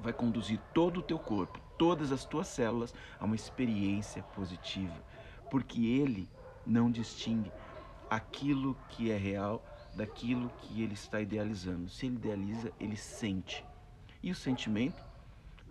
vai 0.00 0.12
conduzir 0.12 0.58
todo 0.74 0.98
o 0.98 1.02
teu 1.02 1.18
corpo, 1.18 1.60
todas 1.78 2.10
as 2.10 2.24
tuas 2.24 2.48
células 2.48 2.92
a 3.20 3.24
uma 3.24 3.36
experiência 3.36 4.22
positiva, 4.34 4.96
porque 5.50 5.86
ele 5.86 6.28
não 6.66 6.90
distingue 6.90 7.52
aquilo 8.08 8.76
que 8.88 9.10
é 9.10 9.16
real 9.16 9.62
daquilo 9.94 10.50
que 10.60 10.82
ele 10.82 10.94
está 10.94 11.20
idealizando. 11.20 11.88
Se 11.88 12.06
ele 12.06 12.16
idealiza, 12.16 12.72
ele 12.78 12.96
sente. 12.96 13.64
E 14.22 14.30
o 14.30 14.34
sentimento 14.34 15.02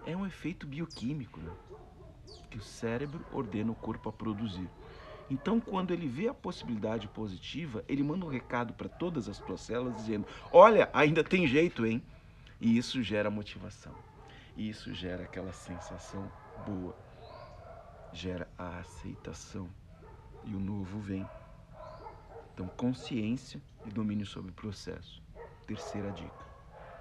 é 0.06 0.16
um 0.16 0.26
efeito 0.26 0.66
bioquímico 0.66 1.40
né? 1.40 1.52
que 2.50 2.58
o 2.58 2.62
cérebro 2.62 3.26
ordena 3.32 3.72
o 3.72 3.76
corpo 3.76 4.10
a 4.10 4.12
produzir. 4.12 4.70
Então, 5.30 5.60
quando 5.60 5.92
ele 5.92 6.08
vê 6.08 6.28
a 6.28 6.34
possibilidade 6.34 7.08
positiva, 7.08 7.84
ele 7.88 8.02
manda 8.02 8.26
um 8.26 8.30
recado 8.30 8.74
para 8.74 8.90
todas 8.90 9.30
as 9.30 9.38
tuas 9.38 9.62
células 9.62 9.96
dizendo: 9.96 10.26
Olha, 10.52 10.90
ainda 10.92 11.24
tem 11.24 11.46
jeito, 11.46 11.86
hein? 11.86 12.02
E 12.60 12.78
isso 12.78 13.04
gera 13.04 13.30
motivação. 13.30 13.94
E 14.58 14.68
isso 14.68 14.94
gera 14.94 15.24
aquela 15.24 15.54
sensação 15.54 16.30
boa. 16.66 16.96
Gera 18.12 18.50
a 18.58 18.80
aceitação. 18.80 19.70
E 20.46 20.56
o 20.56 20.60
novo 20.60 21.00
vem. 21.00 21.26
Então, 22.60 22.68
consciência 22.76 23.62
e 23.86 23.90
domínio 23.90 24.26
sobre 24.26 24.52
o 24.52 24.54
processo. 24.54 25.24
Terceira 25.66 26.12
dica. 26.12 26.46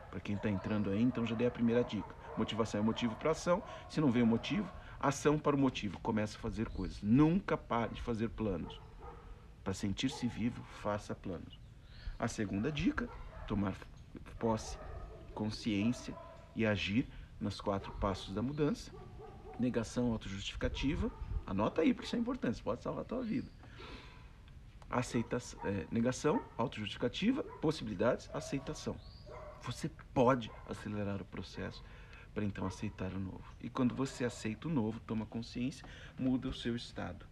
Para 0.09 0.21
quem 0.21 0.37
está 0.37 0.49
entrando 0.49 0.89
aí, 0.89 1.03
então 1.03 1.27
já 1.27 1.35
dei 1.35 1.49
a 1.49 1.51
primeira 1.51 1.83
dica. 1.83 2.15
Motivação 2.37 2.81
é 2.81 2.85
motivo 2.85 3.17
para 3.17 3.33
ação. 3.33 3.61
Se 3.89 4.01
não 4.01 4.09
vem 4.09 4.23
o 4.23 4.27
motivo, 4.27 4.71
ação 5.01 5.37
para 5.37 5.57
o 5.57 5.59
motivo. 5.59 5.99
Comece 5.99 6.37
a 6.37 6.39
fazer 6.39 6.69
coisas. 6.69 7.03
Nunca 7.03 7.57
pare 7.57 7.93
de 7.93 8.01
fazer 8.01 8.29
planos. 8.29 8.81
Para 9.65 9.75
sentir-se 9.75 10.29
vivo, 10.29 10.63
faça 10.81 11.13
planos. 11.13 11.59
A 12.17 12.29
segunda 12.29 12.71
dica, 12.71 13.09
tomar 13.49 13.75
posse, 14.39 14.79
consciência 15.35 16.15
e 16.55 16.65
agir 16.65 17.09
nos 17.41 17.61
quatro 17.61 17.91
passos 17.95 18.33
da 18.33 18.41
mudança. 18.41 18.93
Negação 19.59 20.13
autojustificativa. 20.13 21.11
Anota 21.45 21.83
aí, 21.83 21.93
porque 21.93 22.07
isso 22.07 22.15
é 22.15 22.19
importante, 22.21 22.55
isso 22.55 22.63
pode 22.63 22.81
salvar 22.81 23.03
a 23.03 23.05
tua 23.05 23.25
vida. 23.25 23.58
Aceitação, 24.91 25.61
é, 25.65 25.87
negação, 25.91 26.43
autojustificativa, 26.57 27.43
possibilidades, 27.43 28.31
aceitação. 28.33 28.97
Você 29.63 29.91
pode 30.15 30.51
acelerar 30.67 31.21
o 31.21 31.25
processo 31.25 31.85
para 32.35 32.45
então 32.45 32.67
aceitar 32.67 33.13
o 33.13 33.19
novo. 33.19 33.45
E 33.61 33.69
quando 33.69 33.95
você 33.95 34.25
aceita 34.25 34.69
o 34.69 34.71
novo, 34.71 35.01
toma 35.01 35.27
consciência, 35.27 35.87
muda 36.19 36.49
o 36.49 36.55
seu 36.55 36.77
estado. 36.77 37.27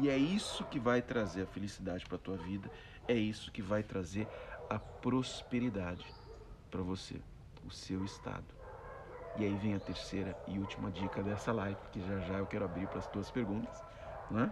E 0.00 0.08
é 0.08 0.16
isso 0.16 0.64
que 0.64 0.78
vai 0.78 1.00
trazer 1.00 1.42
a 1.42 1.46
felicidade 1.46 2.04
para 2.04 2.16
a 2.16 2.20
tua 2.20 2.36
vida, 2.36 2.70
é 3.06 3.14
isso 3.14 3.52
que 3.52 3.62
vai 3.62 3.82
trazer 3.82 4.28
a 4.68 4.78
prosperidade 4.78 6.06
para 6.70 6.82
você, 6.82 7.20
o 7.64 7.70
seu 7.70 8.04
estado. 8.04 8.46
E 9.38 9.44
aí 9.44 9.54
vem 9.56 9.74
a 9.74 9.80
terceira 9.80 10.36
e 10.48 10.58
última 10.58 10.90
dica 10.90 11.22
dessa 11.22 11.52
live, 11.52 11.78
que 11.92 12.00
já 12.00 12.18
já 12.20 12.38
eu 12.38 12.46
quero 12.46 12.64
abrir 12.64 12.86
para 12.88 12.98
as 12.98 13.06
tuas 13.06 13.30
perguntas, 13.30 13.82
né? 14.30 14.50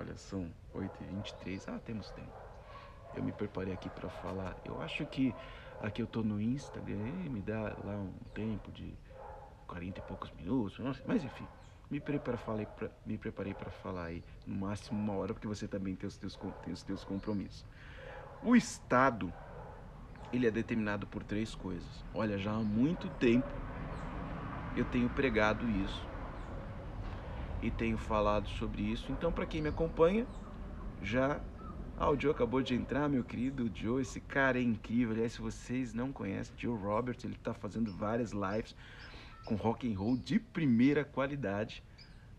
Olha, 0.00 0.16
são 0.16 0.50
8h23, 0.74 1.68
ah, 1.68 1.78
temos 1.84 2.10
tempo. 2.10 2.32
Eu 3.14 3.22
me 3.22 3.32
preparei 3.32 3.74
aqui 3.74 3.90
para 3.90 4.08
falar. 4.08 4.56
Eu 4.64 4.80
acho 4.80 5.04
que 5.06 5.34
Aqui 5.80 6.02
eu 6.02 6.06
tô 6.06 6.22
no 6.22 6.38
Instagram, 6.38 7.30
me 7.30 7.40
dá 7.40 7.74
lá 7.82 7.96
um 7.96 8.12
tempo 8.34 8.70
de 8.70 8.92
40 9.66 9.98
e 9.98 10.02
poucos 10.02 10.30
minutos, 10.32 10.78
mas 11.06 11.24
enfim. 11.24 11.46
Me, 11.90 11.98
pra, 11.98 12.90
me 13.06 13.16
preparei 13.16 13.54
para 13.54 13.70
falar 13.70 14.04
aí 14.04 14.22
no 14.46 14.54
máximo 14.54 15.00
uma 15.00 15.14
hora, 15.14 15.32
porque 15.32 15.48
você 15.48 15.66
também 15.66 15.96
tem 15.96 16.06
os, 16.06 16.18
teus, 16.18 16.38
tem 16.62 16.72
os 16.72 16.82
teus 16.82 17.02
compromissos. 17.02 17.64
O 18.42 18.54
Estado, 18.54 19.32
ele 20.32 20.46
é 20.46 20.50
determinado 20.50 21.06
por 21.06 21.24
três 21.24 21.54
coisas. 21.54 22.04
Olha, 22.14 22.38
já 22.38 22.52
há 22.52 22.60
muito 22.60 23.08
tempo 23.14 23.48
eu 24.76 24.84
tenho 24.84 25.08
pregado 25.08 25.66
isso 25.68 26.09
e 27.62 27.70
tenho 27.70 27.98
falado 27.98 28.48
sobre 28.48 28.82
isso. 28.82 29.12
Então, 29.12 29.32
para 29.32 29.46
quem 29.46 29.60
me 29.62 29.68
acompanha, 29.68 30.26
já 31.02 31.40
ah, 31.96 32.10
o 32.10 32.18
Joe 32.18 32.30
acabou 32.30 32.62
de 32.62 32.74
entrar, 32.74 33.08
meu 33.08 33.22
querido 33.22 33.70
Joe. 33.74 34.00
Esse 34.00 34.20
cara 34.20 34.58
é 34.58 34.62
incrível. 34.62 35.12
Aliás, 35.12 35.34
se 35.34 35.40
vocês 35.40 35.92
não 35.92 36.10
conhecem, 36.12 36.54
Joe 36.56 36.78
Roberts, 36.78 37.24
ele 37.24 37.34
está 37.34 37.52
fazendo 37.52 37.92
várias 37.92 38.32
lives 38.32 38.74
com 39.44 39.54
rock 39.54 39.92
and 39.92 39.98
roll 39.98 40.16
de 40.16 40.38
primeira 40.38 41.04
qualidade. 41.04 41.82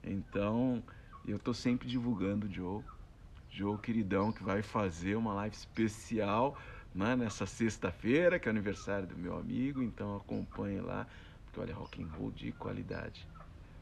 Então, 0.03 0.83
eu 1.27 1.37
tô 1.37 1.53
sempre 1.53 1.87
divulgando 1.87 2.47
o 2.47 2.51
Joe. 2.51 2.83
Joe 3.51 3.77
queridão 3.77 4.31
que 4.31 4.43
vai 4.43 4.63
fazer 4.63 5.15
uma 5.15 5.33
live 5.33 5.55
especial 5.55 6.57
né, 6.93 7.15
nessa 7.15 7.45
sexta-feira, 7.45 8.39
que 8.39 8.47
é 8.47 8.51
aniversário 8.51 9.07
do 9.07 9.17
meu 9.17 9.37
amigo. 9.37 9.83
Então 9.83 10.15
acompanhe 10.15 10.79
lá, 10.81 11.07
porque 11.45 11.59
olha, 11.59 11.75
rock 11.75 12.01
and 12.01 12.07
roll 12.07 12.31
de 12.31 12.51
qualidade. 12.53 13.27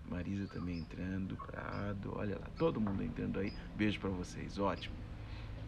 Marisa 0.07 0.47
também 0.47 0.79
entrando, 0.79 1.35
Prado, 1.35 2.13
olha 2.15 2.37
lá, 2.39 2.47
todo 2.57 2.79
mundo 2.79 3.03
entrando 3.03 3.39
aí. 3.39 3.53
Beijo 3.75 3.99
para 3.99 4.09
vocês, 4.09 4.57
ótimo. 4.57 4.95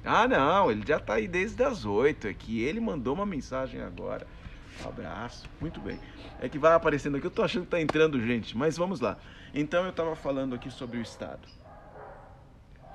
Ah, 0.03 0.27
não, 0.27 0.71
ele 0.71 0.83
já 0.85 0.99
tá 0.99 1.15
aí 1.15 1.27
desde 1.27 1.63
as 1.63 1.85
oito 1.85 2.27
aqui. 2.27 2.61
Ele 2.61 2.79
mandou 2.79 3.13
uma 3.13 3.25
mensagem 3.25 3.81
agora. 3.81 4.25
Um 4.83 4.89
abraço, 4.89 5.47
muito 5.59 5.79
bem. 5.79 5.99
É 6.39 6.49
que 6.49 6.57
vai 6.57 6.73
aparecendo 6.73 7.17
aqui, 7.17 7.27
eu 7.27 7.31
tô 7.31 7.43
achando 7.43 7.65
que 7.65 7.71
tá 7.71 7.79
entrando 7.79 8.19
gente, 8.19 8.57
mas 8.57 8.77
vamos 8.77 8.99
lá. 8.99 9.17
Então 9.53 9.85
eu 9.85 9.91
tava 9.91 10.15
falando 10.15 10.55
aqui 10.55 10.71
sobre 10.71 10.97
o 10.97 11.01
estado. 11.01 11.47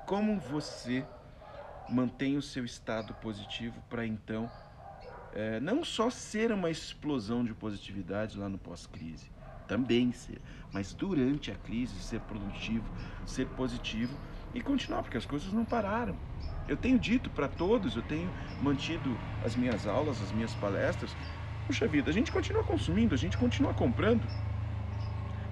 Como 0.05 0.39
você 0.39 1.05
mantém 1.89 2.35
o 2.35 2.41
seu 2.41 2.65
estado 2.65 3.13
positivo 3.15 3.81
para 3.89 4.05
então 4.05 4.49
é, 5.33 5.59
não 5.59 5.85
só 5.85 6.09
ser 6.09 6.51
uma 6.51 6.69
explosão 6.69 7.45
de 7.45 7.53
positividade 7.53 8.37
lá 8.37 8.49
no 8.49 8.57
pós-crise, 8.57 9.31
também 9.67 10.11
ser, 10.11 10.41
mas 10.71 10.93
durante 10.93 11.51
a 11.51 11.55
crise 11.55 12.01
ser 12.01 12.21
produtivo, 12.21 12.91
ser 13.25 13.47
positivo 13.47 14.17
e 14.53 14.61
continuar, 14.61 15.03
porque 15.03 15.17
as 15.17 15.25
coisas 15.25 15.51
não 15.51 15.65
pararam. 15.65 16.17
Eu 16.67 16.75
tenho 16.75 16.99
dito 16.99 17.29
para 17.29 17.47
todos, 17.47 17.95
eu 17.95 18.01
tenho 18.01 18.33
mantido 18.59 19.19
as 19.41 19.55
minhas 19.55 19.85
aulas, 19.85 20.21
as 20.21 20.31
minhas 20.31 20.53
palestras. 20.55 21.17
Puxa 21.65 21.87
vida, 21.87 22.09
a 22.09 22.13
gente 22.13 22.31
continua 22.31 22.63
consumindo, 22.63 23.13
a 23.13 23.17
gente 23.17 23.37
continua 23.37 23.73
comprando. 23.73 24.27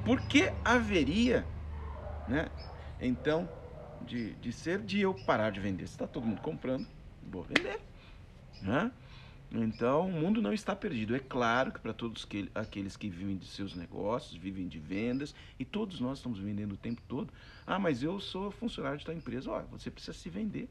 Por 0.04 0.22
que 0.22 0.52
haveria, 0.64 1.48
né? 2.28 2.50
Então, 3.00 3.50
de, 4.02 4.34
de 4.36 4.52
ser 4.52 4.82
de 4.82 5.00
eu 5.02 5.14
parar 5.14 5.52
de 5.52 5.60
vender? 5.60 5.88
Se 5.88 5.94
está 5.94 6.08
todo 6.08 6.26
mundo 6.26 6.42
comprando, 6.42 6.86
vou 7.24 7.44
vender. 7.44 7.80
Né? 8.62 8.92
Então, 9.52 10.08
o 10.08 10.12
mundo 10.12 10.42
não 10.42 10.52
está 10.52 10.76
perdido. 10.76 11.16
É 11.16 11.20
claro 11.20 11.72
que 11.72 11.80
para 11.80 11.94
todos 11.94 12.26
que, 12.26 12.50
aqueles 12.54 12.98
que 12.98 13.10
vivem 13.10 13.38
de 13.38 13.48
seus 13.48 13.76
negócios, 13.76 14.36
vivem 14.36 14.68
de 14.68 14.80
vendas, 14.80 15.34
e 15.58 15.64
todos 15.64 16.00
nós 16.00 16.18
estamos 16.18 16.40
vendendo 16.40 16.74
o 16.74 16.78
tempo 16.78 17.02
todo. 17.08 17.32
Ah, 17.66 17.80
mas 17.80 18.04
eu 18.04 18.20
sou 18.20 18.52
funcionário 18.52 18.98
de 18.98 19.06
tal 19.06 19.16
empresa. 19.16 19.50
Olha, 19.52 19.66
você 19.66 19.90
precisa 19.90 20.14
se 20.14 20.30
vender 20.30 20.70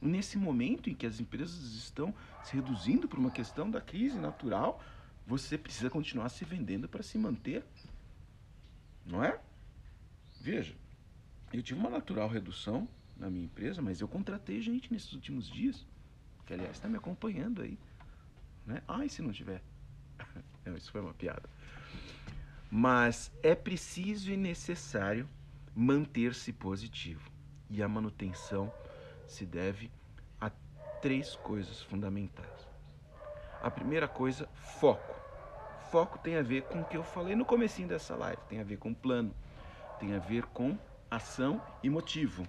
nesse 0.00 0.38
momento 0.38 0.88
em 0.88 0.94
que 0.94 1.06
as 1.06 1.20
empresas 1.20 1.74
estão 1.74 2.14
se 2.42 2.54
reduzindo 2.56 3.06
por 3.06 3.18
uma 3.18 3.30
questão 3.30 3.70
da 3.70 3.80
crise 3.80 4.18
natural, 4.18 4.82
você 5.26 5.58
precisa 5.58 5.90
continuar 5.90 6.28
se 6.30 6.44
vendendo 6.44 6.88
para 6.88 7.02
se 7.02 7.18
manter. 7.18 7.64
Não 9.04 9.22
é? 9.22 9.38
Veja, 10.40 10.74
eu 11.52 11.62
tive 11.62 11.78
uma 11.78 11.90
natural 11.90 12.28
redução 12.28 12.88
na 13.16 13.28
minha 13.28 13.44
empresa, 13.44 13.82
mas 13.82 14.00
eu 14.00 14.08
contratei 14.08 14.62
gente 14.62 14.92
nesses 14.92 15.12
últimos 15.12 15.48
dias, 15.50 15.86
que 16.46 16.54
aliás 16.54 16.72
está 16.72 16.88
me 16.88 16.96
acompanhando 16.96 17.60
aí. 17.60 17.78
Né? 18.66 18.82
Ai, 18.86 19.08
se 19.08 19.22
não 19.22 19.32
tiver. 19.32 19.62
não, 20.64 20.76
isso 20.76 20.90
foi 20.90 21.00
uma 21.00 21.14
piada. 21.14 21.48
Mas 22.70 23.32
é 23.42 23.54
preciso 23.54 24.30
e 24.30 24.36
necessário 24.36 25.28
manter-se 25.74 26.52
positivo. 26.52 27.30
E 27.68 27.82
a 27.82 27.88
manutenção 27.88 28.72
se 29.26 29.46
deve 29.46 29.90
a 30.40 30.50
três 31.00 31.36
coisas 31.36 31.82
fundamentais. 31.82 32.68
A 33.62 33.70
primeira 33.70 34.08
coisa, 34.08 34.48
foco. 34.54 35.14
Foco 35.90 36.18
tem 36.18 36.36
a 36.36 36.42
ver 36.42 36.62
com 36.62 36.80
o 36.80 36.84
que 36.84 36.96
eu 36.96 37.02
falei 37.02 37.34
no 37.34 37.44
comecinho 37.44 37.88
dessa 37.88 38.14
live, 38.14 38.40
tem 38.48 38.60
a 38.60 38.64
ver 38.64 38.78
com 38.78 38.94
plano, 38.94 39.34
tem 39.98 40.14
a 40.14 40.18
ver 40.18 40.44
com 40.46 40.78
ação 41.10 41.60
e 41.82 41.90
motivo. 41.90 42.46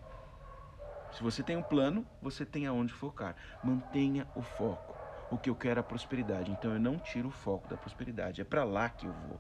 Se 1.12 1.24
você 1.24 1.44
tem 1.44 1.58
um 1.58 1.64
plano, 1.64 2.06
você 2.22 2.46
tem 2.46 2.68
aonde 2.68 2.94
focar. 2.94 3.36
Mantenha 3.64 4.28
o 4.36 4.42
foco. 4.42 5.01
O 5.32 5.38
que 5.38 5.50
eu 5.50 5.56
quero 5.56 5.80
é 5.80 5.82
a 5.82 5.84
prosperidade. 5.84 6.52
Então 6.52 6.74
eu 6.74 6.80
não 6.80 7.00
tiro 7.00 7.30
o 7.30 7.32
foco 7.32 7.68
da 7.70 7.78
prosperidade. 7.78 8.42
É 8.42 8.44
para 8.44 8.66
lá 8.66 8.90
que 8.90 9.06
eu 9.06 9.14
vou. 9.14 9.40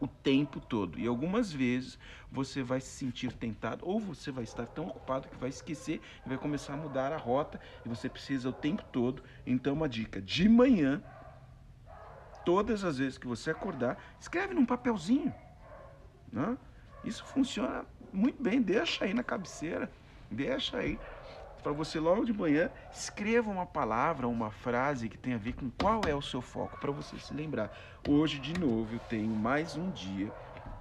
O 0.00 0.06
tempo 0.06 0.60
todo. 0.60 0.98
E 0.98 1.06
algumas 1.06 1.52
vezes 1.52 1.98
você 2.30 2.62
vai 2.62 2.80
se 2.80 2.90
sentir 2.90 3.32
tentado, 3.32 3.86
ou 3.86 3.98
você 4.00 4.30
vai 4.30 4.44
estar 4.44 4.66
tão 4.66 4.88
ocupado 4.88 5.28
que 5.28 5.36
vai 5.36 5.48
esquecer 5.48 6.00
e 6.24 6.28
vai 6.28 6.38
começar 6.38 6.74
a 6.74 6.76
mudar 6.76 7.12
a 7.12 7.16
rota. 7.16 7.60
E 7.84 7.88
você 7.88 8.08
precisa 8.08 8.48
o 8.48 8.52
tempo 8.52 8.84
todo. 8.92 9.22
Então, 9.46 9.74
uma 9.74 9.88
dica: 9.88 10.20
de 10.20 10.48
manhã, 10.48 11.02
todas 12.44 12.82
as 12.82 12.98
vezes 12.98 13.16
que 13.16 13.26
você 13.26 13.50
acordar, 13.50 13.96
escreve 14.20 14.54
num 14.54 14.66
papelzinho. 14.66 15.32
Né? 16.32 16.58
Isso 17.04 17.24
funciona 17.24 17.84
muito 18.12 18.42
bem. 18.42 18.60
Deixa 18.60 19.04
aí 19.04 19.14
na 19.14 19.22
cabeceira. 19.22 19.90
Deixa 20.30 20.78
aí 20.78 20.98
para 21.62 21.72
você 21.72 21.98
logo 21.98 22.24
de 22.24 22.32
manhã 22.32 22.70
escreva 22.92 23.50
uma 23.50 23.66
palavra, 23.66 24.28
uma 24.28 24.50
frase 24.50 25.08
que 25.08 25.18
tenha 25.18 25.36
a 25.36 25.38
ver 25.38 25.54
com 25.54 25.70
qual 25.70 26.02
é 26.06 26.14
o 26.14 26.22
seu 26.22 26.40
foco 26.40 26.78
para 26.78 26.90
você 26.90 27.18
se 27.18 27.34
lembrar. 27.34 27.76
Hoje 28.08 28.38
de 28.38 28.58
novo 28.58 28.94
eu 28.94 29.00
tenho 29.00 29.34
mais 29.34 29.76
um 29.76 29.90
dia 29.90 30.32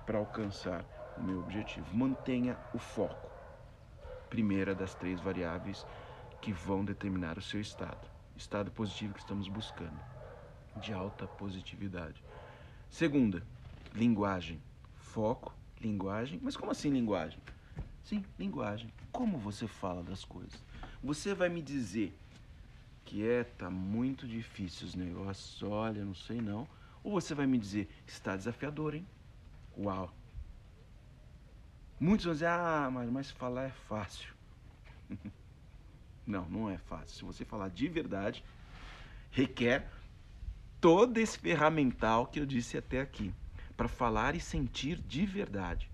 para 0.06 0.18
alcançar 0.18 0.86
o 1.18 1.24
meu 1.24 1.40
objetivo. 1.40 1.86
Mantenha 1.96 2.58
o 2.74 2.78
foco. 2.78 3.30
Primeira 4.30 4.76
das 4.76 4.94
três 4.94 5.20
variáveis 5.20 5.86
que 6.42 6.52
vão 6.52 6.86
determinar 6.86 7.38
o 7.38 7.42
seu 7.42 7.60
estado. 7.60 8.08
Estado 8.36 8.70
positivo 8.72 9.13
que 9.13 9.20
estamos 9.20 9.48
buscando, 9.48 10.00
de 10.76 10.94
alta 10.94 11.26
positividade. 11.26 12.24
Segunda, 12.90 13.42
linguagem. 13.94 14.62
Foco, 14.96 15.54
linguagem. 15.82 16.40
Mas 16.42 16.56
como 16.56 16.72
assim 16.72 16.90
linguagem? 16.90 17.40
Sim, 18.04 18.24
linguagem. 18.38 18.94
Como 19.12 19.38
você 19.38 19.68
fala 19.68 20.04
das 20.04 20.24
coisas. 20.24 20.63
Você 21.03 21.33
vai 21.33 21.49
me 21.49 21.62
dizer 21.62 22.17
que 23.05 23.27
é, 23.27 23.43
tá 23.43 23.69
muito 23.69 24.27
difícil 24.27 24.88
os 24.88 24.95
negócios, 24.95 25.63
olha, 25.63 26.03
não 26.03 26.15
sei 26.15 26.41
não. 26.41 26.67
Ou 27.03 27.13
você 27.13 27.33
vai 27.33 27.47
me 27.47 27.57
dizer, 27.57 27.89
está 28.05 28.36
desafiador, 28.36 28.95
hein? 28.95 29.07
Uau. 29.77 30.13
Muitos 31.99 32.25
vão 32.25 32.33
dizer, 32.33 32.47
ah, 32.47 32.89
mas, 32.91 33.10
mas 33.10 33.31
falar 33.31 33.63
é 33.63 33.71
fácil. 33.88 34.33
não, 36.27 36.47
não 36.49 36.69
é 36.69 36.77
fácil. 36.77 37.15
Se 37.15 37.23
você 37.23 37.45
falar 37.45 37.69
de 37.69 37.88
verdade, 37.88 38.43
requer 39.31 39.89
todo 40.81 41.17
esse 41.17 41.39
ferramental 41.39 42.27
que 42.27 42.39
eu 42.39 42.45
disse 42.45 42.77
até 42.77 42.99
aqui, 42.99 43.33
para 43.75 43.88
falar 43.88 44.36
e 44.36 44.39
sentir 44.39 44.99
de 44.99 45.25
verdade. 45.25 45.89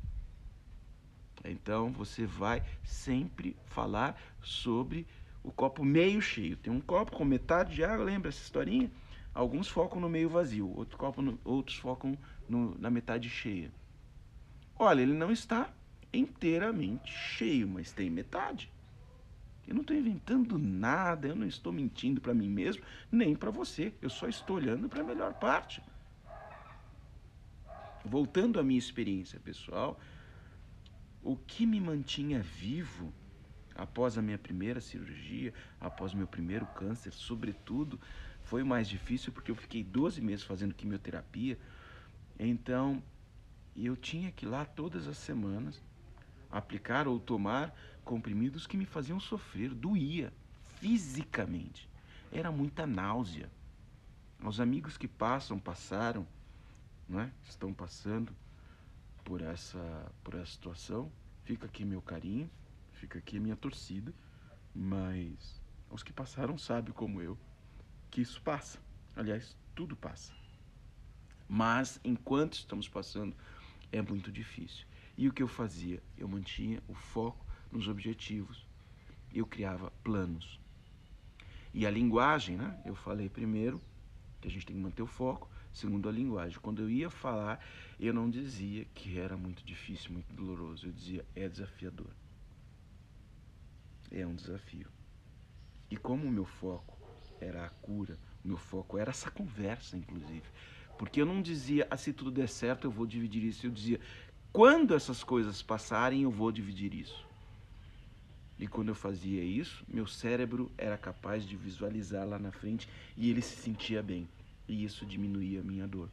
Então 1.43 1.91
você 1.91 2.25
vai 2.25 2.63
sempre 2.83 3.55
falar 3.65 4.19
sobre 4.41 5.05
o 5.43 5.51
copo 5.51 5.83
meio 5.83 6.21
cheio. 6.21 6.55
Tem 6.55 6.71
um 6.71 6.79
copo 6.79 7.11
com 7.11 7.25
metade 7.25 7.75
de 7.75 7.83
água, 7.83 8.05
lembra 8.05 8.29
essa 8.29 8.41
historinha? 8.41 8.89
Alguns 9.33 9.67
focam 9.67 9.99
no 9.99 10.09
meio 10.09 10.29
vazio, 10.29 10.71
outro 10.77 10.97
copo 10.97 11.21
no, 11.21 11.39
outros 11.43 11.77
focam 11.77 12.17
no, 12.47 12.77
na 12.79 12.89
metade 12.89 13.29
cheia. 13.29 13.71
Olha, 14.77 15.01
ele 15.01 15.13
não 15.13 15.31
está 15.31 15.69
inteiramente 16.13 17.11
cheio, 17.11 17.67
mas 17.67 17.91
tem 17.91 18.09
metade. 18.09 18.71
Eu 19.67 19.73
não 19.73 19.81
estou 19.81 19.95
inventando 19.95 20.57
nada, 20.59 21.27
eu 21.27 21.35
não 21.35 21.47
estou 21.47 21.71
mentindo 21.71 22.19
para 22.19 22.33
mim 22.33 22.49
mesmo, 22.49 22.83
nem 23.11 23.35
para 23.35 23.49
você. 23.49 23.93
Eu 24.01 24.09
só 24.09 24.27
estou 24.27 24.57
olhando 24.57 24.89
para 24.89 25.01
a 25.01 25.05
melhor 25.05 25.33
parte. 25.33 25.81
Voltando 28.05 28.59
à 28.59 28.63
minha 28.63 28.77
experiência 28.77 29.39
pessoal, 29.39 29.97
o 31.23 31.37
que 31.37 31.65
me 31.65 31.79
mantinha 31.79 32.41
vivo 32.41 33.13
após 33.75 34.17
a 34.17 34.21
minha 34.21 34.37
primeira 34.37 34.81
cirurgia, 34.81 35.53
após 35.79 36.13
meu 36.13 36.27
primeiro 36.27 36.65
câncer, 36.67 37.11
sobretudo, 37.11 37.99
foi 38.43 38.63
mais 38.63 38.87
difícil 38.87 39.31
porque 39.31 39.49
eu 39.49 39.55
fiquei 39.55 39.83
12 39.83 40.21
meses 40.21 40.43
fazendo 40.43 40.75
quimioterapia. 40.75 41.57
Então, 42.37 43.01
eu 43.75 43.95
tinha 43.95 44.31
que 44.31 44.45
ir 44.45 44.49
lá 44.49 44.65
todas 44.65 45.07
as 45.07 45.17
semanas 45.17 45.81
aplicar 46.51 47.07
ou 47.07 47.19
tomar 47.19 47.75
comprimidos 48.03 48.67
que 48.67 48.77
me 48.77 48.85
faziam 48.85 49.19
sofrer, 49.19 49.73
doía 49.73 50.31
fisicamente. 50.79 51.89
Era 52.31 52.51
muita 52.51 52.85
náusea. 52.85 53.49
Os 54.43 54.59
amigos 54.59 54.97
que 54.97 55.07
passam, 55.07 55.57
passaram, 55.57 56.27
não 57.07 57.21
é? 57.21 57.31
estão 57.43 57.73
passando, 57.73 58.35
por 59.23 59.41
essa, 59.41 60.11
por 60.23 60.35
essa 60.35 60.51
situação. 60.51 61.11
Fica 61.43 61.65
aqui 61.65 61.83
meu 61.83 62.01
carinho, 62.01 62.49
fica 62.93 63.19
aqui 63.19 63.39
minha 63.39 63.55
torcida, 63.55 64.13
mas 64.73 65.61
os 65.89 66.03
que 66.03 66.13
passaram 66.13 66.57
sabem 66.57 66.93
como 66.93 67.21
eu 67.21 67.37
que 68.13 68.21
isso 68.21 68.39
passa. 68.43 68.77
Aliás, 69.15 69.57
tudo 69.73 69.95
passa. 69.95 70.31
Mas 71.49 71.99
enquanto 72.03 72.53
estamos 72.53 72.87
passando, 72.87 73.35
é 73.91 73.99
muito 74.03 74.31
difícil. 74.31 74.85
E 75.17 75.27
o 75.27 75.33
que 75.33 75.41
eu 75.41 75.47
fazia? 75.47 76.01
Eu 76.15 76.27
mantinha 76.27 76.81
o 76.87 76.93
foco 76.93 77.43
nos 77.71 77.87
objetivos. 77.87 78.67
Eu 79.33 79.47
criava 79.47 79.91
planos. 80.03 80.59
E 81.73 81.87
a 81.87 81.89
linguagem, 81.89 82.55
né? 82.55 82.79
Eu 82.85 82.93
falei 82.93 83.29
primeiro 83.29 83.81
que 84.39 84.47
a 84.47 84.51
gente 84.51 84.63
tem 84.63 84.75
que 84.75 84.81
manter 84.81 85.01
o 85.01 85.07
foco 85.07 85.49
segundo 85.73 86.07
a 86.07 86.11
linguagem. 86.11 86.59
Quando 86.61 86.83
eu 86.83 86.89
ia 86.89 87.09
falar, 87.09 87.59
eu 87.99 88.13
não 88.13 88.29
dizia 88.29 88.85
que 88.93 89.17
era 89.17 89.35
muito 89.35 89.63
difícil, 89.63 90.13
muito 90.13 90.31
doloroso. 90.33 90.87
Eu 90.87 90.91
dizia, 90.91 91.25
é 91.35 91.49
desafiador. 91.49 92.11
É 94.11 94.25
um 94.25 94.35
desafio. 94.35 94.87
E 95.89 95.97
como 95.97 96.27
o 96.27 96.31
meu 96.31 96.45
foco 96.45 96.97
era 97.41 97.65
a 97.65 97.69
cura, 97.69 98.17
o 98.43 98.47
meu 98.47 98.57
foco 98.57 98.97
era 98.97 99.09
essa 99.09 99.31
conversa, 99.31 99.97
inclusive. 99.97 100.43
Porque 100.97 101.19
eu 101.19 101.25
não 101.25 101.41
dizia, 101.41 101.87
ah, 101.89 101.97
se 101.97 102.13
tudo 102.13 102.31
der 102.31 102.47
certo, 102.47 102.85
eu 102.85 102.91
vou 102.91 103.07
dividir 103.07 103.43
isso. 103.43 103.65
Eu 103.65 103.71
dizia, 103.71 103.99
quando 104.51 104.93
essas 104.93 105.23
coisas 105.23 105.63
passarem, 105.63 106.21
eu 106.21 106.31
vou 106.31 106.51
dividir 106.51 106.93
isso. 106.93 107.25
E 108.59 108.67
quando 108.67 108.89
eu 108.89 108.95
fazia 108.95 109.43
isso, 109.43 109.83
meu 109.87 110.05
cérebro 110.05 110.71
era 110.77 110.97
capaz 110.97 111.43
de 111.43 111.57
visualizar 111.57 112.27
lá 112.27 112.37
na 112.37 112.51
frente 112.51 112.87
e 113.17 113.29
ele 113.29 113.41
se 113.41 113.55
sentia 113.55 114.01
bem 114.03 114.29
e 114.67 114.83
isso 114.83 115.05
diminuía 115.05 115.61
a 115.61 115.63
minha 115.63 115.87
dor. 115.87 116.09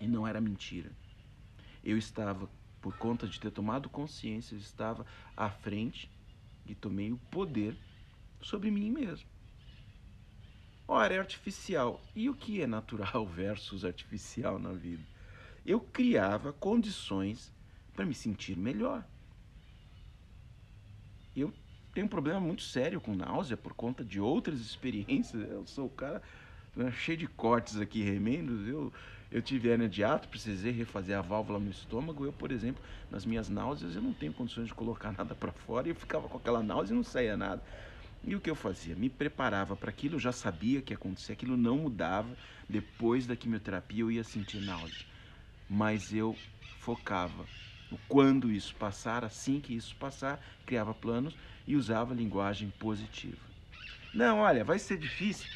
E 0.00 0.06
não 0.06 0.26
era 0.26 0.40
mentira. 0.40 0.90
Eu 1.84 1.96
estava, 1.96 2.48
por 2.80 2.96
conta 2.96 3.26
de 3.26 3.38
ter 3.38 3.50
tomado 3.50 3.88
consciência, 3.88 4.54
eu 4.54 4.58
estava 4.58 5.06
à 5.36 5.50
frente 5.50 6.10
e 6.66 6.74
tomei 6.74 7.12
o 7.12 7.18
poder 7.30 7.76
sobre 8.40 8.70
mim 8.70 8.90
mesmo. 8.90 9.28
Ora, 10.88 11.14
é 11.14 11.18
artificial. 11.18 12.00
E 12.14 12.28
o 12.28 12.34
que 12.34 12.62
é 12.62 12.66
natural 12.66 13.26
versus 13.26 13.84
artificial 13.84 14.58
na 14.58 14.72
vida? 14.72 15.02
Eu 15.64 15.80
criava 15.80 16.52
condições 16.52 17.52
para 17.94 18.06
me 18.06 18.14
sentir 18.14 18.56
melhor. 18.56 19.04
Eu 21.34 21.52
tenho 21.92 22.06
um 22.06 22.10
problema 22.10 22.38
muito 22.38 22.62
sério 22.62 23.00
com 23.00 23.16
náusea 23.16 23.56
por 23.56 23.74
conta 23.74 24.04
de 24.04 24.20
outras 24.20 24.60
experiências. 24.62 25.50
Eu 25.50 25.66
sou 25.66 25.86
o 25.86 25.90
cara 25.90 26.22
cheio 26.92 27.18
de 27.18 27.26
cortes 27.26 27.78
aqui, 27.80 28.02
remendos. 28.02 28.66
Eu, 28.66 28.92
eu 29.30 29.42
tive 29.42 29.68
hernia 29.68 29.88
de 29.88 30.04
ato, 30.04 30.28
precisei 30.28 30.72
refazer 30.72 31.16
a 31.18 31.22
válvula 31.22 31.58
no 31.58 31.70
estômago. 31.70 32.24
Eu, 32.24 32.32
por 32.32 32.52
exemplo, 32.52 32.82
nas 33.10 33.24
minhas 33.24 33.48
náuseas, 33.48 33.94
eu 33.96 34.02
não 34.02 34.12
tenho 34.12 34.32
condições 34.32 34.68
de 34.68 34.74
colocar 34.74 35.12
nada 35.16 35.34
para 35.34 35.52
fora 35.52 35.88
e 35.88 35.90
eu 35.90 35.94
ficava 35.96 36.28
com 36.28 36.36
aquela 36.38 36.62
náusea 36.62 36.92
e 36.94 36.96
não 36.96 37.02
saía 37.04 37.36
nada. 37.36 37.62
E 38.22 38.34
o 38.34 38.40
que 38.40 38.50
eu 38.50 38.54
fazia? 38.56 38.96
Me 38.96 39.08
preparava 39.08 39.76
para 39.76 39.90
aquilo, 39.90 40.16
eu 40.16 40.20
já 40.20 40.32
sabia 40.32 40.82
que 40.82 40.92
ia 40.92 40.96
acontecer, 40.96 41.32
aquilo 41.32 41.56
não 41.56 41.78
mudava. 41.78 42.36
Depois 42.68 43.26
da 43.26 43.36
quimioterapia 43.36 44.02
eu 44.02 44.10
ia 44.10 44.24
sentir 44.24 44.60
náusea. 44.60 45.06
Mas 45.68 46.12
eu 46.14 46.38
focava 46.78 47.48
no 47.90 47.98
quando 48.08 48.50
isso 48.50 48.74
passar, 48.76 49.24
assim 49.24 49.60
que 49.60 49.74
isso 49.74 49.96
passar, 49.96 50.40
criava 50.64 50.94
planos 50.94 51.34
e 51.66 51.76
usava 51.76 52.14
linguagem 52.14 52.70
positiva. 52.70 53.42
Não, 54.12 54.38
olha, 54.40 54.64
vai 54.64 54.78
ser 54.78 54.98
difícil. 54.98 55.48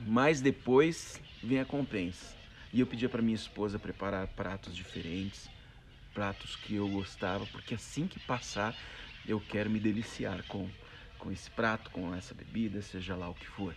Mas 0.00 0.40
depois 0.40 1.20
vem 1.42 1.60
a 1.60 1.64
compensa. 1.64 2.36
E 2.72 2.80
eu 2.80 2.86
pedia 2.86 3.08
para 3.08 3.20
minha 3.20 3.34
esposa 3.34 3.78
preparar 3.78 4.26
pratos 4.28 4.74
diferentes, 4.74 5.50
pratos 6.14 6.56
que 6.56 6.74
eu 6.74 6.88
gostava, 6.88 7.46
porque 7.46 7.74
assim 7.74 8.06
que 8.06 8.18
passar, 8.18 8.74
eu 9.26 9.40
quero 9.40 9.70
me 9.70 9.78
deliciar 9.78 10.42
com, 10.44 10.68
com 11.18 11.30
esse 11.30 11.50
prato, 11.50 11.90
com 11.90 12.14
essa 12.14 12.34
bebida, 12.34 12.80
seja 12.80 13.14
lá 13.14 13.28
o 13.28 13.34
que 13.34 13.46
for. 13.46 13.74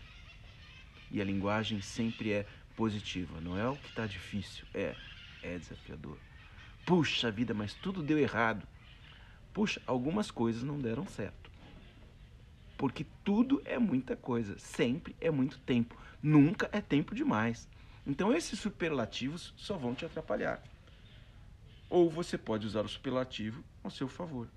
E 1.11 1.21
a 1.21 1.25
linguagem 1.25 1.81
sempre 1.81 2.31
é 2.31 2.45
positiva, 2.75 3.39
não 3.41 3.57
é 3.57 3.67
o 3.67 3.75
que 3.75 3.89
está 3.89 4.05
difícil, 4.05 4.65
é, 4.73 4.95
é 5.41 5.57
desafiador. 5.57 6.17
Puxa 6.85 7.31
vida, 7.31 7.53
mas 7.53 7.73
tudo 7.73 8.01
deu 8.03 8.17
errado. 8.17 8.67
Puxa, 9.53 9.81
algumas 9.85 10.31
coisas 10.31 10.63
não 10.63 10.79
deram 10.79 11.05
certo. 11.05 11.44
Porque 12.77 13.05
tudo 13.23 13.61
é 13.65 13.79
muita 13.79 14.15
coisa, 14.15 14.57
sempre 14.59 15.15
é 15.21 15.31
muito 15.31 15.59
tempo, 15.59 15.95
nunca 16.21 16.69
é 16.71 16.81
tempo 16.81 17.15
demais. 17.15 17.67
Então 18.05 18.33
esses 18.33 18.59
superlativos 18.59 19.53
só 19.55 19.77
vão 19.77 19.95
te 19.95 20.05
atrapalhar. 20.05 20.61
Ou 21.89 22.09
você 22.09 22.37
pode 22.37 22.67
usar 22.67 22.85
o 22.85 22.89
superlativo 22.89 23.63
ao 23.83 23.89
seu 23.89 24.07
favor. 24.07 24.47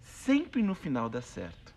Sempre 0.00 0.62
no 0.62 0.74
final 0.74 1.08
dá 1.08 1.20
certo. 1.20 1.74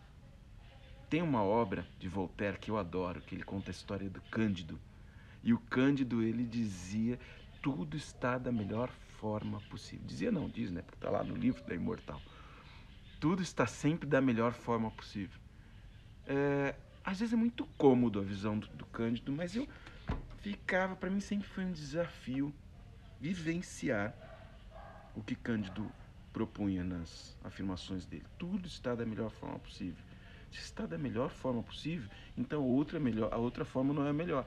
Tem 1.09 1.21
uma 1.21 1.43
obra 1.43 1.87
de 1.97 2.07
Voltaire 2.07 2.59
que 2.59 2.69
eu 2.69 2.77
adoro, 2.77 3.21
que 3.21 3.33
ele 3.33 3.43
conta 3.43 3.69
a 3.69 3.73
história 3.73 4.09
do 4.09 4.21
Cândido. 4.21 4.79
E 5.43 5.53
o 5.53 5.59
Cândido, 5.59 6.21
ele 6.21 6.43
dizia, 6.43 7.19
tudo 7.61 7.97
está 7.97 8.37
da 8.37 8.51
melhor 8.51 8.89
forma 9.19 9.59
possível. 9.61 10.05
Dizia 10.05 10.31
não, 10.31 10.47
diz, 10.47 10.71
né? 10.71 10.81
Porque 10.81 10.97
está 10.97 11.09
lá 11.09 11.23
no 11.23 11.35
livro 11.35 11.63
da 11.63 11.73
Imortal. 11.73 12.21
Tudo 13.19 13.41
está 13.41 13.65
sempre 13.65 14.07
da 14.07 14.21
melhor 14.21 14.53
forma 14.53 14.91
possível. 14.91 15.39
É, 16.29 16.75
às 17.03 17.19
vezes 17.19 17.33
é 17.33 17.35
muito 17.35 17.65
cômodo 17.75 18.19
a 18.19 18.23
visão 18.23 18.59
do, 18.59 18.67
do 18.67 18.85
Cândido, 18.85 19.31
mas 19.31 19.55
eu 19.55 19.67
ficava, 20.41 20.95
para 20.95 21.09
mim 21.09 21.19
sempre 21.19 21.47
foi 21.47 21.65
um 21.65 21.71
desafio 21.71 22.53
vivenciar 23.19 24.13
o 25.15 25.23
que 25.23 25.33
Cândido 25.33 25.91
propunha 26.31 26.83
nas 26.83 27.35
afirmações 27.43 28.05
dele. 28.05 28.25
Tudo 28.37 28.67
está 28.67 28.93
da 28.93 29.07
melhor 29.07 29.31
forma 29.31 29.57
possível. 29.57 30.03
Se 30.51 30.59
está 30.59 30.85
da 30.85 30.99
melhor 30.99 31.31
forma 31.31 31.63
possível, 31.63 32.07
então 32.37 32.61
a 32.61 32.65
outra, 32.65 32.99
melhor, 32.99 33.33
a 33.33 33.37
outra 33.37 33.65
forma 33.65 33.91
não 33.91 34.05
é 34.05 34.13
melhor. 34.13 34.45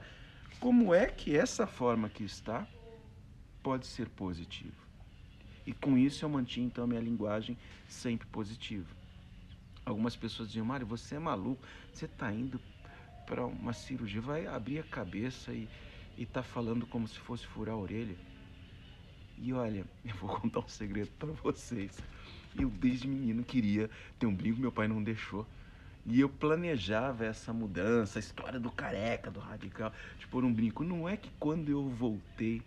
Como 0.61 0.93
é 0.93 1.07
que 1.07 1.35
essa 1.35 1.67
forma 1.67 2.07
que 2.07 2.23
está 2.23 2.65
pode 3.61 3.85
ser 3.87 4.07
positiva? 4.07 4.81
E 5.65 5.73
com 5.73 5.97
isso 5.97 6.23
eu 6.23 6.29
mantinha 6.29 6.65
então 6.65 6.85
a 6.85 6.87
minha 6.87 7.01
linguagem 7.01 7.57
sempre 7.87 8.25
positiva. 8.27 9.02
Algumas 9.85 10.15
pessoas 10.15 10.49
diziam, 10.49 10.65
Mário, 10.65 10.87
você 10.87 11.15
é 11.15 11.19
maluco, 11.19 11.61
você 11.91 12.05
está 12.05 12.31
indo 12.31 12.59
para 13.25 13.45
uma 13.45 13.73
cirurgia, 13.73 14.21
vai 14.21 14.47
abrir 14.47 14.79
a 14.79 14.83
cabeça 14.83 15.51
e 15.53 15.67
está 16.17 16.43
falando 16.43 16.85
como 16.85 17.07
se 17.07 17.19
fosse 17.19 17.45
furar 17.45 17.75
a 17.75 17.77
orelha. 17.77 18.15
E 19.37 19.51
olha, 19.51 19.85
eu 20.05 20.15
vou 20.15 20.29
contar 20.39 20.59
um 20.59 20.67
segredo 20.67 21.11
para 21.19 21.31
vocês. 21.31 21.97
Eu 22.57 22.69
desde 22.69 23.07
menino 23.07 23.43
queria 23.43 23.89
ter 24.19 24.25
um 24.25 24.35
brinco, 24.35 24.59
meu 24.59 24.71
pai 24.71 24.87
não 24.87 25.03
deixou. 25.03 25.45
E 26.05 26.19
eu 26.19 26.27
planejava 26.27 27.25
essa 27.25 27.53
mudança, 27.53 28.19
a 28.19 28.21
história 28.21 28.59
do 28.59 28.69
careca, 28.69 29.31
do 29.31 29.39
radical, 29.39 29.91
de 30.19 30.27
pôr 30.27 30.43
um 30.43 30.53
brinco. 30.53 30.83
Não 30.83 31.07
é 31.07 31.15
que 31.15 31.29
quando 31.39 31.69
eu 31.69 31.87
voltei, 31.89 32.61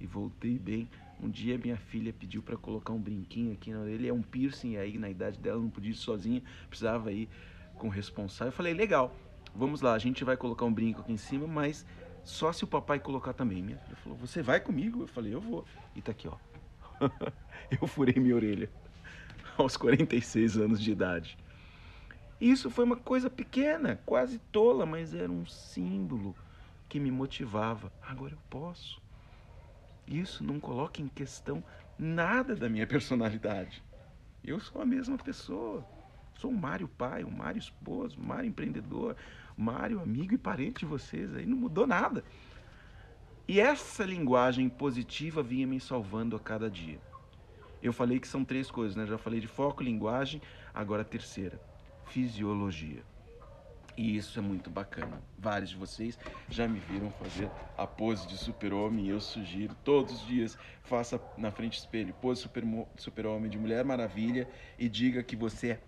e 0.00 0.06
voltei 0.06 0.58
bem, 0.58 0.88
um 1.22 1.30
dia 1.30 1.56
minha 1.56 1.76
filha 1.76 2.12
pediu 2.12 2.42
para 2.42 2.56
colocar 2.56 2.92
um 2.92 3.00
brinquinho 3.00 3.52
aqui 3.52 3.72
na 3.72 3.80
orelha, 3.80 4.08
é 4.08 4.12
um 4.12 4.22
piercing 4.22 4.76
aí 4.76 4.98
na 4.98 5.08
idade 5.08 5.38
dela, 5.38 5.60
não 5.60 5.70
podia 5.70 5.92
ir 5.92 5.94
sozinha, 5.94 6.42
precisava 6.68 7.12
ir 7.12 7.28
com 7.76 7.86
o 7.86 7.90
responsável. 7.90 8.48
Eu 8.48 8.56
falei, 8.56 8.74
legal, 8.74 9.14
vamos 9.54 9.80
lá, 9.80 9.94
a 9.94 9.98
gente 9.98 10.24
vai 10.24 10.36
colocar 10.36 10.64
um 10.64 10.72
brinco 10.72 11.00
aqui 11.00 11.12
em 11.12 11.16
cima, 11.16 11.46
mas 11.46 11.86
só 12.24 12.52
se 12.52 12.64
o 12.64 12.66
papai 12.66 12.98
colocar 12.98 13.32
também. 13.32 13.62
Minha 13.62 13.78
filha 13.78 13.96
falou, 13.96 14.18
você 14.18 14.42
vai 14.42 14.60
comigo? 14.60 15.02
Eu 15.02 15.06
falei, 15.06 15.34
eu 15.34 15.40
vou. 15.40 15.64
E 15.94 16.02
tá 16.02 16.12
aqui, 16.12 16.28
ó. 16.28 16.36
eu 17.80 17.86
furei 17.86 18.14
minha 18.20 18.34
orelha 18.34 18.70
aos 19.56 19.76
46 19.76 20.56
anos 20.56 20.80
de 20.80 20.90
idade. 20.90 21.36
Isso 22.40 22.70
foi 22.70 22.84
uma 22.84 22.96
coisa 22.96 23.30
pequena, 23.30 24.00
quase 24.04 24.38
tola, 24.38 24.84
mas 24.84 25.14
era 25.14 25.30
um 25.30 25.46
símbolo 25.46 26.34
que 26.88 26.98
me 26.98 27.10
motivava. 27.10 27.92
Agora 28.02 28.34
eu 28.34 28.38
posso. 28.50 29.01
Isso 30.12 30.44
não 30.44 30.60
coloca 30.60 31.00
em 31.00 31.08
questão 31.08 31.64
nada 31.98 32.54
da 32.54 32.68
minha 32.68 32.86
personalidade. 32.86 33.82
Eu 34.44 34.60
sou 34.60 34.82
a 34.82 34.84
mesma 34.84 35.16
pessoa. 35.16 35.82
Sou 36.34 36.50
o 36.50 36.54
Mário 36.54 36.86
pai, 36.86 37.24
o 37.24 37.30
Mário 37.30 37.58
esposo, 37.58 38.18
o 38.20 38.22
Mário 38.22 38.46
empreendedor, 38.46 39.16
o 39.56 39.62
Mário 39.62 40.02
amigo 40.02 40.34
e 40.34 40.38
parente 40.38 40.80
de 40.80 40.86
vocês. 40.86 41.34
Aí 41.34 41.46
não 41.46 41.56
mudou 41.56 41.86
nada. 41.86 42.22
E 43.48 43.58
essa 43.58 44.04
linguagem 44.04 44.68
positiva 44.68 45.42
vinha 45.42 45.66
me 45.66 45.80
salvando 45.80 46.36
a 46.36 46.40
cada 46.40 46.70
dia. 46.70 47.00
Eu 47.82 47.94
falei 47.94 48.20
que 48.20 48.28
são 48.28 48.44
três 48.44 48.70
coisas, 48.70 48.94
né? 48.94 49.06
Já 49.06 49.16
falei 49.16 49.40
de 49.40 49.48
foco, 49.48 49.82
linguagem, 49.82 50.42
agora 50.74 51.02
a 51.02 51.06
terceira, 51.06 51.58
fisiologia. 52.04 53.02
E 53.96 54.16
isso 54.16 54.38
é 54.38 54.42
muito 54.42 54.70
bacana. 54.70 55.22
Vários 55.38 55.70
de 55.70 55.76
vocês 55.76 56.18
já 56.48 56.66
me 56.66 56.78
viram 56.80 57.10
fazer 57.10 57.50
a 57.76 57.86
pose 57.86 58.26
de 58.26 58.38
super-homem. 58.38 59.08
Eu 59.08 59.20
sugiro 59.20 59.74
todos 59.84 60.14
os 60.14 60.26
dias 60.26 60.58
faça 60.84 61.20
na 61.36 61.50
frente 61.50 61.78
do 61.78 61.80
espelho 61.80 62.14
pose 62.14 62.42
super-homem 62.42 62.86
super 62.96 63.48
de 63.48 63.58
Mulher 63.58 63.84
Maravilha 63.84 64.48
e 64.78 64.88
diga 64.88 65.22
que 65.22 65.36
você 65.36 65.70
é. 65.70 65.80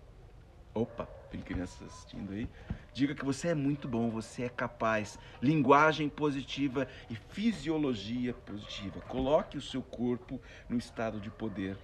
Opa, 0.73 1.05
tem 1.31 1.41
crianças 1.41 1.81
assistindo 1.87 2.33
aí. 2.33 2.49
Diga 2.93 3.15
que 3.15 3.25
você 3.25 3.49
é 3.49 3.55
muito 3.55 3.87
bom, 3.87 4.09
você 4.09 4.43
é 4.43 4.49
capaz. 4.49 5.17
Linguagem 5.41 6.09
positiva 6.09 6.87
e 7.09 7.15
fisiologia 7.15 8.33
positiva. 8.33 8.99
Coloque 9.01 9.57
o 9.57 9.61
seu 9.61 9.81
corpo 9.81 10.41
no 10.69 10.77
estado 10.77 11.19
de 11.19 11.29
poder, 11.29 11.77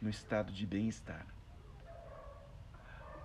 no 0.00 0.08
estado 0.10 0.52
de 0.52 0.66
bem-estar. 0.66 1.35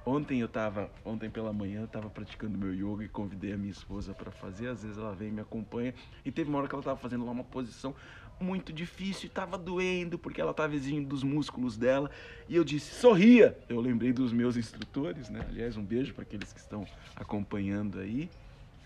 Ontem 0.04 0.40
eu 0.40 0.48
estava, 0.48 0.90
ontem 1.06 1.30
pela 1.30 1.54
manhã 1.54 1.82
eu 1.82 1.86
estava 1.86 2.10
praticando 2.10 2.58
meu 2.58 2.74
yoga 2.74 3.04
e 3.04 3.08
convidei 3.08 3.54
a 3.54 3.58
minha 3.58 3.72
esposa 3.72 4.14
para 4.14 4.32
fazer. 4.32 4.68
Às 4.68 4.82
vezes 4.82 4.98
ela 4.98 5.14
vem 5.14 5.28
e 5.28 5.32
me 5.32 5.42
acompanha. 5.42 5.94
E 6.26 6.32
teve 6.32 6.50
uma 6.50 6.58
hora 6.58 6.68
que 6.68 6.74
ela 6.74 6.82
estava 6.82 7.00
fazendo 7.00 7.24
lá 7.24 7.32
uma 7.32 7.44
posição 7.44 7.94
muito 8.40 8.74
difícil, 8.74 9.28
estava 9.28 9.56
doendo 9.56 10.18
porque 10.18 10.42
ela 10.42 10.50
estava 10.50 10.74
exigindo 10.74 11.08
dos 11.08 11.24
músculos 11.24 11.78
dela. 11.78 12.10
E 12.50 12.56
eu 12.56 12.64
disse: 12.64 12.96
"Sorria". 12.96 13.56
Eu 13.70 13.80
lembrei 13.80 14.12
dos 14.12 14.34
meus 14.34 14.58
instrutores, 14.58 15.30
né? 15.30 15.46
Aliás, 15.48 15.78
um 15.78 15.84
beijo 15.84 16.16
para 16.16 16.24
aqueles 16.24 16.52
que 16.52 16.60
estão 16.60 16.84
acompanhando 17.16 18.00
aí. 18.00 18.28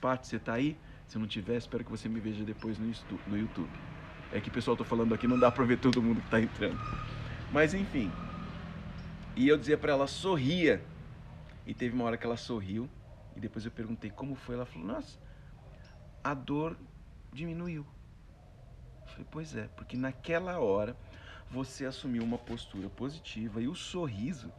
Paty, 0.02 0.28
você 0.28 0.36
está 0.36 0.54
aí? 0.54 0.78
Se 1.08 1.18
não 1.18 1.28
tiver, 1.28 1.56
espero 1.56 1.86
que 1.86 1.92
você 1.92 2.10
me 2.10 2.20
veja 2.20 2.44
depois 2.44 2.78
no 2.78 3.38
YouTube. 3.38 3.70
É 4.34 4.42
que 4.42 4.50
pessoal 4.50 4.76
tô 4.76 4.84
falando 4.84 5.14
aqui, 5.14 5.28
não 5.28 5.40
dá 5.40 5.50
para 5.50 5.64
ver 5.64 5.78
todo 5.78 6.02
mundo 6.02 6.20
que 6.20 6.28
está 6.28 6.42
entrando. 6.42 6.78
Mas 7.54 7.74
enfim. 7.74 8.12
E 9.38 9.48
eu 9.48 9.58
dizia 9.58 9.78
para 9.78 9.94
ela: 9.94 10.08
"Sorria". 10.08 10.84
E 11.66 11.74
teve 11.74 11.96
uma 11.96 12.06
hora 12.06 12.18
que 12.18 12.26
ela 12.26 12.38
sorriu 12.38 12.90
e 13.36 13.40
depois 13.40 13.66
eu 13.66 13.72
perguntei 13.72 14.10
como 14.10 14.36
foi. 14.36 14.56
Ela 14.56 14.66
falou: 14.66 14.88
Nossa, 14.88 15.18
a 16.24 16.34
dor 16.34 16.78
diminuiu. 17.34 17.86
Eu 19.04 19.08
falei: 19.08 19.28
Pois 19.30 19.56
é, 19.56 19.68
porque 19.76 19.98
naquela 19.98 20.60
hora 20.60 20.96
você 21.50 21.86
assumiu 21.86 22.24
uma 22.24 22.38
postura 22.38 22.90
positiva 22.90 23.62
e 23.62 23.68
o 23.68 23.76
sorriso, 23.76 24.52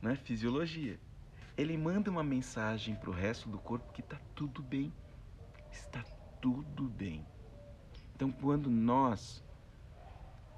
né, 0.00 0.16
fisiologia, 0.16 0.98
ele 1.56 1.76
manda 1.76 2.10
uma 2.10 2.24
mensagem 2.24 2.94
para 2.94 3.10
o 3.10 3.12
resto 3.12 3.48
do 3.48 3.58
corpo 3.58 3.92
que 3.92 4.00
está 4.00 4.18
tudo 4.34 4.62
bem. 4.62 4.92
Está 5.70 6.04
tudo 6.40 6.84
bem. 6.84 7.24
Então, 8.14 8.30
quando 8.30 8.70
nós 8.70 9.42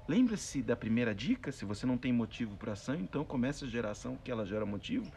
Lembra-se 0.07 0.61
da 0.61 0.75
primeira 0.75 1.15
dica? 1.15 1.51
Se 1.51 1.65
você 1.65 1.85
não 1.85 1.97
tem 1.97 2.13
motivo 2.13 2.55
para 2.57 2.73
ação, 2.73 2.95
então 2.95 3.25
comece 3.25 3.65
a 3.65 3.67
geração 3.67 4.17
que 4.23 4.29
ela 4.29 4.45
gera 4.45 4.65
motivo. 4.65 5.11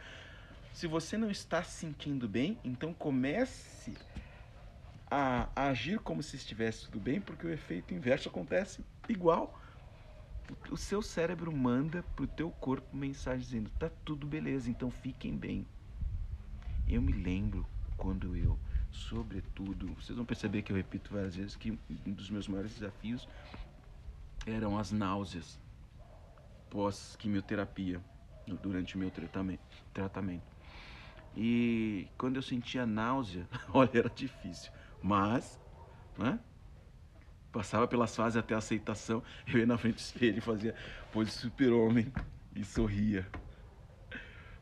Se 0.73 0.87
você 0.87 1.17
não 1.17 1.29
está 1.29 1.61
se 1.63 1.79
sentindo 1.79 2.27
bem, 2.27 2.57
então 2.63 2.93
comece 2.93 3.95
a, 5.09 5.49
agir 5.55 5.99
como 5.99 6.23
se 6.23 6.35
estivesse 6.35 6.85
tudo 6.85 6.99
bem, 6.99 7.21
porque 7.21 7.45
o 7.45 7.51
efeito 7.51 7.93
inverso 7.93 8.29
acontece 8.29 8.83
igual. 9.07 9.59
O 10.71 10.77
seu 10.77 11.01
cérebro 11.03 11.55
manda 11.55 12.03
para 12.15 12.23
o 12.23 12.27
teu 12.27 12.49
corpo 12.49 12.95
mensagem 12.95 13.41
dizendo: 13.41 13.69
tá 13.77 13.91
tudo 14.03 14.25
beleza, 14.25 14.69
então 14.69 14.89
fiquem 14.89 15.37
bem. 15.37 15.67
Eu 16.87 17.01
me 17.01 17.11
lembro 17.11 17.63
quando 17.95 18.35
eu, 18.35 18.57
sobretudo, 18.91 19.93
vocês 19.93 20.15
vão 20.15 20.25
perceber 20.25 20.63
que 20.63 20.71
eu 20.71 20.75
repito 20.75 21.13
várias 21.13 21.35
vezes 21.35 21.55
que 21.55 21.77
um 22.07 22.11
dos 22.11 22.31
meus 22.31 22.47
maiores 22.47 22.73
desafios 22.73 23.27
eram 24.45 24.77
as 24.77 24.91
náuseas 24.91 25.59
pós-quimioterapia, 26.69 28.01
durante 28.61 28.95
o 28.95 28.99
meu 28.99 29.11
tratamento. 29.93 30.43
E 31.35 32.07
quando 32.17 32.37
eu 32.37 32.41
sentia 32.41 32.85
náusea, 32.85 33.47
olha, 33.73 33.89
era 33.93 34.09
difícil. 34.09 34.71
Mas, 35.01 35.59
né? 36.17 36.39
Passava 37.51 37.87
pelas 37.87 38.15
fases 38.15 38.37
até 38.37 38.53
a 38.53 38.59
aceitação, 38.59 39.23
eu 39.47 39.59
ia 39.59 39.65
na 39.65 39.77
frente 39.77 39.95
do 39.95 39.99
espelho 39.99 40.37
e 40.37 40.41
fazia 40.41 40.75
pose 41.11 41.31
super-homem 41.31 42.11
e 42.55 42.63
sorria. 42.63 43.27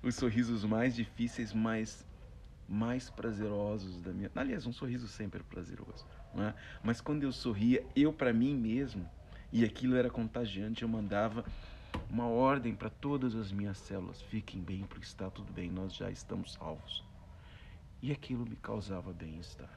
Os 0.02 0.16
sorrisos 0.16 0.64
mais 0.64 0.96
difíceis, 0.96 1.52
mais, 1.52 2.06
mais 2.68 3.10
prazerosos 3.10 4.02
da 4.02 4.14
minha. 4.14 4.32
Aliás, 4.34 4.66
um 4.66 4.72
sorriso 4.72 5.08
sempre 5.08 5.42
é 5.42 5.44
prazeroso. 5.44 6.06
Né? 6.34 6.54
Mas 6.82 7.02
quando 7.02 7.24
eu 7.24 7.32
sorria, 7.32 7.86
eu 7.94 8.14
para 8.14 8.32
mim 8.32 8.56
mesmo, 8.56 9.10
e 9.52 9.64
aquilo 9.64 9.96
era 9.96 10.10
contagiante. 10.10 10.84
Eu 10.84 10.90
mandava 10.90 11.46
uma 12.10 12.28
ordem 12.28 12.76
para 12.76 12.90
todas 12.90 13.36
as 13.36 13.52
minhas 13.52 13.78
células: 13.78 14.22
fiquem 14.22 14.62
bem, 14.62 14.84
porque 14.86 15.06
está 15.06 15.30
tudo 15.30 15.52
bem, 15.52 15.70
nós 15.70 15.94
já 15.94 16.10
estamos 16.10 16.54
salvos. 16.54 17.04
E 18.02 18.12
aquilo 18.12 18.46
me 18.46 18.56
causava 18.56 19.12
bem-estar. 19.12 19.70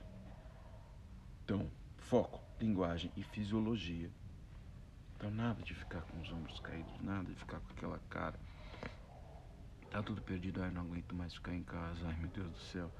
Então, 1.45 1.71
foco, 1.97 2.41
linguagem 2.61 3.11
e 3.17 3.23
fisiologia. 3.23 4.11
Então, 5.17 5.31
nada 5.31 5.63
de 5.63 5.75
ficar 5.75 6.03
com 6.03 6.21
os 6.21 6.33
ombros 6.33 6.61
caídos, 6.61 6.93
nada 7.01 7.29
de 7.29 7.35
ficar 7.35 7.61
com 7.61 7.73
aquela 7.73 7.99
cara. 8.09 8.39
Tá 9.91 10.03
tudo 10.03 10.23
perdido, 10.23 10.63
ai, 10.63 10.71
não 10.71 10.83
aguento 10.83 11.15
mais 11.15 11.35
ficar 11.35 11.53
em 11.53 11.63
casa, 11.63 12.07
ai, 12.07 12.17
meu 12.17 12.29
Deus 12.29 12.51
do 12.51 12.59
céu. 12.59 12.91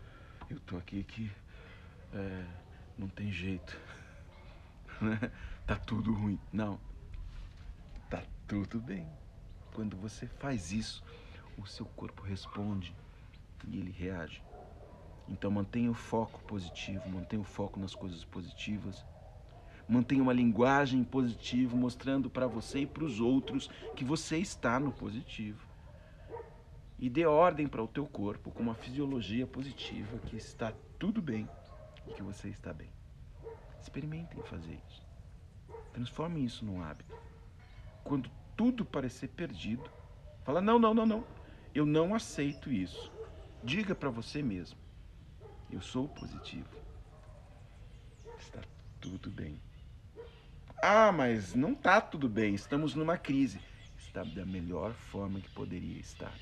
Eu 0.49 0.59
tô 0.61 0.77
aqui 0.77 1.05
que 1.05 1.31
é, 2.13 2.47
não 2.99 3.09
tem 3.09 3.31
jeito. 3.31 3.79
Tá 5.71 5.77
tudo 5.77 6.13
ruim. 6.13 6.37
Não. 6.53 6.81
tudo 8.49 8.81
bem. 8.81 9.07
Quando 9.73 9.97
você 9.97 10.27
faz 10.27 10.73
isso, 10.73 11.01
o 11.57 11.65
seu 11.65 11.87
corpo 11.87 12.25
responde 12.25 12.93
e 13.69 13.79
ele 13.79 13.93
reage. 13.93 14.43
Então 15.29 15.49
mantenha 15.49 15.89
o 15.89 15.95
foco 15.95 16.43
positivo, 16.43 17.09
mantenha 17.09 17.41
o 17.41 17.45
foco 17.45 17.79
nas 17.79 17.95
coisas 17.95 18.25
positivas. 18.25 19.07
Mantenha 19.89 20.21
uma 20.21 20.33
linguagem 20.33 21.05
positiva, 21.05 21.77
mostrando 21.77 22.29
para 22.29 22.49
você 22.49 22.81
e 22.81 22.87
para 22.87 23.05
os 23.05 23.21
outros 23.21 23.71
que 23.95 24.05
você 24.05 24.39
está 24.39 24.81
no 24.81 24.91
positivo. 24.91 25.65
E 26.99 27.09
dê 27.09 27.25
ordem 27.27 27.69
para 27.69 27.85
o 27.85 27.87
teu 27.87 28.07
corpo 28.07 28.51
com 28.51 28.65
uma 28.65 28.75
fisiologia 28.75 29.47
positiva 29.47 30.19
que 30.19 30.37
está 30.37 30.73
tudo 30.99 31.23
bem 31.23 31.49
e 32.09 32.13
que 32.13 32.25
você 32.25 32.49
está 32.49 32.73
bem. 32.73 32.91
Experimentem 33.81 34.43
fazer 34.43 34.77
isso. 34.89 35.10
Transforme 35.93 36.45
isso 36.45 36.65
num 36.65 36.83
hábito. 36.83 37.15
Quando 38.05 38.31
tudo 38.57 38.85
parecer 38.85 39.29
perdido, 39.29 39.91
fala: 40.45 40.61
"Não, 40.61 40.79
não, 40.79 40.95
não, 40.95 41.07
não. 41.07 41.25
Eu 41.75 41.87
não 41.87 42.15
aceito 42.15 42.71
isso." 42.73 43.13
Diga 43.63 43.95
para 43.95 44.11
você 44.11 44.43
mesmo: 44.43 44.79
"Eu 45.71 45.81
sou 45.81 46.09
positivo." 46.09 46.69
Está 48.39 48.61
tudo 49.01 49.31
bem. 49.31 49.61
Ah, 50.83 51.13
mas 51.13 51.55
não 51.55 51.73
está 51.73 52.01
tudo 52.01 52.29
bem. 52.29 52.55
Estamos 52.55 52.95
numa 52.95 53.19
crise. 53.19 53.61
Está 53.99 54.25
da 54.25 54.47
melhor 54.47 54.95
forma 54.95 55.41
que 55.41 55.51
poderia 55.51 56.01
estar. 56.01 56.35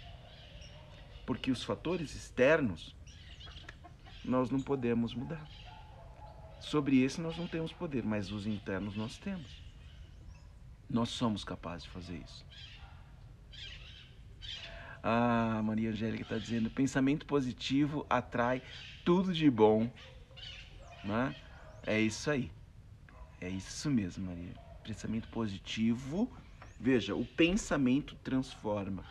Porque 1.27 1.51
os 1.51 1.63
fatores 1.63 2.15
externos 2.15 2.97
nós 4.25 4.51
não 4.51 4.61
podemos 4.61 5.13
mudar. 5.13 5.47
Sobre 6.61 7.03
esse 7.03 7.21
nós 7.21 7.37
não 7.37 7.47
temos 7.47 7.73
poder, 7.73 8.05
mas 8.05 8.31
os 8.31 8.47
internos 8.47 8.97
nós 8.97 9.17
temos. 9.19 9.63
Nós 10.89 11.11
somos 11.11 11.45
capazes 11.45 11.85
de 11.85 11.91
fazer 11.91 12.17
isso. 12.17 12.45
Ah, 15.03 15.61
Maria 15.63 15.91
Angélica 15.91 16.23
está 16.23 16.39
dizendo: 16.39 16.71
pensamento 16.71 17.27
positivo 17.27 18.07
atrai 18.09 18.63
tudo 19.05 19.33
de 19.33 19.51
bom. 19.51 19.91
Né? 21.05 21.35
É 21.87 22.01
isso 22.01 22.31
aí. 22.31 22.51
É 23.41 23.49
isso 23.49 23.91
mesmo, 23.91 24.27
Maria. 24.27 24.55
Pensamento 24.83 25.29
positivo. 25.29 26.31
Veja, 26.81 27.15
o 27.15 27.25
pensamento 27.25 28.15
transforma. 28.17 29.05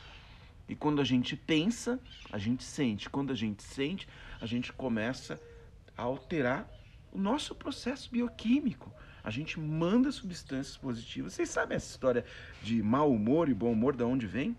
E 0.67 0.75
quando 0.75 0.99
a 0.99 1.03
gente 1.03 1.35
pensa, 1.35 1.99
a 2.31 2.37
gente 2.37 2.63
sente. 2.63 3.09
Quando 3.09 3.31
a 3.31 3.35
gente 3.35 3.63
sente, 3.63 4.07
a 4.41 4.45
gente 4.45 4.73
começa 4.73 5.39
a 5.97 6.03
alterar 6.03 6.69
o 7.11 7.17
nosso 7.17 7.55
processo 7.55 8.09
bioquímico. 8.11 8.91
A 9.23 9.29
gente 9.29 9.59
manda 9.59 10.11
substâncias 10.11 10.77
positivas. 10.77 11.33
Vocês 11.33 11.49
sabem 11.49 11.75
essa 11.75 11.89
história 11.89 12.23
de 12.61 12.81
mau 12.81 13.11
humor 13.11 13.49
e 13.49 13.53
bom 13.53 13.71
humor, 13.71 13.95
de 13.95 14.03
onde 14.03 14.25
vem? 14.25 14.55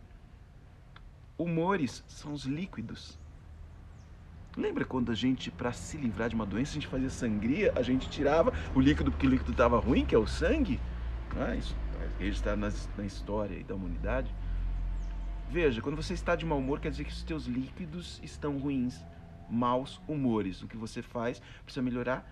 Humores 1.39 2.05
são 2.07 2.33
os 2.33 2.45
líquidos. 2.45 3.19
Lembra 4.57 4.85
quando 4.85 5.13
a 5.13 5.15
gente, 5.15 5.51
para 5.51 5.73
se 5.73 5.97
livrar 5.97 6.29
de 6.29 6.35
uma 6.35 6.45
doença, 6.45 6.73
a 6.73 6.75
gente 6.75 6.89
fazia 6.89 7.09
sangria, 7.09 7.73
a 7.77 7.83
gente 7.83 8.11
tirava 8.11 8.53
o 8.75 8.81
líquido 8.81 9.11
porque 9.11 9.27
o 9.27 9.31
líquido 9.31 9.53
estava 9.53 9.79
ruim, 9.79 10.05
que 10.05 10.15
é 10.15 10.19
o 10.19 10.27
sangue? 10.27 10.81
Ah, 11.37 11.55
isso 11.55 11.77
está 12.21 12.57
na 12.57 13.05
história 13.05 13.63
da 13.65 13.75
humanidade. 13.75 14.35
Veja, 15.49 15.81
quando 15.81 15.97
você 15.97 16.13
está 16.13 16.35
de 16.35 16.45
mau 16.45 16.59
humor, 16.59 16.81
quer 16.81 16.91
dizer 16.91 17.05
que 17.05 17.13
os 17.13 17.23
teus 17.23 17.47
líquidos 17.47 18.21
estão 18.23 18.59
ruins, 18.59 19.03
maus 19.49 20.01
humores. 20.07 20.61
O 20.63 20.67
que 20.67 20.77
você 20.77 21.01
faz 21.01 21.41
precisa 21.65 21.83
melhorar 21.83 22.29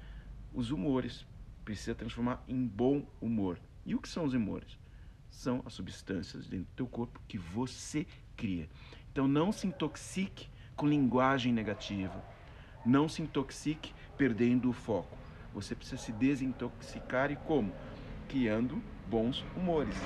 os 0.57 0.70
humores, 0.70 1.26
precisa 1.64 1.94
transformar 1.94 2.42
em 2.48 2.66
bom 2.66 3.04
humor. 3.20 3.61
E 3.84 3.94
o 3.94 4.00
que 4.00 4.09
são 4.09 4.24
os 4.24 4.32
humores? 4.32 4.78
São 5.28 5.62
as 5.66 5.74
substâncias 5.74 6.48
dentro 6.48 6.66
do 6.66 6.76
teu 6.76 6.86
corpo 6.86 7.20
que 7.28 7.36
você 7.36 8.07
cria. 8.34 8.66
Então 9.12 9.28
não 9.28 9.52
se 9.52 9.66
intoxique 9.66 10.48
com 10.74 10.88
linguagem 10.88 11.52
negativa. 11.52 12.24
Não 12.86 13.07
se 13.07 13.20
intoxique 13.20 13.92
perdendo 14.16 14.70
o 14.70 14.72
foco. 14.72 15.16
Você 15.52 15.74
precisa 15.74 16.00
se 16.00 16.11
desintoxicar 16.12 17.30
e 17.30 17.36
como? 17.36 17.72
Criando 18.26 18.82
bons 19.09 19.44
humores, 19.54 19.96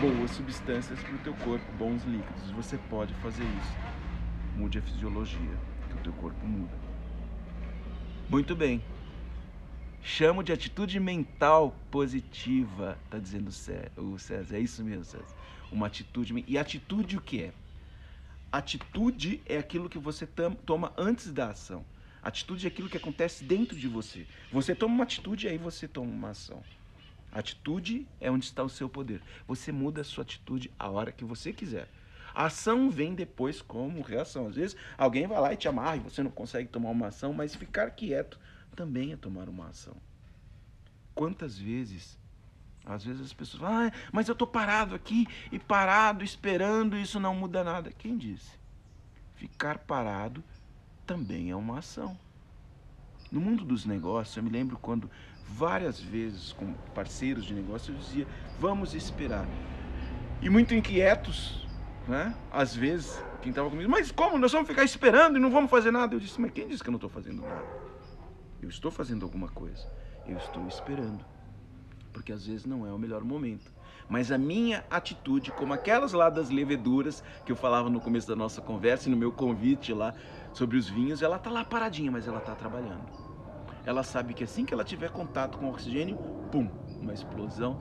boas 0.00 0.30
substâncias 0.32 1.00
para 1.02 1.14
o 1.14 1.18
teu 1.18 1.34
corpo, 1.34 1.64
bons 1.78 2.04
líquidos. 2.04 2.50
Você 2.52 2.76
pode 2.90 3.14
fazer 3.14 3.42
isso. 3.42 4.56
Mude 4.56 4.78
a 4.78 4.82
fisiologia, 4.82 5.58
que 5.88 5.94
o 5.94 6.02
teu 6.02 6.12
corpo 6.12 6.44
muda. 6.46 6.76
Muito 8.28 8.54
bem. 8.54 8.82
Chamo 10.04 10.42
de 10.42 10.52
atitude 10.52 10.98
mental 10.98 11.76
positiva, 11.88 12.98
tá 13.08 13.20
dizendo 13.20 13.48
o 13.96 14.18
César. 14.18 14.56
É 14.56 14.58
isso 14.58 14.82
mesmo, 14.82 15.04
César. 15.04 15.24
Uma 15.70 15.86
atitude. 15.86 16.44
E 16.48 16.58
atitude 16.58 17.16
o 17.16 17.20
que 17.20 17.44
é? 17.44 17.52
Atitude 18.50 19.40
é 19.46 19.58
aquilo 19.58 19.88
que 19.88 19.98
você 19.98 20.26
toma 20.66 20.92
antes 20.98 21.32
da 21.32 21.50
ação. 21.50 21.84
Atitude 22.20 22.66
é 22.66 22.68
aquilo 22.68 22.88
que 22.88 22.96
acontece 22.96 23.44
dentro 23.44 23.76
de 23.76 23.86
você. 23.86 24.26
Você 24.50 24.74
toma 24.74 24.92
uma 24.92 25.04
atitude 25.04 25.46
e 25.46 25.50
aí 25.50 25.56
você 25.56 25.86
toma 25.86 26.10
uma 26.10 26.30
ação. 26.30 26.62
Atitude 27.30 28.06
é 28.20 28.28
onde 28.28 28.44
está 28.44 28.62
o 28.64 28.68
seu 28.68 28.88
poder. 28.88 29.22
Você 29.46 29.70
muda 29.70 30.00
a 30.00 30.04
sua 30.04 30.22
atitude 30.22 30.70
a 30.78 30.90
hora 30.90 31.12
que 31.12 31.24
você 31.24 31.52
quiser. 31.52 31.88
A 32.34 32.46
ação 32.46 32.90
vem 32.90 33.14
depois 33.14 33.62
como 33.62 34.02
reação. 34.02 34.48
Às 34.48 34.56
vezes 34.56 34.76
alguém 34.98 35.28
vai 35.28 35.40
lá 35.40 35.52
e 35.52 35.56
te 35.56 35.68
amarra 35.68 35.96
e 35.96 36.00
você 36.00 36.24
não 36.24 36.30
consegue 36.30 36.68
tomar 36.68 36.90
uma 36.90 37.06
ação, 37.06 37.32
mas 37.32 37.54
ficar 37.54 37.90
quieto 37.92 38.38
também 38.74 39.12
é 39.12 39.16
tomar 39.16 39.48
uma 39.48 39.68
ação. 39.68 39.96
Quantas 41.14 41.58
vezes, 41.58 42.18
às 42.84 43.04
vezes 43.04 43.22
as 43.22 43.32
pessoas 43.32 43.62
falam, 43.62 43.86
ah, 43.88 43.92
mas 44.12 44.28
eu 44.28 44.32
estou 44.32 44.46
parado 44.46 44.94
aqui 44.94 45.26
e 45.50 45.58
parado 45.58 46.24
esperando, 46.24 46.96
isso 46.96 47.20
não 47.20 47.34
muda 47.34 47.62
nada. 47.62 47.92
Quem 47.92 48.16
disse? 48.16 48.58
Ficar 49.34 49.78
parado 49.78 50.42
também 51.06 51.50
é 51.50 51.56
uma 51.56 51.78
ação. 51.78 52.18
No 53.30 53.40
mundo 53.40 53.64
dos 53.64 53.84
negócios, 53.84 54.36
eu 54.36 54.42
me 54.42 54.50
lembro 54.50 54.78
quando 54.78 55.10
várias 55.46 56.00
vezes 56.00 56.52
com 56.52 56.72
parceiros 56.94 57.44
de 57.44 57.54
negócio, 57.54 57.92
eu 57.94 57.98
dizia, 57.98 58.26
vamos 58.58 58.94
esperar. 58.94 59.46
E 60.40 60.48
muito 60.48 60.74
inquietos, 60.74 61.66
né? 62.08 62.34
Às 62.50 62.74
vezes, 62.74 63.22
quem 63.40 63.50
estava 63.50 63.70
comigo, 63.70 63.90
mas 63.90 64.10
como? 64.10 64.38
Nós 64.38 64.52
vamos 64.52 64.68
ficar 64.68 64.84
esperando 64.84 65.36
e 65.36 65.40
não 65.40 65.50
vamos 65.50 65.70
fazer 65.70 65.90
nada? 65.90 66.14
Eu 66.14 66.20
disse, 66.20 66.40
mas 66.40 66.50
quem 66.52 66.66
disse 66.68 66.82
que 66.82 66.88
eu 66.88 66.92
não 66.92 66.96
estou 66.96 67.10
fazendo 67.10 67.42
nada? 67.42 67.91
Eu 68.62 68.68
estou 68.68 68.90
fazendo 68.90 69.24
alguma 69.24 69.48
coisa. 69.48 69.86
Eu 70.26 70.38
estou 70.38 70.66
esperando. 70.68 71.24
Porque 72.12 72.32
às 72.32 72.46
vezes 72.46 72.64
não 72.64 72.86
é 72.86 72.92
o 72.92 72.98
melhor 72.98 73.24
momento. 73.24 73.70
Mas 74.08 74.30
a 74.30 74.38
minha 74.38 74.84
atitude, 74.88 75.50
como 75.50 75.72
aquelas 75.72 76.12
lá 76.12 76.30
das 76.30 76.48
leveduras 76.48 77.22
que 77.44 77.52
eu 77.52 77.56
falava 77.56 77.90
no 77.90 78.00
começo 78.00 78.28
da 78.28 78.36
nossa 78.36 78.60
conversa 78.60 79.08
e 79.08 79.10
no 79.10 79.16
meu 79.16 79.32
convite 79.32 79.92
lá 79.92 80.14
sobre 80.52 80.76
os 80.76 80.88
vinhos, 80.88 81.22
ela 81.22 81.38
tá 81.38 81.50
lá 81.50 81.64
paradinha, 81.64 82.10
mas 82.10 82.28
ela 82.28 82.38
está 82.38 82.54
trabalhando 82.54 83.32
ela 83.84 84.02
sabe 84.02 84.34
que 84.34 84.44
assim 84.44 84.64
que 84.64 84.72
ela 84.72 84.84
tiver 84.84 85.10
contato 85.10 85.58
com 85.58 85.66
o 85.66 85.70
oxigênio, 85.70 86.16
pum, 86.50 86.68
uma 87.00 87.12
explosão 87.12 87.78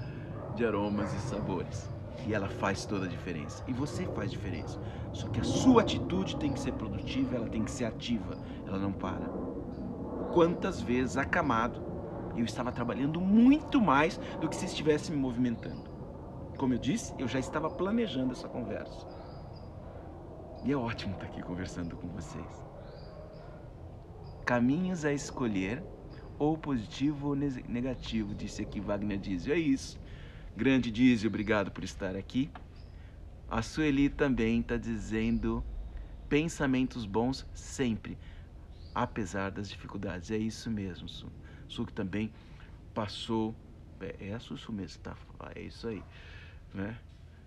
de 0.55 0.65
aromas 0.65 1.13
e 1.13 1.19
sabores. 1.19 1.89
E 2.25 2.33
ela 2.33 2.49
faz 2.49 2.85
toda 2.85 3.05
a 3.05 3.09
diferença. 3.09 3.63
E 3.67 3.73
você 3.73 4.05
faz 4.07 4.29
diferença. 4.29 4.79
Só 5.11 5.27
que 5.27 5.39
a 5.39 5.43
sua 5.43 5.81
atitude 5.81 6.37
tem 6.37 6.53
que 6.53 6.59
ser 6.59 6.73
produtiva, 6.73 7.35
ela 7.35 7.49
tem 7.49 7.63
que 7.63 7.71
ser 7.71 7.85
ativa, 7.85 8.37
ela 8.65 8.77
não 8.77 8.91
para. 8.91 9.50
Quantas 10.33 10.81
vezes 10.81 11.17
acamado 11.17 11.81
eu 12.35 12.45
estava 12.45 12.71
trabalhando 12.71 13.19
muito 13.19 13.81
mais 13.81 14.17
do 14.39 14.47
que 14.47 14.55
se 14.55 14.65
estivesse 14.65 15.11
me 15.11 15.17
movimentando. 15.17 15.89
Como 16.57 16.73
eu 16.73 16.77
disse, 16.77 17.13
eu 17.19 17.27
já 17.27 17.39
estava 17.39 17.69
planejando 17.69 18.31
essa 18.31 18.47
conversa. 18.47 19.07
E 20.63 20.71
é 20.71 20.77
ótimo 20.77 21.13
estar 21.13 21.25
aqui 21.25 21.41
conversando 21.41 21.95
com 21.97 22.07
vocês 22.07 22.71
caminhos 24.51 25.05
a 25.05 25.13
escolher, 25.13 25.81
ou 26.37 26.57
positivo 26.57 27.29
ou 27.29 27.35
negativo, 27.35 28.35
disse 28.35 28.61
aqui 28.61 28.81
Wagner 28.81 29.17
Dizio. 29.17 29.53
É 29.53 29.57
isso. 29.57 29.97
Grande 30.57 30.91
Dizio, 30.91 31.29
obrigado 31.29 31.71
por 31.71 31.85
estar 31.85 32.17
aqui. 32.17 32.49
A 33.49 33.61
Sueli 33.61 34.09
também 34.09 34.59
está 34.59 34.75
dizendo 34.75 35.63
pensamentos 36.27 37.05
bons 37.05 37.47
sempre, 37.53 38.17
apesar 38.93 39.51
das 39.51 39.69
dificuldades. 39.69 40.31
É 40.31 40.37
isso 40.37 40.69
mesmo, 40.69 41.07
Su. 41.07 41.31
Su 41.67 41.85
que 41.85 41.93
também 41.93 42.31
passou. 42.93 43.55
É, 43.99 44.29
é 44.29 44.33
a 44.33 44.39
Sussu 44.39 44.71
mesmo, 44.71 45.01
tá? 45.03 45.15
É 45.55 45.61
isso 45.61 45.87
aí. 45.87 46.03
Né? 46.73 46.97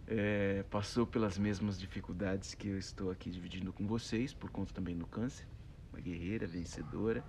É, 0.07 0.65
passou 0.71 1.07
pelas 1.07 1.39
mesmas 1.39 1.79
dificuldades 1.79 2.55
que 2.55 2.69
eu 2.69 2.79
estou 2.79 3.11
aqui 3.11 3.31
dividindo 3.31 3.73
com 3.73 3.87
vocês, 3.87 4.33
por 4.33 4.51
conta 4.51 4.73
também 4.73 4.97
do 4.97 5.07
câncer 5.07 5.47
uma 5.95 6.01
guerreira 6.01 6.47
vencedora, 6.47 7.25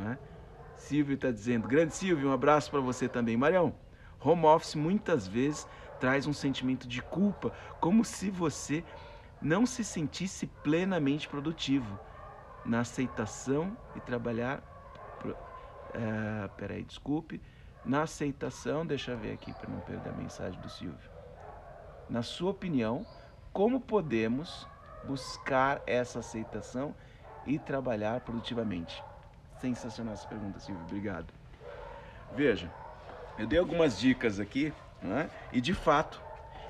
é? 0.00 0.16
Silvio 0.76 1.14
está 1.14 1.30
dizendo, 1.30 1.66
grande 1.66 1.94
Silvio, 1.94 2.28
um 2.28 2.32
abraço 2.32 2.70
para 2.70 2.80
você 2.80 3.08
também. 3.08 3.36
Marião, 3.36 3.74
home 4.20 4.44
office 4.44 4.74
muitas 4.74 5.26
vezes 5.26 5.66
traz 5.98 6.26
um 6.26 6.32
sentimento 6.32 6.86
de 6.86 7.02
culpa, 7.02 7.52
como 7.80 8.04
se 8.04 8.30
você 8.30 8.84
não 9.40 9.66
se 9.66 9.82
sentisse 9.82 10.46
plenamente 10.46 11.28
produtivo 11.28 11.98
na 12.66 12.80
aceitação 12.80 13.76
e 13.94 14.00
trabalhar. 14.00 14.62
Uh, 15.24 16.48
peraí, 16.56 16.82
desculpe. 16.82 17.40
Na 17.84 18.02
aceitação, 18.02 18.84
deixa 18.84 19.12
eu 19.12 19.18
ver 19.18 19.32
aqui 19.32 19.52
para 19.52 19.70
não 19.70 19.80
perder 19.80 20.10
a 20.10 20.12
mensagem 20.12 20.60
do 20.60 20.68
Silvio. 20.68 21.10
na 22.08 22.22
sua 22.22 22.50
opinião, 22.50 23.06
como 23.52 23.80
podemos 23.80 24.66
buscar 25.04 25.82
essa 25.86 26.18
aceitação 26.18 26.94
e 27.46 27.58
trabalhar 27.58 28.20
produtivamente? 28.20 29.02
Sensacional 29.60 30.14
essa 30.14 30.26
pergunta, 30.26 30.60
Silvio. 30.60 30.84
Obrigado. 30.84 31.32
Veja, 32.34 32.70
eu 33.38 33.46
dei 33.46 33.58
algumas 33.58 33.98
dicas 33.98 34.38
aqui, 34.38 34.72
né? 35.00 35.30
e 35.52 35.60
de 35.60 35.72
fato, 35.72 36.20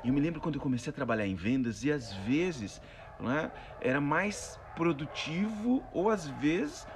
eu 0.05 0.13
me 0.13 0.21
lembro 0.21 0.41
quando 0.41 0.57
eu 0.57 0.61
comecei 0.61 0.91
a 0.91 0.95
trabalhar 0.95 1.27
em 1.27 1.35
vendas 1.35 1.83
e 1.83 1.91
às 1.91 2.13
vezes 2.13 2.81
né, 3.19 3.51
era 3.81 4.01
mais 4.01 4.59
produtivo 4.75 5.83
ou 5.93 6.11
às 6.11 6.27
vezes 6.27 6.87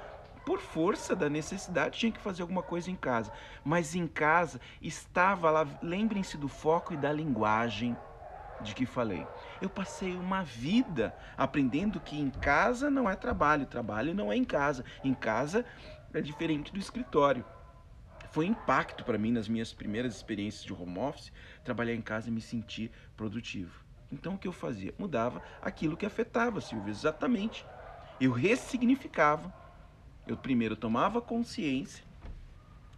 por 0.45 0.61
força 0.61 1.15
da 1.15 1.29
necessidade 1.29 1.99
tinha 1.99 2.13
que 2.13 2.21
fazer 2.21 2.43
alguma 2.43 2.63
coisa 2.63 2.91
em 2.91 2.97
casa. 2.97 3.33
Mas 3.65 3.95
em 3.95 4.07
casa 4.07 4.61
estava 4.81 5.51
lá, 5.51 5.67
lembrem-se 5.83 6.37
do 6.37 6.49
foco 6.49 6.93
e 6.93 6.97
da 6.97 7.13
linguagem 7.13 7.97
de 8.61 8.75
que 8.75 8.85
falei. 8.85 9.27
Eu 9.61 9.71
passei 9.71 10.17
uma 10.17 10.43
vida 10.43 11.15
aprendendo 11.37 12.01
que 12.01 12.19
em 12.19 12.31
casa 12.31 12.91
não 12.91 13.09
é 13.09 13.17
trabalho, 13.17 13.67
trabalho 13.67 14.15
não 14.15 14.33
é 14.33 14.37
em 14.37 14.45
casa. 14.45 14.85
Em 15.03 15.15
casa 15.15 15.65
é 16.13 16.21
diferente 16.21 16.73
do 16.73 16.79
escritório. 16.79 17.45
Foi 18.31 18.47
impacto 18.47 19.05
para 19.05 19.19
mim 19.19 19.33
nas 19.33 19.49
minhas 19.49 19.73
primeiras 19.73 20.15
experiências 20.15 20.65
de 20.65 20.73
home 20.73 20.99
office, 20.99 21.33
trabalhar 21.65 21.95
em 21.95 22.03
casa 22.03 22.29
e 22.29 22.33
me 22.33 22.41
sentir 22.41 22.91
produtivo. 23.17 23.90
Então 24.13 24.35
o 24.35 24.39
que 24.39 24.49
eu 24.49 24.53
fazia? 24.53 24.95
Mudava 24.99 25.43
aquilo 25.63 25.97
que 25.97 26.07
afetava 26.07 26.61
Silvio, 26.61 26.91
exatamente. 26.91 27.65
Eu 28.21 28.33
ressignificava. 28.33 29.53
Eu 30.27 30.37
primeiro 30.37 30.77
tomava 30.77 31.21
consciência 31.21 32.05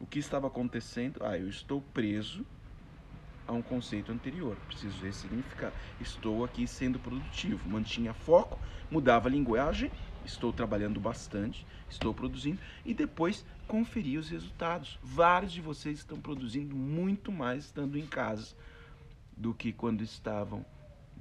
o 0.01 0.07
que 0.07 0.19
estava 0.19 0.49
acontecendo. 0.49 1.25
Ah, 1.25 1.39
eu 1.39 1.49
estou 1.49 1.81
preso 1.81 2.45
a 3.47 3.53
um 3.53 3.63
conceito 3.63 4.11
anterior. 4.11 4.57
Preciso 4.67 5.05
ressignificar. 5.05 5.73
Estou 6.01 6.45
aqui 6.45 6.67
sendo 6.67 6.99
produtivo. 6.99 7.69
Mantinha 7.69 8.13
foco, 8.13 8.59
mudava 8.91 9.29
a 9.29 9.31
linguagem. 9.31 9.91
Estou 10.25 10.53
trabalhando 10.53 11.01
bastante, 11.01 11.67
estou 11.91 12.15
produzindo 12.15 12.61
e 12.85 12.95
depois 12.95 13.45
conferir 13.67 14.21
os 14.21 14.29
resultados. 14.29 14.99
Vários 15.03 15.53
de 15.53 15.61
vocês 15.61 15.99
estão 15.99 16.21
produzindo 16.21 16.77
muito 16.77 17.33
mais 17.33 17.65
estando 17.65 17.99
em 17.99 18.07
casa 18.07 18.55
do 19.37 19.53
que 19.53 19.73
quando 19.73 20.03
estavam 20.03 20.65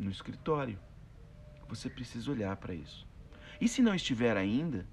no 0.02 0.12
escritório. 0.12 0.80
Você 1.70 1.89
precisa 1.89 2.32
olhar 2.32 2.56
para 2.58 2.74
isso. 2.74 3.08
E 3.60 3.68
se 3.68 3.82
não 3.82 3.93
estiver 3.93 4.36
ainda, 4.36 4.86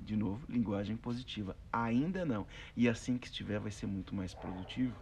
de 0.00 0.16
novo, 0.16 0.44
linguagem 0.48 0.96
positiva. 0.96 1.56
Ainda 1.72 2.24
não. 2.24 2.46
E 2.76 2.88
assim 2.88 3.16
que 3.16 3.26
estiver, 3.26 3.58
vai 3.58 3.70
ser 3.70 3.86
muito 3.86 4.14
mais 4.14 4.34
produtivo. 4.34 4.94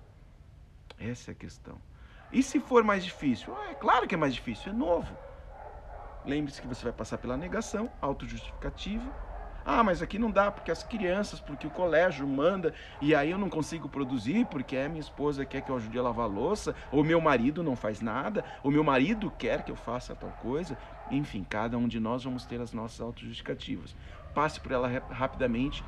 Essa 0.98 1.30
é 1.30 1.32
a 1.32 1.34
questão. 1.34 1.80
E 2.30 2.42
se 2.42 2.60
for 2.60 2.84
mais 2.84 3.04
difícil? 3.04 3.54
Ah, 3.56 3.70
é 3.70 3.74
claro 3.74 4.06
que 4.06 4.14
é 4.14 4.18
mais 4.18 4.34
difícil, 4.34 4.70
é 4.70 4.74
novo. 4.74 5.16
Lembre-se 6.24 6.60
que 6.60 6.68
você 6.68 6.84
vai 6.84 6.92
passar 6.92 7.18
pela 7.18 7.36
negação, 7.36 7.90
autojustificativa. 8.00 9.31
Ah, 9.64 9.82
mas 9.84 10.02
aqui 10.02 10.18
não 10.18 10.30
dá 10.30 10.50
porque 10.50 10.70
as 10.70 10.82
crianças, 10.82 11.40
porque 11.40 11.66
o 11.66 11.70
colégio 11.70 12.26
manda 12.26 12.74
e 13.00 13.14
aí 13.14 13.30
eu 13.30 13.38
não 13.38 13.48
consigo 13.48 13.88
produzir 13.88 14.46
porque 14.46 14.76
a 14.76 14.88
minha 14.88 15.00
esposa 15.00 15.46
quer 15.46 15.62
que 15.62 15.70
eu 15.70 15.76
ajude 15.76 15.98
a 15.98 16.02
lavar 16.02 16.24
a 16.24 16.28
louça, 16.28 16.74
ou 16.90 17.04
meu 17.04 17.20
marido 17.20 17.62
não 17.62 17.76
faz 17.76 18.00
nada, 18.00 18.44
ou 18.62 18.70
meu 18.70 18.84
marido 18.84 19.30
quer 19.30 19.62
que 19.62 19.70
eu 19.70 19.76
faça 19.76 20.16
tal 20.16 20.32
coisa. 20.32 20.78
Enfim, 21.10 21.44
cada 21.44 21.78
um 21.78 21.88
de 21.88 22.00
nós 22.00 22.24
vamos 22.24 22.44
ter 22.46 22.60
as 22.60 22.72
nossas 22.72 23.00
autojustificativas. 23.00 23.94
Passe 24.34 24.60
por 24.60 24.72
ela 24.72 24.88
rapidamente 25.10 25.84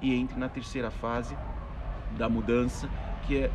e 0.00 0.14
entre 0.14 0.38
na 0.38 0.48
terceira 0.48 0.90
fase 0.90 1.38
da 2.08 2.28
mudança, 2.28 2.90
que 3.20 3.36
é 3.38 3.52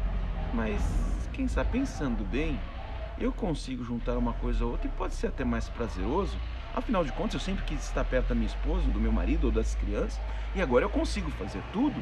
mas 0.51 1.27
quem 1.31 1.45
está 1.45 1.65
pensando 1.65 2.23
bem, 2.23 2.63
eu 3.17 3.33
consigo 3.33 3.83
juntar 3.83 4.17
uma 4.17 4.33
coisa 4.33 4.63
a 4.63 4.67
outra 4.67 4.87
e 4.87 4.91
pode 4.91 5.15
ser 5.15 5.27
até 5.27 5.43
mais 5.43 5.67
prazeroso. 5.69 6.39
Afinal 6.75 7.03
de 7.05 7.11
contas, 7.11 7.35
eu 7.35 7.39
sempre 7.39 7.63
quis 7.65 7.83
estar 7.83 8.03
perto 8.03 8.29
da 8.29 8.35
minha 8.35 8.47
esposa, 8.47 8.89
do 8.89 8.99
meu 8.99 9.11
marido 9.11 9.45
ou 9.45 9.51
das 9.51 9.75
crianças, 9.75 10.19
e 10.55 10.61
agora 10.61 10.85
eu 10.85 10.89
consigo 10.89 11.29
fazer 11.31 11.61
tudo. 11.71 12.01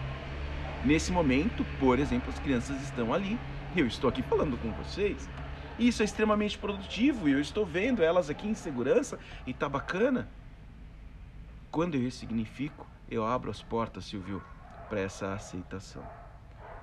Nesse 0.85 1.11
momento, 1.11 1.65
por 1.79 1.99
exemplo, 1.99 2.29
as 2.29 2.39
crianças 2.39 2.81
estão 2.81 3.13
ali, 3.13 3.37
eu 3.75 3.85
estou 3.85 4.09
aqui 4.09 4.21
falando 4.21 4.57
com 4.57 4.71
vocês. 4.71 5.29
Isso 5.77 6.01
é 6.01 6.05
extremamente 6.05 6.57
produtivo 6.57 7.27
e 7.27 7.33
eu 7.33 7.41
estou 7.41 7.65
vendo 7.65 8.01
elas 8.01 8.29
aqui 8.29 8.47
em 8.47 8.53
segurança 8.53 9.19
e 9.45 9.53
tá 9.53 9.67
bacana. 9.67 10.29
Quando 11.69 11.95
eu 11.95 12.01
ressignifico, 12.01 12.87
eu 13.09 13.25
abro 13.25 13.51
as 13.51 13.61
portas, 13.61 14.05
Silvio, 14.05 14.41
para 14.89 14.99
essa 14.99 15.33
aceitação. 15.33 16.03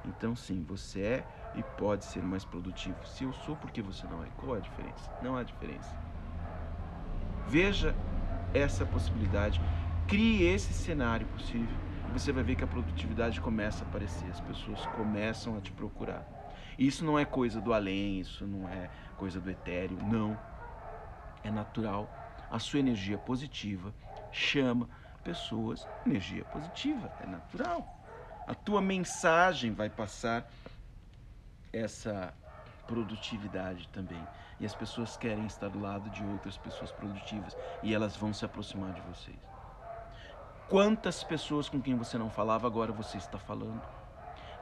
Então, 0.04 0.36
sim, 0.36 0.64
você 0.66 1.00
é 1.00 1.24
e 1.54 1.62
pode 1.62 2.04
ser 2.04 2.22
mais 2.22 2.44
produtivo. 2.44 3.06
Se 3.06 3.24
eu 3.24 3.32
sou, 3.32 3.56
por 3.56 3.70
que 3.70 3.82
você 3.82 4.06
não 4.06 4.22
é? 4.22 4.28
Qual 4.36 4.54
é 4.54 4.58
a 4.58 4.62
diferença? 4.62 5.10
Não 5.22 5.36
há 5.36 5.42
diferença. 5.42 6.07
Veja 7.48 7.96
essa 8.52 8.84
possibilidade, 8.84 9.58
crie 10.06 10.42
esse 10.42 10.74
cenário 10.74 11.26
possível 11.28 11.76
e 12.06 12.12
você 12.12 12.30
vai 12.30 12.42
ver 12.42 12.56
que 12.56 12.64
a 12.64 12.66
produtividade 12.66 13.40
começa 13.40 13.84
a 13.84 13.88
aparecer, 13.88 14.28
as 14.28 14.40
pessoas 14.40 14.84
começam 14.86 15.56
a 15.56 15.60
te 15.60 15.72
procurar. 15.72 16.22
Isso 16.78 17.04
não 17.04 17.18
é 17.18 17.24
coisa 17.24 17.58
do 17.60 17.72
além, 17.72 18.20
isso 18.20 18.46
não 18.46 18.68
é 18.68 18.90
coisa 19.16 19.40
do 19.40 19.50
etéreo, 19.50 19.98
não. 20.02 20.36
É 21.42 21.50
natural. 21.50 22.08
A 22.50 22.58
sua 22.58 22.80
energia 22.80 23.16
positiva 23.16 23.94
chama 24.30 24.88
pessoas 25.24 25.86
energia 26.06 26.44
positiva, 26.44 27.10
é 27.20 27.26
natural. 27.26 27.86
A 28.46 28.54
tua 28.54 28.80
mensagem 28.80 29.72
vai 29.72 29.88
passar 29.90 30.46
essa 31.72 32.32
produtividade 32.86 33.88
também. 33.88 34.26
E 34.60 34.66
as 34.66 34.74
pessoas 34.74 35.16
querem 35.16 35.46
estar 35.46 35.68
do 35.68 35.80
lado 35.80 36.10
de 36.10 36.24
outras 36.24 36.56
pessoas 36.56 36.90
produtivas 36.90 37.56
e 37.82 37.94
elas 37.94 38.16
vão 38.16 38.32
se 38.32 38.44
aproximar 38.44 38.92
de 38.92 39.00
vocês. 39.02 39.38
Quantas 40.68 41.24
pessoas 41.24 41.68
com 41.68 41.80
quem 41.80 41.96
você 41.96 42.18
não 42.18 42.28
falava 42.28 42.66
agora 42.66 42.92
você 42.92 43.16
está 43.16 43.38
falando? 43.38 43.80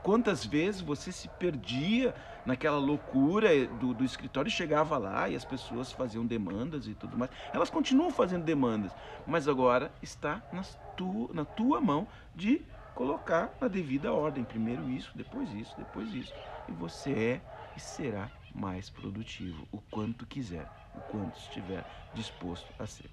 Quantas 0.03 0.45
vezes 0.45 0.81
você 0.81 1.11
se 1.11 1.27
perdia 1.29 2.15
naquela 2.45 2.79
loucura 2.79 3.67
do, 3.67 3.93
do 3.93 4.05
escritório 4.05 4.49
e 4.49 4.53
chegava 4.53 4.97
lá 4.97 5.29
e 5.29 5.35
as 5.35 5.45
pessoas 5.45 5.91
faziam 5.91 6.25
demandas 6.25 6.87
e 6.87 6.95
tudo 6.95 7.19
mais. 7.19 7.31
Elas 7.53 7.71
continuam 7.71 8.13
fazendo 8.13 8.45
demandas, 8.45 8.93
mas 9.27 9.49
agora 9.49 9.91
está 10.01 10.41
nas 10.53 10.79
tu, 10.97 11.29
na 11.35 11.45
tua 11.45 11.81
mão 11.81 12.07
de 12.37 12.63
colocar 12.95 13.53
na 13.61 13.67
devida 13.67 14.13
ordem. 14.13 14.45
Primeiro 14.45 14.89
isso, 14.89 15.11
depois 15.17 15.53
isso, 15.53 15.75
depois 15.77 16.15
isso 16.15 16.33
e 16.69 16.73
você 16.73 17.11
é 17.13 17.41
e 17.77 17.81
será 17.81 18.31
mais 18.57 18.89
produtivo 18.89 19.69
o 19.71 19.81
quanto 19.91 20.27
quiser, 20.27 20.67
o 20.95 21.01
quanto 21.11 21.39
estiver 21.39 21.85
disposto 22.15 22.67
a 22.79 22.87
ser. 22.87 23.11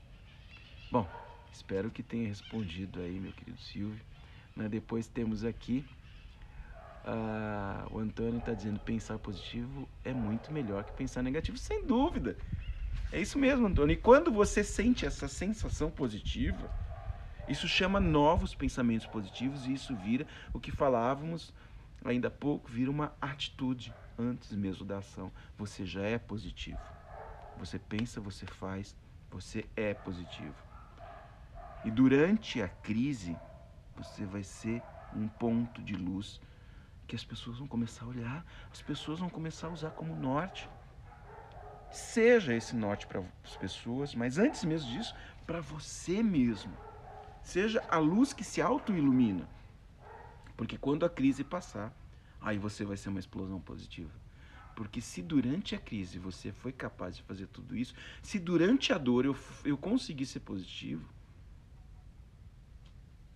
Bom, 0.91 1.07
espero 1.51 1.91
que 1.91 2.01
tenha 2.01 2.27
respondido 2.27 3.01
aí, 3.01 3.19
meu 3.19 3.33
querido 3.33 3.59
Silvio. 3.59 3.99
Né? 4.55 4.69
Depois 4.69 5.07
temos 5.07 5.43
aqui 5.43 5.85
uh, 7.05 7.95
o 7.95 7.99
Antônio 7.99 8.37
está 8.37 8.53
dizendo 8.53 8.79
pensar 8.79 9.17
positivo 9.19 9.87
é 10.03 10.13
muito 10.13 10.51
melhor 10.51 10.83
que 10.83 10.93
pensar 10.93 11.21
negativo, 11.21 11.57
sem 11.57 11.85
dúvida. 11.85 12.37
É 13.11 13.19
isso 13.19 13.37
mesmo, 13.37 13.67
Antônio. 13.67 13.93
E 13.93 13.97
quando 13.97 14.31
você 14.31 14.63
sente 14.63 15.05
essa 15.05 15.27
sensação 15.27 15.91
positiva, 15.91 16.71
isso 17.47 17.67
chama 17.67 17.99
novos 17.99 18.55
pensamentos 18.55 19.05
positivos 19.05 19.65
e 19.65 19.73
isso 19.73 19.95
vira 19.95 20.25
o 20.53 20.59
que 20.59 20.71
falávamos 20.71 21.53
ainda 22.03 22.27
há 22.27 22.31
pouco, 22.31 22.69
vira 22.69 22.89
uma 22.89 23.13
atitude 23.21 23.93
antes 24.17 24.51
mesmo 24.53 24.85
da 24.85 24.97
ação. 24.97 25.31
Você 25.57 25.85
já 25.85 26.03
é 26.03 26.17
positivo. 26.17 26.79
Você 27.57 27.77
pensa, 27.77 28.19
você 28.19 28.45
faz, 28.45 28.95
você 29.29 29.65
é 29.75 29.93
positivo. 29.93 30.55
E 31.85 31.91
durante 31.91 32.61
a 32.61 32.67
crise, 32.67 33.37
você 33.95 34.25
vai 34.25 34.43
ser 34.43 34.81
um 35.15 35.27
ponto 35.27 35.81
de 35.81 35.95
luz 35.95 36.39
que 37.07 37.15
as 37.15 37.23
pessoas 37.23 37.57
vão 37.57 37.67
começar 37.67 38.05
a 38.05 38.07
olhar, 38.07 38.45
as 38.71 38.81
pessoas 38.81 39.19
vão 39.19 39.29
começar 39.29 39.67
a 39.67 39.71
usar 39.71 39.91
como 39.91 40.15
norte. 40.15 40.69
Seja 41.91 42.55
esse 42.55 42.75
norte 42.75 43.05
para 43.05 43.21
as 43.43 43.55
pessoas, 43.57 44.15
mas 44.15 44.37
antes 44.37 44.63
mesmo 44.63 44.89
disso, 44.91 45.13
para 45.45 45.61
você 45.61 46.23
mesmo. 46.23 46.75
Seja 47.43 47.83
a 47.89 47.97
luz 47.97 48.33
que 48.33 48.43
se 48.43 48.61
auto-ilumina. 48.61 49.47
Porque 50.55 50.77
quando 50.77 51.05
a 51.05 51.09
crise 51.09 51.43
passar, 51.43 51.93
aí 52.43 52.57
você 52.57 52.85
vai 52.85 52.97
ser 52.97 53.09
uma 53.09 53.19
explosão 53.19 53.59
positiva. 53.59 54.11
Porque 54.75 54.99
se 55.01 55.21
durante 55.21 55.75
a 55.75 55.79
crise 55.79 56.19
você 56.19 56.51
foi 56.51 56.71
capaz 56.71 57.15
de 57.15 57.23
fazer 57.23 57.47
tudo 57.47 57.75
isso, 57.75 57.93
se 58.21 58.37
durante 58.37 58.91
a 58.91 58.97
dor 58.97 59.25
eu, 59.25 59.35
eu 59.63 59.77
consegui 59.77 60.25
ser 60.25 60.41
positivo, 60.41 61.07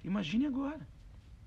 imagine 0.03 0.45
agora. 0.45 0.87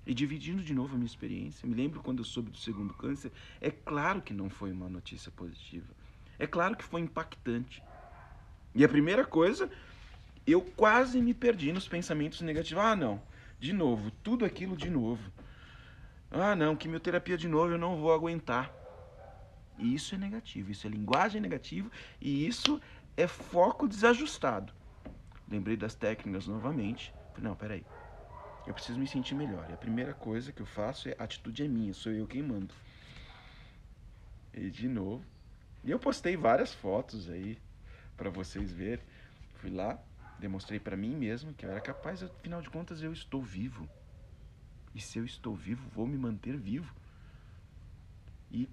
E 0.05 0.13
dividindo 0.15 0.63
de 0.63 0.73
novo 0.73 0.95
a 0.95 0.97
minha 0.97 1.05
experiência, 1.05 1.67
me 1.67 1.75
lembro 1.75 2.01
quando 2.01 2.19
eu 2.19 2.25
soube 2.25 2.49
do 2.49 2.57
segundo 2.57 2.93
câncer, 2.93 3.31
é 3.59 3.69
claro 3.69 4.21
que 4.21 4.33
não 4.33 4.49
foi 4.49 4.71
uma 4.71 4.89
notícia 4.89 5.31
positiva. 5.31 5.93
É 6.39 6.47
claro 6.47 6.75
que 6.75 6.83
foi 6.83 7.01
impactante. 7.01 7.83
E 8.73 8.83
a 8.83 8.89
primeira 8.89 9.23
coisa, 9.23 9.69
eu 10.47 10.61
quase 10.61 11.21
me 11.21 11.35
perdi 11.35 11.71
nos 11.71 11.87
pensamentos 11.87 12.41
negativos. 12.41 12.83
Ah, 12.83 12.95
não, 12.95 13.21
de 13.59 13.73
novo, 13.73 14.09
tudo 14.23 14.43
aquilo 14.43 14.75
de 14.75 14.89
novo. 14.89 15.21
Ah, 16.31 16.55
não, 16.55 16.77
quimioterapia 16.77 17.37
de 17.37 17.47
novo 17.47 17.73
eu 17.73 17.77
não 17.77 17.97
vou 17.97 18.13
aguentar. 18.13 18.73
E 19.77 19.93
isso 19.93 20.15
é 20.15 20.17
negativo, 20.17 20.71
isso 20.71 20.87
é 20.87 20.89
linguagem 20.89 21.41
negativa 21.41 21.91
e 22.21 22.47
isso 22.47 22.79
é 23.17 23.27
foco 23.27 23.87
desajustado. 23.87 24.71
Lembrei 25.49 25.75
das 25.75 25.93
técnicas 25.93 26.47
novamente. 26.47 27.13
Falei, 27.33 27.49
não, 27.49 27.55
peraí. 27.55 27.85
Eu 28.65 28.73
preciso 28.73 28.97
me 28.97 29.07
sentir 29.07 29.35
melhor. 29.35 29.65
E 29.69 29.73
a 29.73 29.77
primeira 29.77 30.13
coisa 30.13 30.51
que 30.51 30.61
eu 30.61 30.65
faço 30.65 31.09
é 31.09 31.15
a 31.19 31.23
atitude 31.23 31.63
é 31.63 31.67
minha, 31.67 31.93
sou 31.93 32.11
eu 32.11 32.25
quem 32.25 32.41
mando. 32.41 32.73
E 34.53 34.69
de 34.69 34.87
novo. 34.87 35.25
E 35.83 35.91
eu 35.91 35.99
postei 35.99 36.37
várias 36.37 36.73
fotos 36.73 37.29
aí 37.29 37.57
para 38.15 38.29
vocês 38.29 38.71
verem. 38.71 39.03
Fui 39.55 39.69
lá, 39.69 39.99
demonstrei 40.39 40.79
para 40.79 40.95
mim 40.95 41.15
mesmo 41.15 41.53
que 41.53 41.65
eu 41.65 41.71
era 41.71 41.81
capaz, 41.81 42.23
afinal 42.23 42.61
de 42.61 42.69
contas 42.69 43.01
eu 43.01 43.11
estou 43.11 43.41
vivo. 43.41 43.89
E 44.93 44.99
se 44.99 45.19
eu 45.19 45.25
estou 45.25 45.55
vivo, 45.55 45.87
vou 45.93 46.05
me 46.05 46.17
manter 46.17 46.57
vivo. 46.57 46.93
E 48.51 48.67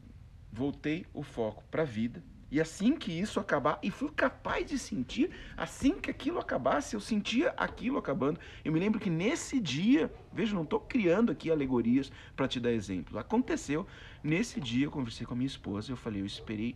voltei 0.52 1.06
o 1.12 1.22
foco 1.22 1.62
para 1.70 1.82
a 1.82 1.86
vida. 1.86 2.22
E 2.50 2.60
assim 2.60 2.96
que 2.96 3.12
isso 3.12 3.38
acabar, 3.38 3.78
e 3.82 3.90
fui 3.90 4.10
capaz 4.10 4.66
de 4.66 4.78
sentir, 4.78 5.30
assim 5.54 6.00
que 6.00 6.10
aquilo 6.10 6.38
acabasse, 6.38 6.96
eu 6.96 7.00
sentia 7.00 7.50
aquilo 7.50 7.98
acabando. 7.98 8.40
Eu 8.64 8.72
me 8.72 8.80
lembro 8.80 8.98
que 8.98 9.10
nesse 9.10 9.60
dia, 9.60 10.10
veja, 10.32 10.54
não 10.54 10.62
estou 10.62 10.80
criando 10.80 11.30
aqui 11.30 11.50
alegorias 11.50 12.10
para 12.34 12.48
te 12.48 12.58
dar 12.58 12.72
exemplos. 12.72 13.16
Aconteceu, 13.16 13.86
nesse 14.22 14.60
dia 14.60 14.86
eu 14.86 14.90
conversei 14.90 15.26
com 15.26 15.34
a 15.34 15.36
minha 15.36 15.46
esposa, 15.46 15.92
eu 15.92 15.96
falei, 15.96 16.22
eu 16.22 16.26
esperei 16.26 16.74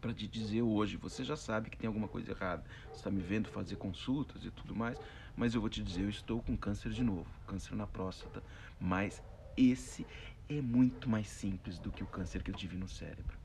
para 0.00 0.14
te 0.14 0.26
dizer 0.26 0.62
hoje, 0.62 0.96
você 0.96 1.22
já 1.22 1.36
sabe 1.36 1.68
que 1.68 1.76
tem 1.76 1.86
alguma 1.86 2.08
coisa 2.08 2.30
errada. 2.30 2.64
Você 2.90 2.96
está 2.96 3.10
me 3.10 3.20
vendo 3.20 3.48
fazer 3.48 3.76
consultas 3.76 4.42
e 4.42 4.50
tudo 4.50 4.74
mais, 4.74 4.98
mas 5.38 5.54
eu 5.54 5.60
vou 5.60 5.70
te 5.70 5.82
dizer, 5.82 6.02
eu 6.02 6.08
estou 6.10 6.42
com 6.42 6.56
câncer 6.56 6.90
de 6.92 7.02
novo, 7.04 7.40
câncer 7.46 7.76
na 7.76 7.86
próstata. 7.86 8.44
Mas 8.78 9.22
esse 9.56 10.06
é 10.48 10.60
muito 10.60 11.08
mais 11.08 11.28
simples 11.28 11.78
do 11.78 11.92
que 11.92 12.02
o 12.04 12.08
câncer 12.08 12.42
que 12.42 12.50
eu 12.50 12.54
tive 12.54 12.76
no 12.76 12.88
cérebro. 12.88 13.38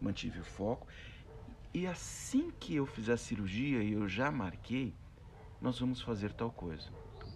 Mantive 0.00 0.40
o 0.40 0.44
foco. 0.44 0.86
E 1.74 1.86
assim 1.86 2.50
que 2.52 2.74
eu 2.74 2.86
fizer 2.86 3.14
a 3.14 3.16
cirurgia 3.18 3.82
e 3.82 3.92
eu 3.92 4.08
já 4.08 4.30
marquei, 4.32 4.98
nós 5.60 5.78
vamos 5.78 6.00
fazer 6.02 6.32
tal 6.34 6.52
coisa. 6.52 6.92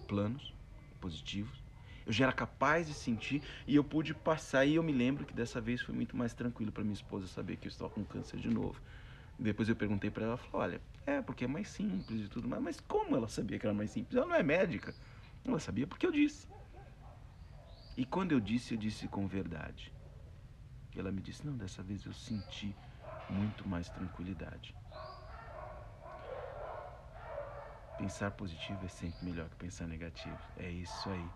Planos 0.07 0.55
positivos. 1.01 1.65
Eu 2.07 2.13
já 2.13 2.25
era 2.27 2.33
capaz 2.33 2.87
de 2.89 2.95
sentir 2.95 3.45
e 3.67 3.77
eu 3.77 3.85
pude 3.85 4.15
passar. 4.15 4.67
E 4.67 4.77
eu 4.77 4.83
me 4.83 4.93
lembro 4.93 5.27
que 5.27 5.35
dessa 5.35 5.61
vez 5.61 5.83
foi 5.83 5.95
muito 5.95 6.17
mais 6.17 6.35
tranquilo 6.35 6.73
para 6.73 6.85
minha 6.85 6.95
esposa 6.95 7.29
saber 7.29 7.57
que 7.59 7.69
eu 7.69 7.71
estava 7.71 7.91
com 7.91 8.05
câncer 8.05 8.41
de 8.41 8.51
novo. 8.51 8.83
Depois 9.39 9.69
eu 9.69 9.77
perguntei 9.77 10.11
para 10.11 10.27
ela 10.27 10.37
falou, 10.39 10.67
olha, 10.67 10.83
é 11.19 11.23
porque 11.23 11.45
é 11.45 11.49
mais 11.49 11.69
simples 11.69 12.27
e 12.27 12.29
tudo 12.29 12.49
mais. 12.49 12.63
Mas 12.63 12.81
como 12.81 13.17
ela 13.17 13.29
sabia 13.29 13.59
que 13.59 13.67
era 13.67 13.75
mais 13.75 13.91
simples? 13.91 14.17
Ela 14.17 14.27
não 14.27 14.35
é 14.35 14.43
médica. 14.43 14.95
Ela 15.45 15.59
sabia 15.59 15.87
porque 15.87 16.07
eu 16.07 16.13
disse. 16.13 16.47
E 17.97 18.05
quando 18.05 18.33
eu 18.33 18.41
disse, 18.41 18.75
eu 18.75 18.79
disse 18.79 19.09
com 19.09 19.27
verdade. 19.27 19.93
Ela 20.97 21.13
me 21.13 21.21
disse: 21.21 21.47
Não, 21.47 21.57
dessa 21.57 21.83
vez 21.83 22.05
eu 22.05 22.13
senti 22.13 22.75
muito 23.29 23.69
mais 23.69 23.89
tranquilidade. 23.89 24.75
Pensar 27.97 28.31
positivo 28.31 28.87
é 28.87 28.89
sempre 28.89 29.25
melhor 29.25 29.49
que 29.51 29.57
pensar 29.57 29.87
negativo. 29.87 30.41
É 30.57 30.71
isso 30.71 31.11
aí, 31.11 31.31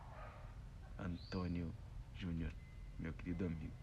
Antônio 0.99 1.72
Júnior, 2.14 2.53
meu 2.99 3.12
querido 3.12 3.45
amigo. 3.45 3.75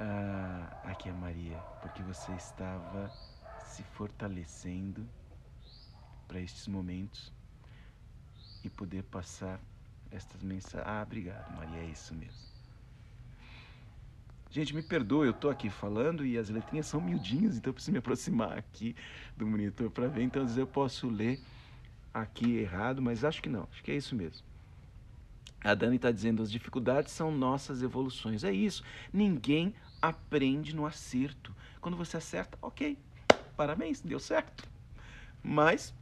Ah, 0.00 0.76
aqui 0.82 1.08
é 1.08 1.12
Maria, 1.12 1.64
porque 1.80 2.02
você 2.02 2.32
estava 2.32 3.12
se 3.74 3.82
fortalecendo 3.82 5.04
para 6.28 6.40
estes 6.40 6.68
momentos 6.68 7.32
e 8.62 8.70
poder 8.70 9.02
passar 9.02 9.60
estas 10.12 10.42
mensagens. 10.42 10.88
Ah, 10.88 11.02
obrigado, 11.02 11.56
Maria, 11.56 11.80
é 11.80 11.86
isso 11.86 12.14
mesmo. 12.14 12.54
Gente, 14.48 14.72
me 14.72 14.82
perdoe, 14.82 15.26
eu 15.26 15.32
tô 15.32 15.50
aqui 15.50 15.68
falando 15.68 16.24
e 16.24 16.38
as 16.38 16.48
letrinhas 16.48 16.86
são 16.86 17.00
miudinhas, 17.00 17.56
então 17.56 17.70
eu 17.70 17.74
preciso 17.74 17.90
me 17.90 17.98
aproximar 17.98 18.56
aqui 18.56 18.94
do 19.36 19.44
monitor 19.44 19.90
para 19.90 20.06
ver. 20.06 20.22
Então, 20.22 20.42
às 20.42 20.50
vezes 20.50 20.58
eu 20.58 20.66
posso 20.68 21.08
ler 21.08 21.40
aqui 22.12 22.58
errado, 22.58 23.02
mas 23.02 23.24
acho 23.24 23.42
que 23.42 23.48
não, 23.48 23.66
acho 23.72 23.82
que 23.82 23.90
é 23.90 23.96
isso 23.96 24.14
mesmo. 24.14 24.46
A 25.64 25.74
Dani 25.74 25.96
está 25.96 26.12
dizendo: 26.12 26.42
as 26.42 26.52
dificuldades 26.52 27.12
são 27.12 27.32
nossas 27.32 27.82
evoluções. 27.82 28.44
É 28.44 28.52
isso. 28.52 28.84
Ninguém 29.12 29.74
aprende 30.00 30.76
no 30.76 30.86
acerto. 30.86 31.52
Quando 31.80 31.96
você 31.96 32.16
acerta, 32.16 32.56
ok, 32.62 32.96
parabéns, 33.56 34.00
deu 34.00 34.18
certo. 34.20 34.68
Mas 35.42 35.94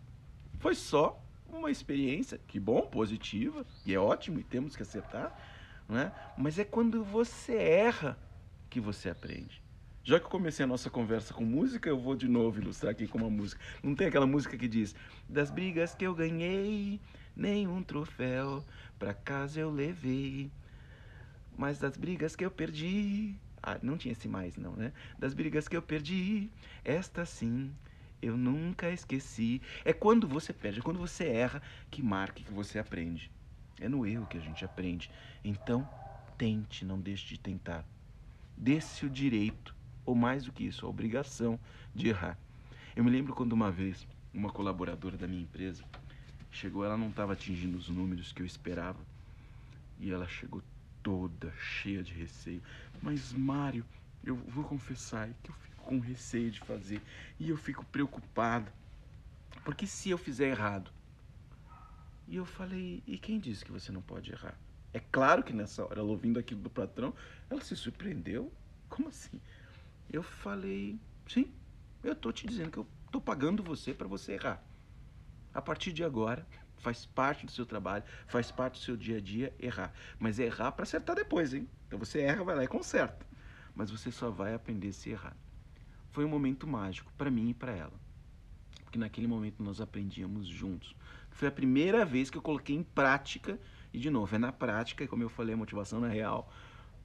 foi 0.58 0.74
só 0.74 1.22
uma 1.48 1.70
experiência, 1.70 2.40
que 2.46 2.58
bom, 2.58 2.82
positiva, 2.82 3.66
e 3.84 3.94
é 3.94 3.98
ótimo, 3.98 4.38
e 4.38 4.44
temos 4.44 4.74
que 4.74 4.82
acertar, 4.82 5.36
né? 5.88 6.12
mas 6.36 6.58
é 6.58 6.64
quando 6.64 7.04
você 7.04 7.54
erra 7.54 8.18
que 8.70 8.80
você 8.80 9.10
aprende. 9.10 9.62
Já 10.04 10.18
que 10.18 10.26
eu 10.26 10.30
comecei 10.30 10.64
a 10.64 10.66
nossa 10.66 10.90
conversa 10.90 11.32
com 11.32 11.44
música, 11.44 11.88
eu 11.88 11.98
vou 11.98 12.16
de 12.16 12.26
novo 12.26 12.60
ilustrar 12.60 12.90
aqui 12.90 13.06
com 13.06 13.18
uma 13.18 13.30
música. 13.30 13.60
Não 13.82 13.94
tem 13.94 14.08
aquela 14.08 14.26
música 14.26 14.56
que 14.56 14.66
diz: 14.66 14.96
Das 15.28 15.48
brigas 15.48 15.94
que 15.94 16.04
eu 16.04 16.12
ganhei, 16.12 17.00
nenhum 17.36 17.84
troféu 17.84 18.64
pra 18.98 19.14
casa 19.14 19.60
eu 19.60 19.70
levei. 19.70 20.50
Mas 21.56 21.78
das 21.78 21.96
brigas 21.96 22.34
que 22.34 22.44
eu 22.44 22.50
perdi. 22.50 23.36
Ah, 23.62 23.78
não 23.82 23.96
tinha 23.96 24.12
esse 24.12 24.28
mais, 24.28 24.56
não, 24.56 24.74
né? 24.74 24.92
Das 25.18 25.34
brigas 25.34 25.68
que 25.68 25.76
eu 25.76 25.82
perdi, 25.82 26.50
esta 26.84 27.24
sim 27.24 27.70
eu 28.22 28.36
nunca 28.36 28.88
esqueci. 28.90 29.60
É 29.84 29.92
quando 29.92 30.28
você 30.28 30.52
perde, 30.52 30.78
é 30.78 30.82
quando 30.82 30.98
você 30.98 31.24
erra 31.24 31.60
que 31.90 32.00
marca 32.00 32.40
que 32.40 32.52
você 32.52 32.78
aprende. 32.78 33.30
É 33.80 33.88
no 33.88 34.06
erro 34.06 34.26
que 34.26 34.38
a 34.38 34.40
gente 34.40 34.64
aprende. 34.64 35.10
Então, 35.44 35.86
tente, 36.38 36.84
não 36.84 37.00
deixe 37.00 37.26
de 37.26 37.38
tentar. 37.38 37.84
Dê-se 38.56 39.04
o 39.04 39.10
direito, 39.10 39.74
ou 40.06 40.14
mais 40.14 40.44
do 40.44 40.52
que 40.52 40.64
isso, 40.64 40.86
a 40.86 40.88
obrigação 40.88 41.58
de 41.92 42.08
errar. 42.08 42.38
Eu 42.94 43.02
me 43.02 43.10
lembro 43.10 43.34
quando 43.34 43.52
uma 43.52 43.72
vez 43.72 44.06
uma 44.32 44.50
colaboradora 44.50 45.16
da 45.16 45.26
minha 45.26 45.42
empresa 45.42 45.82
chegou, 46.50 46.84
ela 46.84 46.96
não 46.96 47.08
estava 47.08 47.32
atingindo 47.32 47.76
os 47.76 47.88
números 47.88 48.30
que 48.30 48.40
eu 48.40 48.46
esperava. 48.46 49.00
E 49.98 50.12
ela 50.12 50.28
chegou 50.28 50.62
toda 51.02 51.52
cheia 51.58 52.02
de 52.02 52.12
receio. 52.12 52.62
Mas, 53.02 53.32
Mário, 53.32 53.84
eu 54.22 54.36
vou 54.36 54.62
confessar 54.64 55.28
que 55.42 55.50
eu 55.50 55.54
fico 55.54 55.82
com 55.82 55.98
receio 55.98 56.52
de 56.52 56.60
fazer 56.60 57.02
e 57.38 57.50
eu 57.50 57.56
fico 57.56 57.84
preocupado. 57.84 58.72
Porque 59.64 59.86
se 59.86 60.10
eu 60.10 60.16
fizer 60.16 60.48
errado? 60.48 60.90
E 62.28 62.36
eu 62.36 62.44
falei, 62.46 63.02
e 63.06 63.18
quem 63.18 63.40
disse 63.40 63.64
que 63.64 63.72
você 63.72 63.90
não 63.90 64.00
pode 64.00 64.30
errar? 64.30 64.56
É 64.92 65.00
claro 65.00 65.42
que 65.42 65.52
nessa 65.52 65.84
hora, 65.84 66.00
ela 66.00 66.08
ouvindo 66.08 66.38
aquilo 66.38 66.60
do 66.60 66.70
patrão, 66.70 67.12
ela 67.50 67.60
se 67.60 67.74
surpreendeu. 67.74 68.52
Como 68.88 69.08
assim? 69.08 69.40
Eu 70.10 70.22
falei, 70.22 70.98
sim, 71.26 71.52
eu 72.04 72.14
tô 72.14 72.30
te 72.30 72.46
dizendo 72.46 72.70
que 72.70 72.78
eu 72.78 72.86
tô 73.10 73.20
pagando 73.20 73.62
você 73.62 73.92
para 73.92 74.06
você 74.06 74.34
errar. 74.34 74.62
A 75.52 75.60
partir 75.60 75.92
de 75.92 76.04
agora, 76.04 76.46
faz 76.82 77.06
parte 77.06 77.46
do 77.46 77.52
seu 77.52 77.64
trabalho, 77.64 78.04
faz 78.26 78.50
parte 78.50 78.74
do 78.74 78.84
seu 78.84 78.96
dia 78.96 79.16
a 79.16 79.20
dia 79.20 79.54
errar. 79.58 79.92
Mas 80.18 80.38
é 80.38 80.44
errar 80.44 80.72
para 80.72 80.82
acertar 80.82 81.16
depois, 81.16 81.54
hein? 81.54 81.66
Então 81.86 81.98
você 81.98 82.20
erra, 82.20 82.44
vai 82.44 82.54
lá 82.54 82.64
e 82.64 82.68
conserta. 82.68 83.26
Mas 83.74 83.90
você 83.90 84.10
só 84.10 84.30
vai 84.30 84.52
aprender 84.52 84.92
se 84.92 85.08
errar 85.08 85.34
foi 86.12 86.24
um 86.24 86.28
momento 86.28 86.66
mágico 86.66 87.10
para 87.16 87.30
mim 87.30 87.48
e 87.48 87.54
para 87.54 87.72
ela. 87.72 88.00
Porque 88.84 88.98
naquele 88.98 89.26
momento 89.26 89.62
nós 89.62 89.80
aprendíamos 89.80 90.46
juntos. 90.46 90.94
Foi 91.30 91.48
a 91.48 91.50
primeira 91.50 92.04
vez 92.04 92.28
que 92.28 92.36
eu 92.36 92.42
coloquei 92.42 92.76
em 92.76 92.82
prática, 92.82 93.58
e 93.92 93.98
de 93.98 94.10
novo, 94.10 94.34
é 94.36 94.38
na 94.38 94.52
prática, 94.52 95.08
como 95.08 95.22
eu 95.22 95.30
falei, 95.30 95.54
a 95.54 95.56
motivação 95.56 95.98
na 95.98 96.08
real, 96.08 96.52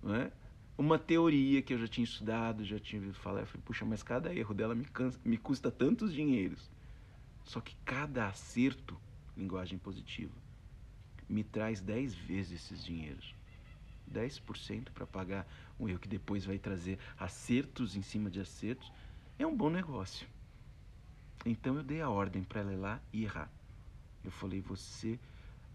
né? 0.04 0.32
uma 0.78 1.00
teoria 1.00 1.62
que 1.62 1.74
eu 1.74 1.80
já 1.80 1.88
tinha 1.88 2.04
estudado, 2.04 2.64
já 2.66 2.78
tinha 2.78 3.02
ouvido 3.02 3.18
falar. 3.18 3.42
Eu 3.42 3.48
falei, 3.48 3.64
puxa, 3.66 3.86
mas 3.86 4.04
cada 4.04 4.36
erro 4.36 4.54
dela 4.54 4.76
me, 4.76 4.84
cansa, 4.84 5.18
me 5.24 5.38
custa 5.38 5.72
tantos 5.72 6.14
dinheiros. 6.14 6.70
Só 7.46 7.62
que 7.62 7.76
cada 7.86 8.28
acerto, 8.28 9.00
linguagem 9.38 9.78
positiva, 9.78 10.34
me 11.30 11.44
traz 11.44 11.82
10 11.82 12.16
vezes 12.16 12.64
esses 12.64 12.84
dinheiros. 12.84 13.36
10% 14.12 14.92
para 14.92 15.06
pagar 15.06 15.46
um 15.80 15.88
erro 15.88 16.00
que 16.00 16.08
depois 16.08 16.46
vai 16.46 16.58
trazer 16.58 16.98
acertos 17.18 17.96
em 17.96 18.02
cima 18.02 18.30
de 18.30 18.40
acertos, 18.40 18.92
é 19.38 19.46
um 19.46 19.56
bom 19.56 19.70
negócio. 19.70 20.28
Então 21.46 21.76
eu 21.76 21.84
dei 21.84 22.02
a 22.02 22.10
ordem 22.10 22.44
para 22.44 22.62
ela 22.62 22.74
ir 22.74 22.78
lá 22.78 23.02
e 23.14 23.24
errar. 23.24 23.50
Eu 24.24 24.32
falei: 24.32 24.62
você 24.62 25.20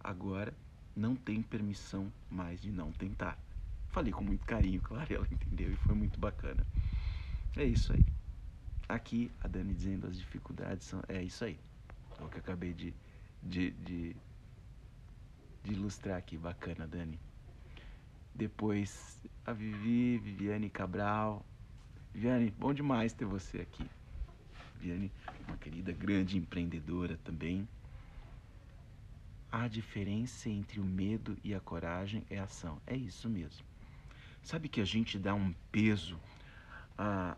agora 0.00 0.52
não 0.94 1.14
tem 1.14 1.42
permissão 1.42 2.12
mais 2.30 2.60
de 2.60 2.70
não 2.70 2.90
tentar. 2.92 3.38
Falei 3.90 4.12
com 4.12 4.24
muito 4.24 4.44
carinho, 4.44 4.80
claro, 4.84 5.14
ela 5.14 5.28
entendeu 5.30 5.72
e 5.72 5.76
foi 5.76 5.94
muito 5.94 6.18
bacana. 6.18 6.66
É 7.56 7.64
isso 7.64 7.92
aí. 7.92 8.04
Aqui 8.88 9.30
a 9.40 9.48
Dani 9.48 9.72
dizendo 9.74 10.06
as 10.06 10.18
dificuldades 10.18 10.86
são. 10.86 11.02
É 11.08 11.22
isso 11.22 11.44
aí. 11.44 11.58
É 12.18 12.24
o 12.24 12.28
que 12.28 12.36
eu 12.36 12.40
acabei 12.40 12.72
de, 12.72 12.92
de, 13.42 13.70
de, 13.70 14.16
de 15.64 15.72
ilustrar 15.72 16.16
aqui. 16.16 16.36
Bacana, 16.36 16.86
Dani. 16.86 17.18
Depois 18.34 19.20
a 19.44 19.52
Vivi, 19.52 20.18
Viviane 20.18 20.70
Cabral. 20.70 21.44
Viviane, 22.14 22.50
bom 22.50 22.72
demais 22.72 23.12
ter 23.12 23.24
você 23.24 23.60
aqui. 23.60 23.84
Viviane, 24.80 25.12
uma 25.46 25.56
querida 25.56 25.92
grande 25.92 26.38
empreendedora 26.38 27.18
também. 27.24 27.68
A 29.50 29.68
diferença 29.68 30.48
entre 30.48 30.80
o 30.80 30.84
medo 30.84 31.36
e 31.44 31.54
a 31.54 31.60
coragem 31.60 32.24
é 32.30 32.38
ação. 32.38 32.80
É 32.86 32.96
isso 32.96 33.28
mesmo. 33.28 33.64
Sabe 34.42 34.68
que 34.68 34.80
a 34.80 34.84
gente 34.84 35.18
dá 35.18 35.34
um 35.34 35.54
peso 35.70 36.18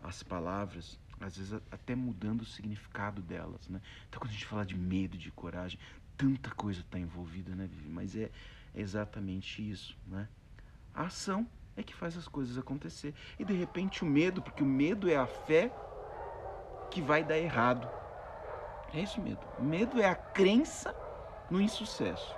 às 0.01 0.23
palavras, 0.23 0.99
às 1.19 1.37
vezes 1.37 1.53
até 1.71 1.95
mudando 1.95 2.41
o 2.41 2.45
significado 2.45 3.21
delas, 3.21 3.67
né? 3.69 3.81
Então 4.09 4.19
quando 4.19 4.31
a 4.31 4.33
gente 4.33 4.45
fala 4.45 4.65
de 4.65 4.77
medo, 4.77 5.17
de 5.17 5.31
coragem, 5.31 5.79
tanta 6.17 6.49
coisa 6.51 6.81
está 6.81 6.99
envolvida, 6.99 7.55
né, 7.55 7.67
Vivi? 7.67 7.89
Mas 7.89 8.15
é, 8.15 8.31
é 8.73 8.81
exatamente 8.81 9.67
isso, 9.67 9.97
né? 10.07 10.27
A 10.93 11.03
ação 11.03 11.47
é 11.75 11.83
que 11.83 11.93
faz 11.93 12.17
as 12.17 12.27
coisas 12.27 12.57
acontecer. 12.57 13.13
E 13.37 13.43
de 13.43 13.53
repente 13.53 14.03
o 14.03 14.05
medo, 14.05 14.41
porque 14.41 14.63
o 14.63 14.65
medo 14.65 15.09
é 15.09 15.15
a 15.15 15.27
fé 15.27 15.71
que 16.89 17.01
vai 17.01 17.23
dar 17.23 17.37
errado. 17.37 17.89
É 18.93 19.01
isso 19.01 19.19
medo. 19.21 19.45
O 19.59 19.63
medo 19.63 19.99
é 19.99 20.07
a 20.07 20.15
crença 20.15 20.95
no 21.49 21.59
insucesso. 21.59 22.33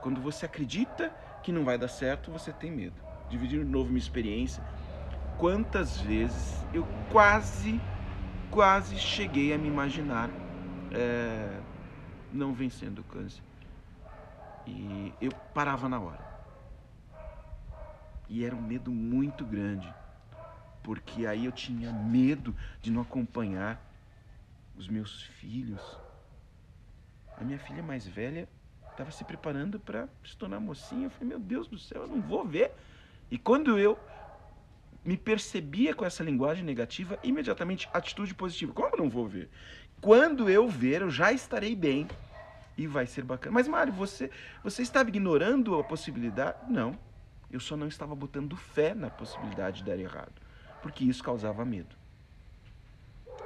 Quando 0.00 0.20
você 0.20 0.46
acredita 0.46 1.10
que 1.42 1.52
não 1.52 1.64
vai 1.64 1.78
dar 1.78 1.88
certo, 1.88 2.32
você 2.32 2.52
tem 2.52 2.70
medo. 2.70 3.00
Dividir 3.28 3.64
de 3.64 3.70
novo 3.70 3.88
minha 3.88 3.98
experiência. 3.98 4.62
Quantas 5.38 5.98
vezes 5.98 6.64
eu 6.72 6.86
quase, 7.10 7.80
quase 8.50 8.96
cheguei 8.96 9.52
a 9.52 9.58
me 9.58 9.68
imaginar 9.68 10.30
é, 10.92 11.60
não 12.32 12.52
vencendo 12.52 13.00
o 13.00 13.04
câncer. 13.04 13.42
E 14.66 15.12
eu 15.20 15.32
parava 15.52 15.88
na 15.88 15.98
hora. 16.00 16.32
E 18.28 18.44
era 18.44 18.54
um 18.54 18.60
medo 18.60 18.90
muito 18.90 19.44
grande, 19.44 19.94
porque 20.82 21.26
aí 21.26 21.44
eu 21.44 21.52
tinha 21.52 21.92
medo 21.92 22.54
de 22.80 22.90
não 22.90 23.02
acompanhar 23.02 23.80
os 24.78 24.88
meus 24.88 25.22
filhos. 25.22 25.98
A 27.36 27.44
minha 27.44 27.58
filha 27.58 27.82
mais 27.82 28.06
velha 28.06 28.48
estava 28.90 29.10
se 29.10 29.24
preparando 29.24 29.78
para 29.78 30.08
se 30.24 30.36
tornar 30.36 30.60
mocinha. 30.60 31.06
Eu 31.06 31.10
falei, 31.10 31.28
meu 31.28 31.40
Deus 31.40 31.66
do 31.66 31.78
céu, 31.78 32.02
eu 32.02 32.08
não 32.08 32.20
vou 32.22 32.46
ver. 32.46 32.72
E 33.30 33.36
quando 33.36 33.78
eu 33.78 33.98
me 35.04 35.16
percebia 35.16 35.94
com 35.94 36.04
essa 36.04 36.22
linguagem 36.22 36.64
negativa, 36.64 37.18
imediatamente 37.22 37.88
atitude 37.92 38.34
positiva. 38.34 38.72
Como 38.72 38.88
eu 38.88 38.98
não 38.98 39.10
vou 39.10 39.26
ver? 39.26 39.48
Quando 40.00 40.48
eu 40.48 40.68
ver, 40.68 41.02
eu 41.02 41.10
já 41.10 41.32
estarei 41.32 41.74
bem 41.74 42.08
e 42.76 42.86
vai 42.86 43.06
ser 43.06 43.24
bacana. 43.24 43.54
Mas 43.54 43.68
Mário, 43.68 43.92
você 43.92 44.30
você 44.62 44.82
estava 44.82 45.08
ignorando 45.08 45.78
a 45.78 45.84
possibilidade? 45.84 46.58
Não. 46.70 46.96
Eu 47.50 47.60
só 47.60 47.76
não 47.76 47.86
estava 47.86 48.14
botando 48.14 48.56
fé 48.56 48.94
na 48.94 49.10
possibilidade 49.10 49.78
de 49.78 49.84
dar 49.84 49.98
errado, 49.98 50.32
porque 50.80 51.04
isso 51.04 51.22
causava 51.22 51.64
medo. 51.64 51.94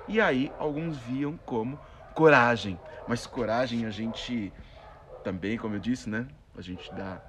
E 0.07 0.21
aí 0.21 0.53
alguns 0.59 0.97
viam 0.99 1.37
como 1.39 1.79
coragem, 2.15 2.79
mas 3.09 3.27
coragem 3.27 3.85
a 3.85 3.91
gente 3.91 4.53
também, 5.25 5.59
como 5.59 5.75
eu 5.75 5.81
disse, 5.81 6.09
né? 6.09 6.29
A 6.57 6.63
gente 6.63 6.93
dá 6.95 7.21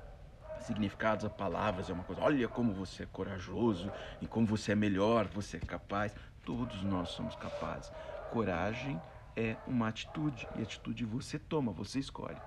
significados 0.61 1.25
a 1.25 1.29
palavras, 1.29 1.89
é 1.89 1.93
uma 1.93 2.03
coisa, 2.03 2.21
olha 2.21 2.47
como 2.47 2.73
você 2.73 3.03
é 3.03 3.05
corajoso 3.05 3.91
e 4.21 4.27
como 4.27 4.45
você 4.45 4.71
é 4.71 4.75
melhor, 4.75 5.27
você 5.27 5.57
é 5.57 5.59
capaz. 5.59 6.15
Todos 6.45 6.81
nós 6.83 7.09
somos 7.09 7.35
capazes. 7.35 7.91
Coragem 8.31 9.01
é 9.35 9.55
uma 9.67 9.87
atitude 9.87 10.47
e 10.55 10.61
atitude 10.61 11.05
você 11.05 11.37
toma, 11.37 11.71
você 11.71 11.99
escolhe. 11.99 12.37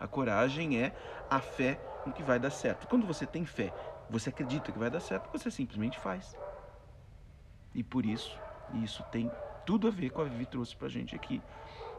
A 0.00 0.06
coragem 0.06 0.80
é 0.80 0.94
a 1.28 1.40
fé 1.40 1.80
no 2.06 2.12
que 2.12 2.22
vai 2.22 2.38
dar 2.38 2.50
certo. 2.50 2.86
Quando 2.86 3.06
você 3.06 3.26
tem 3.26 3.44
fé, 3.44 3.72
você 4.08 4.30
acredita 4.30 4.70
que 4.72 4.78
vai 4.78 4.90
dar 4.90 5.00
certo, 5.00 5.30
você 5.30 5.50
simplesmente 5.50 5.98
faz. 5.98 6.36
E 7.74 7.82
por 7.82 8.06
isso, 8.06 8.38
isso 8.74 9.02
tem 9.10 9.30
tudo 9.66 9.86
a 9.88 9.90
ver 9.90 10.10
com 10.10 10.22
a 10.22 10.24
Vivi 10.24 10.46
trouxe 10.46 10.74
pra 10.74 10.88
gente 10.88 11.14
aqui. 11.14 11.42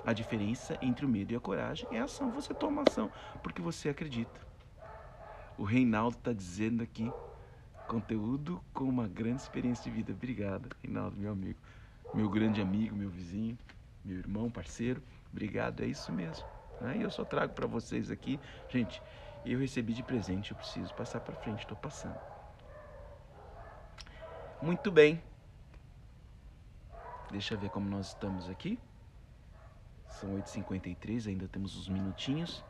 A 0.05 0.13
diferença 0.13 0.77
entre 0.81 1.05
o 1.05 1.09
medo 1.09 1.33
e 1.33 1.35
a 1.35 1.39
coragem 1.39 1.87
é 1.91 1.99
a 1.99 2.05
ação. 2.05 2.31
Você 2.31 2.53
toma 2.53 2.83
ação 2.87 3.11
porque 3.43 3.61
você 3.61 3.89
acredita. 3.89 4.48
O 5.59 5.65
Reinaldo 5.65 6.15
está 6.15 6.31
dizendo 6.31 6.81
aqui, 6.81 7.11
conteúdo 7.85 8.63
com 8.73 8.85
uma 8.85 9.09
grande 9.09 9.41
experiência 9.41 9.83
de 9.83 9.89
vida. 9.89 10.13
Obrigado, 10.13 10.73
Reinaldo, 10.81 11.17
meu 11.17 11.33
amigo. 11.33 11.59
Meu 12.13 12.29
grande 12.29 12.61
amigo, 12.61 12.95
meu 12.95 13.09
vizinho, 13.09 13.57
meu 14.05 14.19
irmão, 14.19 14.49
parceiro. 14.49 15.03
Obrigado, 15.29 15.83
é 15.83 15.85
isso 15.85 16.13
mesmo. 16.13 16.47
Né? 16.79 16.99
E 16.99 17.01
eu 17.01 17.11
só 17.11 17.25
trago 17.25 17.51
para 17.53 17.67
vocês 17.67 18.09
aqui, 18.09 18.39
gente, 18.69 19.03
eu 19.45 19.59
recebi 19.59 19.91
de 19.91 20.01
presente, 20.01 20.51
eu 20.51 20.57
preciso 20.57 20.93
passar 20.93 21.19
para 21.19 21.35
frente, 21.35 21.59
estou 21.59 21.75
passando. 21.75 22.17
Muito 24.61 24.89
bem. 24.89 25.21
Deixa 27.31 27.55
eu 27.55 27.59
ver 27.59 27.69
como 27.69 27.89
nós 27.89 28.07
estamos 28.07 28.49
aqui. 28.49 28.79
São 30.07 30.37
8h53, 30.37 31.27
ainda 31.27 31.49
temos 31.49 31.75
uns 31.75 31.89
minutinhos. 31.89 32.63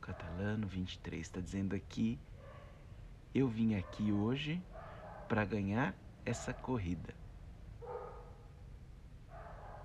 Catalano 0.00 0.66
23 0.66 1.20
está 1.20 1.40
dizendo 1.40 1.74
aqui: 1.74 2.18
Eu 3.34 3.48
vim 3.48 3.74
aqui 3.74 4.10
hoje 4.10 4.62
para 5.28 5.44
ganhar 5.44 5.94
essa 6.24 6.52
corrida. 6.52 7.14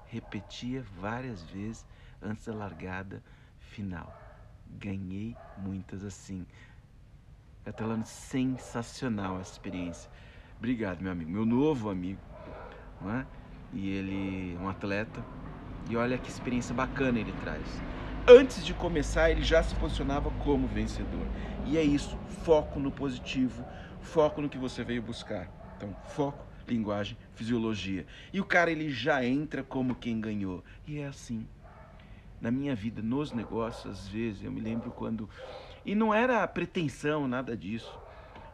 Repetia 0.08 0.82
várias 1.00 1.44
vezes 1.44 1.86
antes 2.22 2.46
da 2.46 2.54
largada 2.54 3.22
final. 3.60 4.14
Ganhei 4.68 5.36
muitas 5.58 6.04
assim. 6.04 6.46
Catalano, 7.64 8.06
sensacional 8.06 9.40
essa 9.40 9.54
experiência. 9.54 10.10
Obrigado, 10.58 11.02
meu 11.02 11.12
amigo. 11.12 11.32
Meu 11.32 11.46
novo 11.46 11.90
amigo. 11.90 12.22
Não 13.02 13.12
é? 13.12 13.26
E 13.74 13.90
ele 13.90 14.56
é 14.56 14.60
um 14.60 14.70
atleta. 14.70 15.24
E 15.90 15.98
olha 15.98 16.18
que 16.18 16.30
experiência 16.30 16.74
bacana 16.74 17.20
ele 17.20 17.34
traz. 17.42 17.68
Antes 18.28 18.66
de 18.66 18.74
começar, 18.74 19.30
ele 19.30 19.44
já 19.44 19.62
se 19.62 19.76
posicionava 19.76 20.32
como 20.44 20.68
vencedor. 20.68 21.28
E 21.68 21.78
é 21.78 21.84
isso. 21.84 22.18
Foco 22.44 22.80
no 22.80 22.92
positivo. 22.92 23.64
Foco 24.02 24.42
no 24.42 24.50
que 24.50 24.58
você 24.58 24.84
veio 24.84 25.02
buscar. 25.02 25.48
Então, 25.78 25.96
foco, 26.06 26.44
linguagem, 26.68 27.16
fisiologia. 27.36 28.06
E 28.34 28.42
o 28.42 28.46
cara, 28.46 28.72
ele 28.72 28.90
já 28.90 29.24
entra 29.24 29.64
como 29.64 29.94
quem 29.94 30.20
ganhou. 30.20 30.64
E 30.88 30.98
é 30.98 31.06
assim 31.06 31.48
na 32.42 32.50
minha 32.52 32.76
vida, 32.76 33.02
nos 33.02 33.32
negócios, 33.32 33.92
às 33.92 34.08
vezes, 34.08 34.44
eu 34.44 34.52
me 34.52 34.60
lembro 34.60 34.92
quando. 34.92 35.30
E 35.86 35.94
não 35.94 36.14
era 36.14 36.48
pretensão, 36.48 37.28
nada 37.28 37.56
disso. 37.56 38.00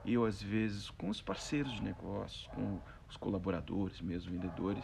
Eu, 0.06 0.26
às 0.26 0.42
vezes, 0.42 0.90
com 0.90 1.10
os 1.10 1.22
parceiros 1.22 1.72
de 1.74 1.84
negócios, 1.84 2.48
com 2.48 2.80
os 3.10 3.18
colaboradores, 3.18 4.02
mesmo 4.02 4.32
vendedores, 4.32 4.84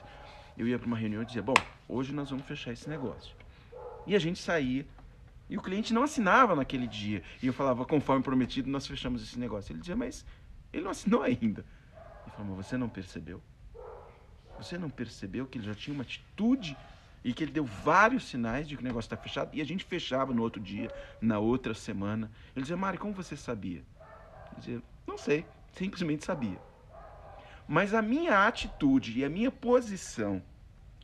eu 0.57 0.67
ia 0.67 0.79
para 0.79 0.87
uma 0.87 0.97
reunião 0.97 1.21
e 1.21 1.25
dizia: 1.25 1.41
Bom, 1.41 1.53
hoje 1.87 2.13
nós 2.13 2.29
vamos 2.29 2.45
fechar 2.45 2.71
esse 2.71 2.89
negócio. 2.89 3.35
E 4.07 4.15
a 4.15 4.19
gente 4.19 4.39
saía. 4.39 4.87
E 5.49 5.57
o 5.57 5.61
cliente 5.61 5.93
não 5.93 6.03
assinava 6.03 6.55
naquele 6.55 6.87
dia. 6.87 7.21
E 7.43 7.47
eu 7.47 7.53
falava: 7.53 7.85
Conforme 7.85 8.23
prometido, 8.23 8.69
nós 8.69 8.87
fechamos 8.87 9.21
esse 9.21 9.37
negócio. 9.37 9.71
Ele 9.71 9.79
dizia: 9.79 9.95
Mas 9.95 10.25
ele 10.73 10.83
não 10.83 10.91
assinou 10.91 11.21
ainda. 11.21 11.63
Eu 12.25 12.31
falava: 12.31 12.55
Mas 12.55 12.65
você 12.65 12.77
não 12.77 12.89
percebeu? 12.89 13.41
Você 14.57 14.77
não 14.77 14.89
percebeu 14.89 15.45
que 15.45 15.57
ele 15.57 15.65
já 15.65 15.75
tinha 15.75 15.93
uma 15.93 16.03
atitude 16.03 16.75
e 17.23 17.33
que 17.33 17.43
ele 17.43 17.51
deu 17.51 17.65
vários 17.65 18.23
sinais 18.23 18.67
de 18.67 18.75
que 18.75 18.81
o 18.81 18.85
negócio 18.85 19.07
está 19.07 19.17
fechado 19.17 19.51
e 19.53 19.61
a 19.61 19.65
gente 19.65 19.83
fechava 19.83 20.33
no 20.33 20.41
outro 20.41 20.61
dia, 20.61 20.89
na 21.21 21.37
outra 21.37 21.73
semana. 21.73 22.31
Ele 22.55 22.63
dizia, 22.63 22.77
Mari, 22.77 22.97
como 22.97 23.13
você 23.13 23.35
sabia? 23.35 23.83
Eu 24.53 24.59
dizia, 24.59 24.81
não 25.05 25.17
sei, 25.17 25.45
simplesmente 25.73 26.25
sabia. 26.25 26.57
Mas 27.67 27.93
a 27.93 28.01
minha 28.01 28.47
atitude 28.47 29.19
e 29.19 29.25
a 29.25 29.29
minha 29.29 29.51
posição 29.51 30.41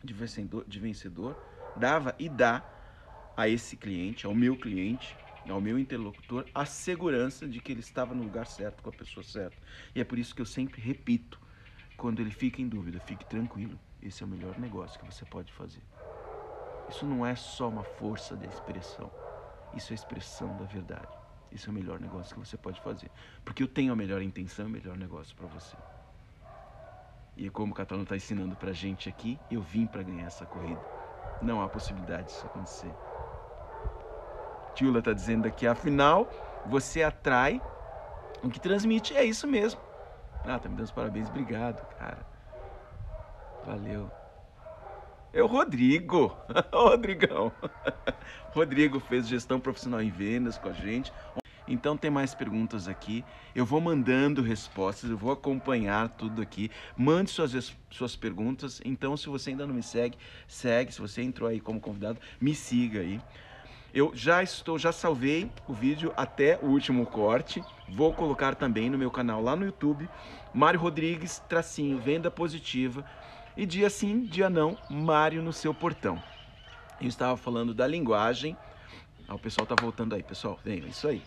de 0.03 0.13
vencedor, 0.13 0.63
de 0.65 0.79
vencedor 0.79 1.37
dava 1.75 2.15
e 2.17 2.29
dá 2.29 2.63
a 3.35 3.47
esse 3.47 3.75
cliente, 3.75 4.25
ao 4.25 4.33
meu 4.33 4.55
cliente, 4.55 5.15
ao 5.49 5.59
meu 5.59 5.77
interlocutor, 5.77 6.45
a 6.53 6.65
segurança 6.65 7.47
de 7.47 7.59
que 7.59 7.71
ele 7.71 7.81
estava 7.81 8.13
no 8.13 8.23
lugar 8.23 8.47
certo, 8.47 8.81
com 8.81 8.89
a 8.89 8.93
pessoa 8.93 9.23
certa. 9.23 9.57
E 9.93 10.01
é 10.01 10.03
por 10.03 10.17
isso 10.17 10.33
que 10.33 10.41
eu 10.41 10.45
sempre 10.45 10.81
repito, 10.81 11.39
quando 11.97 12.19
ele 12.19 12.31
fica 12.31 12.61
em 12.61 12.67
dúvida, 12.67 12.99
fique 12.99 13.25
tranquilo, 13.25 13.77
esse 14.01 14.23
é 14.23 14.25
o 14.25 14.29
melhor 14.29 14.57
negócio 14.59 14.99
que 14.99 15.05
você 15.05 15.25
pode 15.25 15.51
fazer. 15.51 15.81
Isso 16.89 17.05
não 17.05 17.25
é 17.25 17.35
só 17.35 17.69
uma 17.69 17.83
força 17.83 18.35
de 18.35 18.45
expressão. 18.47 19.09
Isso 19.73 19.91
é 19.91 19.93
a 19.93 19.95
expressão 19.95 20.55
da 20.57 20.65
verdade. 20.65 21.07
Isso 21.51 21.69
é 21.69 21.71
o 21.71 21.73
melhor 21.73 21.99
negócio 21.99 22.33
que 22.33 22.39
você 22.39 22.57
pode 22.57 22.81
fazer. 22.81 23.09
Porque 23.45 23.63
eu 23.63 23.67
tenho 23.67 23.93
a 23.93 23.95
melhor 23.95 24.21
intenção, 24.21 24.65
o 24.65 24.69
melhor 24.69 24.97
negócio 24.97 25.35
para 25.35 25.47
você. 25.47 25.75
E 27.35 27.49
como 27.49 27.71
o 27.71 27.75
Catalão 27.75 28.03
está 28.03 28.15
ensinando 28.15 28.55
para 28.55 28.73
gente 28.73 29.09
aqui, 29.09 29.39
eu 29.49 29.61
vim 29.61 29.87
para 29.87 30.03
ganhar 30.03 30.27
essa 30.27 30.45
corrida. 30.45 30.81
Não 31.41 31.61
há 31.61 31.69
possibilidade 31.69 32.25
disso 32.25 32.45
acontecer. 32.45 32.93
Tila 34.75 34.99
está 34.99 35.13
dizendo 35.13 35.47
aqui, 35.47 35.67
afinal, 35.67 36.29
você 36.65 37.03
atrai 37.03 37.61
o 38.43 38.49
que 38.49 38.59
transmite. 38.59 39.15
É 39.15 39.23
isso 39.23 39.47
mesmo. 39.47 39.79
Ah, 40.45 40.59
tá 40.59 40.67
me 40.67 40.75
dando 40.75 40.85
os 40.85 40.91
parabéns. 40.91 41.29
Obrigado, 41.29 41.85
cara. 41.97 42.25
Valeu. 43.65 44.11
É 45.31 45.41
o 45.41 45.47
Rodrigo. 45.47 46.35
Rodrigão. 46.71 47.51
Rodrigo 48.51 48.99
fez 48.99 49.27
gestão 49.27 49.59
profissional 49.59 50.01
em 50.01 50.11
vendas 50.11 50.57
com 50.57 50.69
a 50.69 50.73
gente. 50.73 51.11
Então 51.67 51.95
tem 51.95 52.11
mais 52.11 52.35
perguntas 52.35 52.87
aqui. 52.87 53.23
Eu 53.55 53.65
vou 53.65 53.79
mandando 53.79 54.41
respostas, 54.41 55.09
eu 55.09 55.17
vou 55.17 55.31
acompanhar 55.31 56.09
tudo 56.09 56.41
aqui. 56.41 56.69
Mande 56.95 57.31
suas, 57.31 57.73
suas 57.89 58.15
perguntas. 58.15 58.81
Então, 58.83 59.15
se 59.15 59.29
você 59.29 59.51
ainda 59.51 59.65
não 59.65 59.73
me 59.73 59.83
segue, 59.83 60.17
segue. 60.47 60.93
Se 60.93 60.99
você 60.99 61.21
entrou 61.21 61.49
aí 61.49 61.61
como 61.61 61.79
convidado, 61.79 62.19
me 62.39 62.53
siga 62.53 62.99
aí. 62.99 63.21
Eu 63.93 64.11
já 64.15 64.41
estou, 64.41 64.79
já 64.79 64.91
salvei 64.91 65.51
o 65.67 65.73
vídeo 65.73 66.11
até 66.17 66.57
o 66.63 66.65
último 66.65 67.05
corte. 67.05 67.63
Vou 67.87 68.11
colocar 68.11 68.55
também 68.55 68.89
no 68.89 68.97
meu 68.97 69.11
canal 69.11 69.39
lá 69.39 69.55
no 69.55 69.65
YouTube. 69.65 70.09
Mário 70.51 70.79
Rodrigues, 70.79 71.37
tracinho, 71.47 71.99
venda 71.99 72.31
positiva. 72.31 73.05
E 73.55 73.67
dia 73.67 73.91
sim, 73.91 74.21
dia 74.21 74.49
não, 74.49 74.75
Mário 74.89 75.43
no 75.43 75.53
seu 75.53 75.75
portão. 75.75 76.21
Eu 76.99 77.07
estava 77.07 77.37
falando 77.37 77.71
da 77.71 77.85
linguagem. 77.85 78.57
Ah, 79.27 79.35
o 79.35 79.39
pessoal 79.39 79.67
tá 79.67 79.75
voltando 79.79 80.15
aí, 80.15 80.23
pessoal. 80.23 80.59
Vem, 80.65 80.81
é 80.81 80.87
isso 80.87 81.07
aí. 81.07 81.21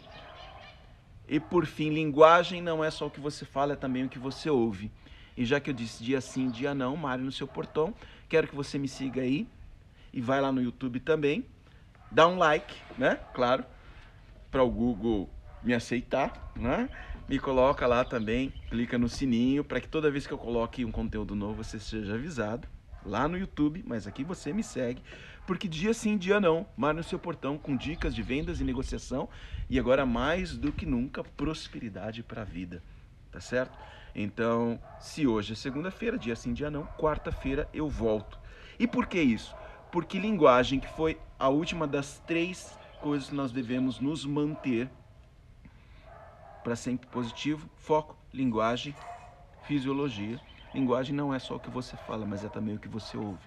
E 1.28 1.38
por 1.38 1.66
fim, 1.66 1.90
linguagem 1.90 2.60
não 2.60 2.82
é 2.82 2.90
só 2.90 3.06
o 3.06 3.10
que 3.10 3.20
você 3.20 3.44
fala, 3.44 3.74
é 3.74 3.76
também 3.76 4.04
o 4.04 4.08
que 4.08 4.18
você 4.18 4.50
ouve. 4.50 4.90
E 5.36 5.44
já 5.44 5.60
que 5.60 5.70
eu 5.70 5.74
disse 5.74 6.02
dia 6.02 6.20
sim, 6.20 6.50
dia 6.50 6.74
não, 6.74 6.96
Mário 6.96 7.24
no 7.24 7.30
seu 7.30 7.46
portão, 7.46 7.94
quero 8.28 8.48
que 8.48 8.56
você 8.56 8.76
me 8.76 8.88
siga 8.88 9.20
aí 9.20 9.46
e 10.12 10.20
vai 10.20 10.40
lá 10.40 10.50
no 10.50 10.60
YouTube 10.60 10.98
também 10.98 11.46
dá 12.10 12.26
um 12.26 12.38
like, 12.38 12.76
né? 12.98 13.18
Claro, 13.34 13.64
para 14.50 14.62
o 14.62 14.70
Google 14.70 15.28
me 15.62 15.74
aceitar, 15.74 16.52
né? 16.56 16.88
Me 17.28 17.38
coloca 17.38 17.86
lá 17.86 18.04
também, 18.04 18.52
clica 18.70 18.96
no 18.96 19.08
sininho 19.08 19.64
para 19.64 19.80
que 19.80 19.88
toda 19.88 20.10
vez 20.10 20.26
que 20.26 20.32
eu 20.32 20.38
coloque 20.38 20.84
um 20.84 20.92
conteúdo 20.92 21.34
novo 21.34 21.64
você 21.64 21.80
seja 21.80 22.14
avisado 22.14 22.68
lá 23.04 23.26
no 23.28 23.36
YouTube, 23.36 23.84
mas 23.86 24.06
aqui 24.06 24.24
você 24.24 24.52
me 24.52 24.62
segue, 24.62 25.02
porque 25.46 25.68
dia 25.68 25.94
sim, 25.94 26.16
dia 26.16 26.40
não, 26.40 26.66
mar 26.76 26.94
no 26.94 27.02
seu 27.02 27.18
portão 27.18 27.56
com 27.56 27.76
dicas 27.76 28.14
de 28.14 28.22
vendas 28.22 28.60
e 28.60 28.64
negociação 28.64 29.28
e 29.68 29.78
agora 29.78 30.04
mais 30.04 30.56
do 30.56 30.72
que 30.72 30.86
nunca 30.86 31.22
prosperidade 31.22 32.22
para 32.22 32.42
a 32.42 32.44
vida, 32.44 32.82
tá 33.30 33.40
certo? 33.40 33.76
Então, 34.14 34.80
se 34.98 35.26
hoje 35.26 35.52
é 35.52 35.56
segunda-feira, 35.56 36.18
dia 36.18 36.34
sim, 36.34 36.52
dia 36.52 36.70
não, 36.70 36.84
quarta-feira 36.98 37.68
eu 37.72 37.88
volto. 37.88 38.38
E 38.78 38.86
por 38.86 39.06
que 39.06 39.20
isso? 39.20 39.54
Porque 39.90 40.18
linguagem, 40.18 40.80
que 40.80 40.88
foi 40.88 41.18
a 41.38 41.48
última 41.48 41.86
das 41.86 42.18
três 42.26 42.78
coisas 43.00 43.28
que 43.28 43.34
nós 43.34 43.52
devemos 43.52 44.00
nos 44.00 44.24
manter 44.24 44.90
para 46.62 46.74
sempre 46.74 47.06
positivo, 47.06 47.68
foco, 47.76 48.16
linguagem, 48.32 48.94
fisiologia. 49.62 50.40
Linguagem 50.74 51.14
não 51.14 51.32
é 51.32 51.38
só 51.38 51.56
o 51.56 51.60
que 51.60 51.70
você 51.70 51.96
fala, 51.96 52.26
mas 52.26 52.44
é 52.44 52.48
também 52.48 52.74
o 52.74 52.78
que 52.78 52.88
você 52.88 53.16
ouve. 53.16 53.46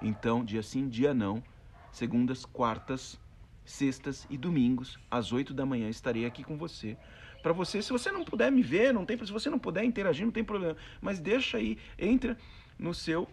Então, 0.00 0.44
dia 0.44 0.62
sim, 0.62 0.88
dia 0.88 1.12
não, 1.12 1.42
segundas, 1.90 2.44
quartas, 2.44 3.20
sextas 3.64 4.26
e 4.30 4.36
domingos, 4.36 4.98
às 5.10 5.32
8 5.32 5.52
da 5.52 5.66
manhã, 5.66 5.88
estarei 5.88 6.24
aqui 6.24 6.44
com 6.44 6.56
você. 6.56 6.96
Para 7.42 7.52
você, 7.52 7.82
se 7.82 7.90
você 7.90 8.10
não 8.12 8.24
puder 8.24 8.50
me 8.52 8.62
ver, 8.62 8.94
não 8.94 9.04
tem, 9.04 9.18
se 9.18 9.32
você 9.32 9.50
não 9.50 9.58
puder 9.58 9.84
interagir, 9.84 10.24
não 10.24 10.32
tem 10.32 10.44
problema, 10.44 10.76
mas 11.00 11.18
deixa 11.18 11.58
aí, 11.58 11.76
entra 11.98 12.38
no 12.78 12.94
seu 12.94 13.28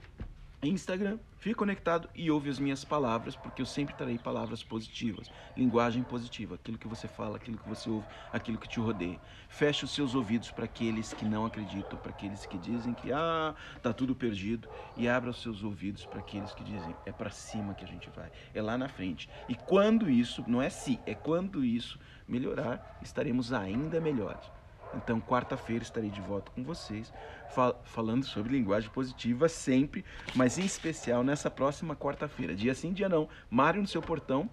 Instagram, 0.67 1.17
fique 1.37 1.55
conectado 1.55 2.09
e 2.13 2.29
ouve 2.29 2.49
as 2.49 2.59
minhas 2.59 2.83
palavras, 2.83 3.33
porque 3.33 3.61
eu 3.61 3.65
sempre 3.65 3.95
trarei 3.95 4.17
palavras 4.17 4.61
positivas, 4.61 5.31
linguagem 5.55 6.03
positiva, 6.03 6.55
aquilo 6.55 6.77
que 6.77 6.87
você 6.87 7.07
fala, 7.07 7.37
aquilo 7.37 7.57
que 7.57 7.69
você 7.69 7.89
ouve, 7.89 8.05
aquilo 8.33 8.57
que 8.57 8.67
te 8.67 8.77
rodeia. 8.77 9.17
Feche 9.47 9.85
os 9.85 9.91
seus 9.91 10.15
ouvidos 10.15 10.51
para 10.51 10.65
aqueles 10.65 11.13
que 11.13 11.23
não 11.23 11.45
acreditam, 11.45 11.97
para 11.97 12.11
aqueles 12.11 12.45
que 12.45 12.57
dizem 12.57 12.93
que 12.93 13.09
ah, 13.13 13.55
tá 13.81 13.93
tudo 13.93 14.13
perdido, 14.13 14.67
e 14.97 15.07
abra 15.07 15.29
os 15.29 15.41
seus 15.41 15.63
ouvidos 15.63 16.05
para 16.05 16.19
aqueles 16.19 16.53
que 16.53 16.63
dizem 16.63 16.93
é 17.05 17.11
para 17.11 17.29
cima 17.29 17.73
que 17.73 17.85
a 17.85 17.87
gente 17.87 18.09
vai, 18.09 18.29
é 18.53 18.61
lá 18.61 18.77
na 18.77 18.89
frente. 18.89 19.29
E 19.47 19.55
quando 19.55 20.09
isso, 20.09 20.43
não 20.45 20.61
é 20.61 20.69
se, 20.69 20.99
é 21.05 21.15
quando 21.15 21.63
isso 21.63 21.97
melhorar, 22.27 22.99
estaremos 23.01 23.53
ainda 23.53 24.01
melhores. 24.01 24.58
Então, 24.93 25.21
quarta-feira 25.21 25.83
estarei 25.83 26.09
de 26.09 26.21
volta 26.21 26.51
com 26.51 26.63
vocês, 26.63 27.13
fal 27.51 27.79
falando 27.85 28.25
sobre 28.25 28.53
linguagem 28.53 28.89
positiva 28.89 29.47
sempre, 29.47 30.03
mas 30.35 30.57
em 30.57 30.65
especial 30.65 31.23
nessa 31.23 31.49
próxima 31.49 31.95
quarta-feira. 31.95 32.55
Dia 32.55 32.73
sim, 32.73 32.91
dia 32.91 33.07
não. 33.07 33.29
Mário 33.49 33.81
no 33.81 33.87
seu 33.87 34.01
portão, 34.01 34.49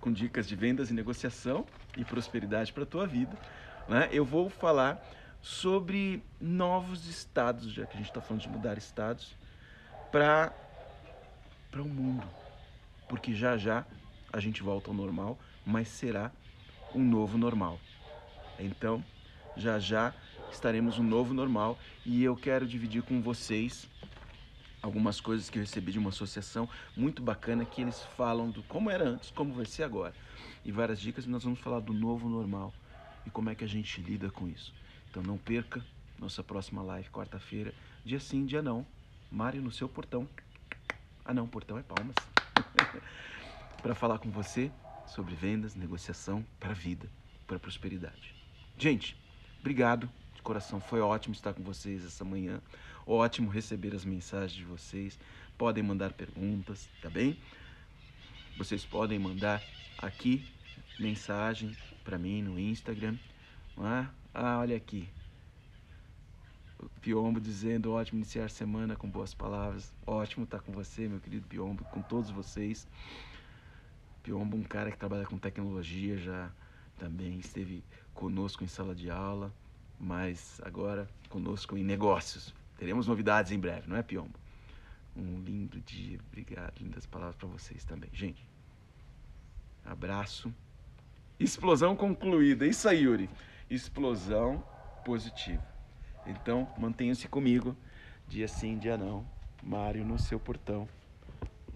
com 0.00 0.12
dicas 0.12 0.46
de 0.46 0.54
vendas 0.54 0.90
e 0.90 0.94
negociação 0.94 1.64
e 1.96 2.04
prosperidade 2.04 2.72
para 2.72 2.82
a 2.82 2.86
tua 2.86 3.06
vida. 3.06 3.36
Né? 3.88 4.08
Eu 4.12 4.24
vou 4.24 4.50
falar 4.50 5.02
sobre 5.40 6.22
novos 6.40 7.06
estados, 7.06 7.72
já 7.72 7.86
que 7.86 7.94
a 7.94 7.96
gente 7.96 8.08
está 8.08 8.20
falando 8.20 8.42
de 8.42 8.48
mudar 8.48 8.76
estados, 8.76 9.34
para 10.10 10.52
o 11.76 11.84
mundo. 11.84 12.26
Porque 13.08 13.34
já 13.34 13.56
já 13.56 13.84
a 14.32 14.40
gente 14.40 14.62
volta 14.62 14.90
ao 14.90 14.94
normal, 14.94 15.38
mas 15.64 15.88
será 15.88 16.30
um 16.94 17.02
novo 17.02 17.36
normal. 17.36 17.78
Então, 18.58 19.04
já 19.56 19.78
já 19.78 20.14
estaremos 20.50 20.98
um 20.98 21.02
novo 21.02 21.34
normal 21.34 21.78
e 22.04 22.22
eu 22.22 22.36
quero 22.36 22.66
dividir 22.66 23.02
com 23.02 23.20
vocês 23.20 23.88
algumas 24.82 25.20
coisas 25.20 25.48
que 25.48 25.58
eu 25.58 25.62
recebi 25.62 25.92
de 25.92 25.98
uma 25.98 26.10
associação 26.10 26.68
muito 26.96 27.22
bacana 27.22 27.64
que 27.64 27.80
eles 27.80 28.02
falam 28.16 28.50
do 28.50 28.62
como 28.64 28.90
era 28.90 29.08
antes, 29.08 29.30
como 29.30 29.54
vai 29.54 29.64
ser 29.64 29.82
agora. 29.82 30.14
E 30.64 30.70
várias 30.70 31.00
dicas, 31.00 31.26
nós 31.26 31.42
vamos 31.42 31.58
falar 31.58 31.80
do 31.80 31.92
novo 31.92 32.28
normal 32.28 32.72
e 33.26 33.30
como 33.30 33.50
é 33.50 33.54
que 33.54 33.64
a 33.64 33.68
gente 33.68 34.00
lida 34.00 34.30
com 34.30 34.46
isso. 34.46 34.74
Então 35.10 35.22
não 35.22 35.38
perca 35.38 35.84
nossa 36.18 36.42
próxima 36.42 36.82
live 36.82 37.08
quarta-feira, 37.10 37.74
dia 38.04 38.20
sim, 38.20 38.44
dia 38.44 38.62
não. 38.62 38.86
Mário 39.30 39.62
no 39.62 39.72
seu 39.72 39.88
portão. 39.88 40.28
Ah 41.24 41.34
não, 41.34 41.46
portão 41.46 41.78
é 41.78 41.82
palmas. 41.82 42.14
para 43.82 43.94
falar 43.94 44.18
com 44.18 44.30
você 44.30 44.70
sobre 45.06 45.34
vendas, 45.34 45.74
negociação 45.74 46.44
para 46.60 46.70
a 46.70 46.74
vida, 46.74 47.08
para 47.46 47.56
a 47.56 47.60
prosperidade. 47.60 48.43
Gente, 48.76 49.16
obrigado 49.60 50.10
de 50.34 50.42
coração. 50.42 50.80
Foi 50.80 51.00
ótimo 51.00 51.32
estar 51.32 51.54
com 51.54 51.62
vocês 51.62 52.04
essa 52.04 52.24
manhã. 52.24 52.60
Ótimo 53.06 53.48
receber 53.48 53.94
as 53.94 54.04
mensagens 54.04 54.52
de 54.52 54.64
vocês. 54.64 55.18
Podem 55.56 55.82
mandar 55.82 56.12
perguntas, 56.12 56.88
tá 57.00 57.08
bem? 57.08 57.38
Vocês 58.58 58.84
podem 58.84 59.18
mandar 59.18 59.62
aqui 59.98 60.44
mensagem 60.98 61.76
para 62.02 62.18
mim 62.18 62.42
no 62.42 62.58
Instagram. 62.58 63.16
É? 63.78 64.06
Ah, 64.34 64.58
olha 64.58 64.76
aqui. 64.76 65.08
O 66.80 66.88
Piombo 67.00 67.40
dizendo 67.40 67.92
ótimo 67.92 68.18
iniciar 68.18 68.46
a 68.46 68.48
semana 68.48 68.96
com 68.96 69.08
boas 69.08 69.32
palavras. 69.32 69.94
Ótimo 70.04 70.44
estar 70.44 70.60
com 70.60 70.72
você, 70.72 71.08
meu 71.08 71.20
querido 71.20 71.46
Piombo, 71.46 71.84
com 71.84 72.02
todos 72.02 72.30
vocês. 72.30 72.88
Piombo, 74.22 74.56
um 74.56 74.64
cara 74.64 74.90
que 74.90 74.98
trabalha 74.98 75.26
com 75.26 75.38
tecnologia, 75.38 76.18
já 76.18 76.50
também 76.98 77.38
esteve 77.38 77.84
conosco 78.14 78.64
em 78.64 78.66
sala 78.66 78.94
de 78.94 79.10
aula, 79.10 79.52
mas 79.98 80.60
agora 80.64 81.08
conosco 81.28 81.76
em 81.76 81.84
negócios. 81.84 82.54
Teremos 82.78 83.06
novidades 83.06 83.52
em 83.52 83.58
breve, 83.58 83.88
não 83.88 83.96
é, 83.96 84.02
Piombo? 84.02 84.38
Um 85.16 85.40
lindo 85.40 85.80
dia, 85.80 86.18
obrigado, 86.28 86.80
lindas 86.80 87.06
palavras 87.06 87.36
para 87.36 87.48
vocês 87.48 87.84
também. 87.84 88.10
Gente, 88.12 88.42
abraço. 89.84 90.52
Explosão 91.38 91.94
concluída, 91.94 92.66
isso 92.66 92.88
aí, 92.88 93.02
Yuri. 93.02 93.28
Explosão 93.68 94.64
positiva. 95.04 95.64
Então, 96.26 96.68
mantenha-se 96.78 97.28
comigo, 97.28 97.76
dia 98.26 98.48
sim, 98.48 98.78
dia 98.78 98.96
não. 98.96 99.26
Mário 99.62 100.04
no 100.04 100.18
seu 100.18 100.38
portão 100.38 100.88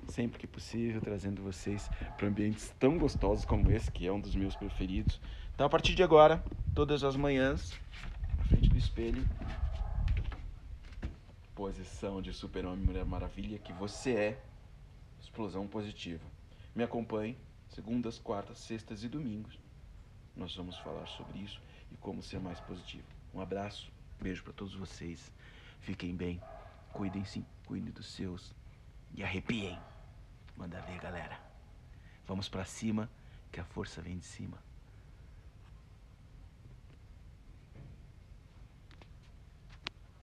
sempre 0.08 0.38
que 0.38 0.46
possível, 0.46 1.00
trazendo 1.00 1.42
vocês 1.42 1.88
para 2.16 2.26
ambientes 2.26 2.74
tão 2.78 2.98
gostosos 2.98 3.44
como 3.44 3.70
esse, 3.70 3.90
que 3.90 4.06
é 4.06 4.12
um 4.12 4.20
dos 4.20 4.34
meus 4.34 4.56
preferidos. 4.56 5.20
Então, 5.58 5.66
a 5.66 5.70
partir 5.70 5.92
de 5.92 6.04
agora, 6.04 6.40
todas 6.72 7.02
as 7.02 7.16
manhãs, 7.16 7.76
na 8.38 8.44
frente 8.44 8.68
do 8.68 8.76
espelho, 8.76 9.28
posição 11.52 12.22
de 12.22 12.32
super-homem 12.32 12.84
Mulher 12.84 13.04
Maravilha, 13.04 13.58
que 13.58 13.72
você 13.72 14.14
é, 14.14 14.42
explosão 15.20 15.66
positiva. 15.66 16.24
Me 16.76 16.84
acompanhe, 16.84 17.36
segundas, 17.70 18.20
quartas, 18.20 18.58
sextas 18.58 19.02
e 19.02 19.08
domingos. 19.08 19.58
Nós 20.36 20.54
vamos 20.54 20.76
falar 20.78 21.08
sobre 21.08 21.40
isso 21.40 21.60
e 21.90 21.96
como 21.96 22.22
ser 22.22 22.38
mais 22.38 22.60
positivo. 22.60 23.08
Um 23.34 23.40
abraço, 23.40 23.90
beijo 24.20 24.44
para 24.44 24.52
todos 24.52 24.76
vocês. 24.76 25.32
Fiquem 25.80 26.14
bem, 26.14 26.40
cuidem-se, 26.92 27.44
cuidem 27.66 27.90
dos 27.90 28.06
seus 28.06 28.54
e 29.12 29.24
arrepiem. 29.24 29.76
Manda 30.56 30.80
ver, 30.82 31.00
galera. 31.00 31.36
Vamos 32.28 32.48
para 32.48 32.64
cima, 32.64 33.10
que 33.50 33.58
a 33.58 33.64
força 33.64 34.00
vem 34.00 34.18
de 34.18 34.24
cima. 34.24 34.67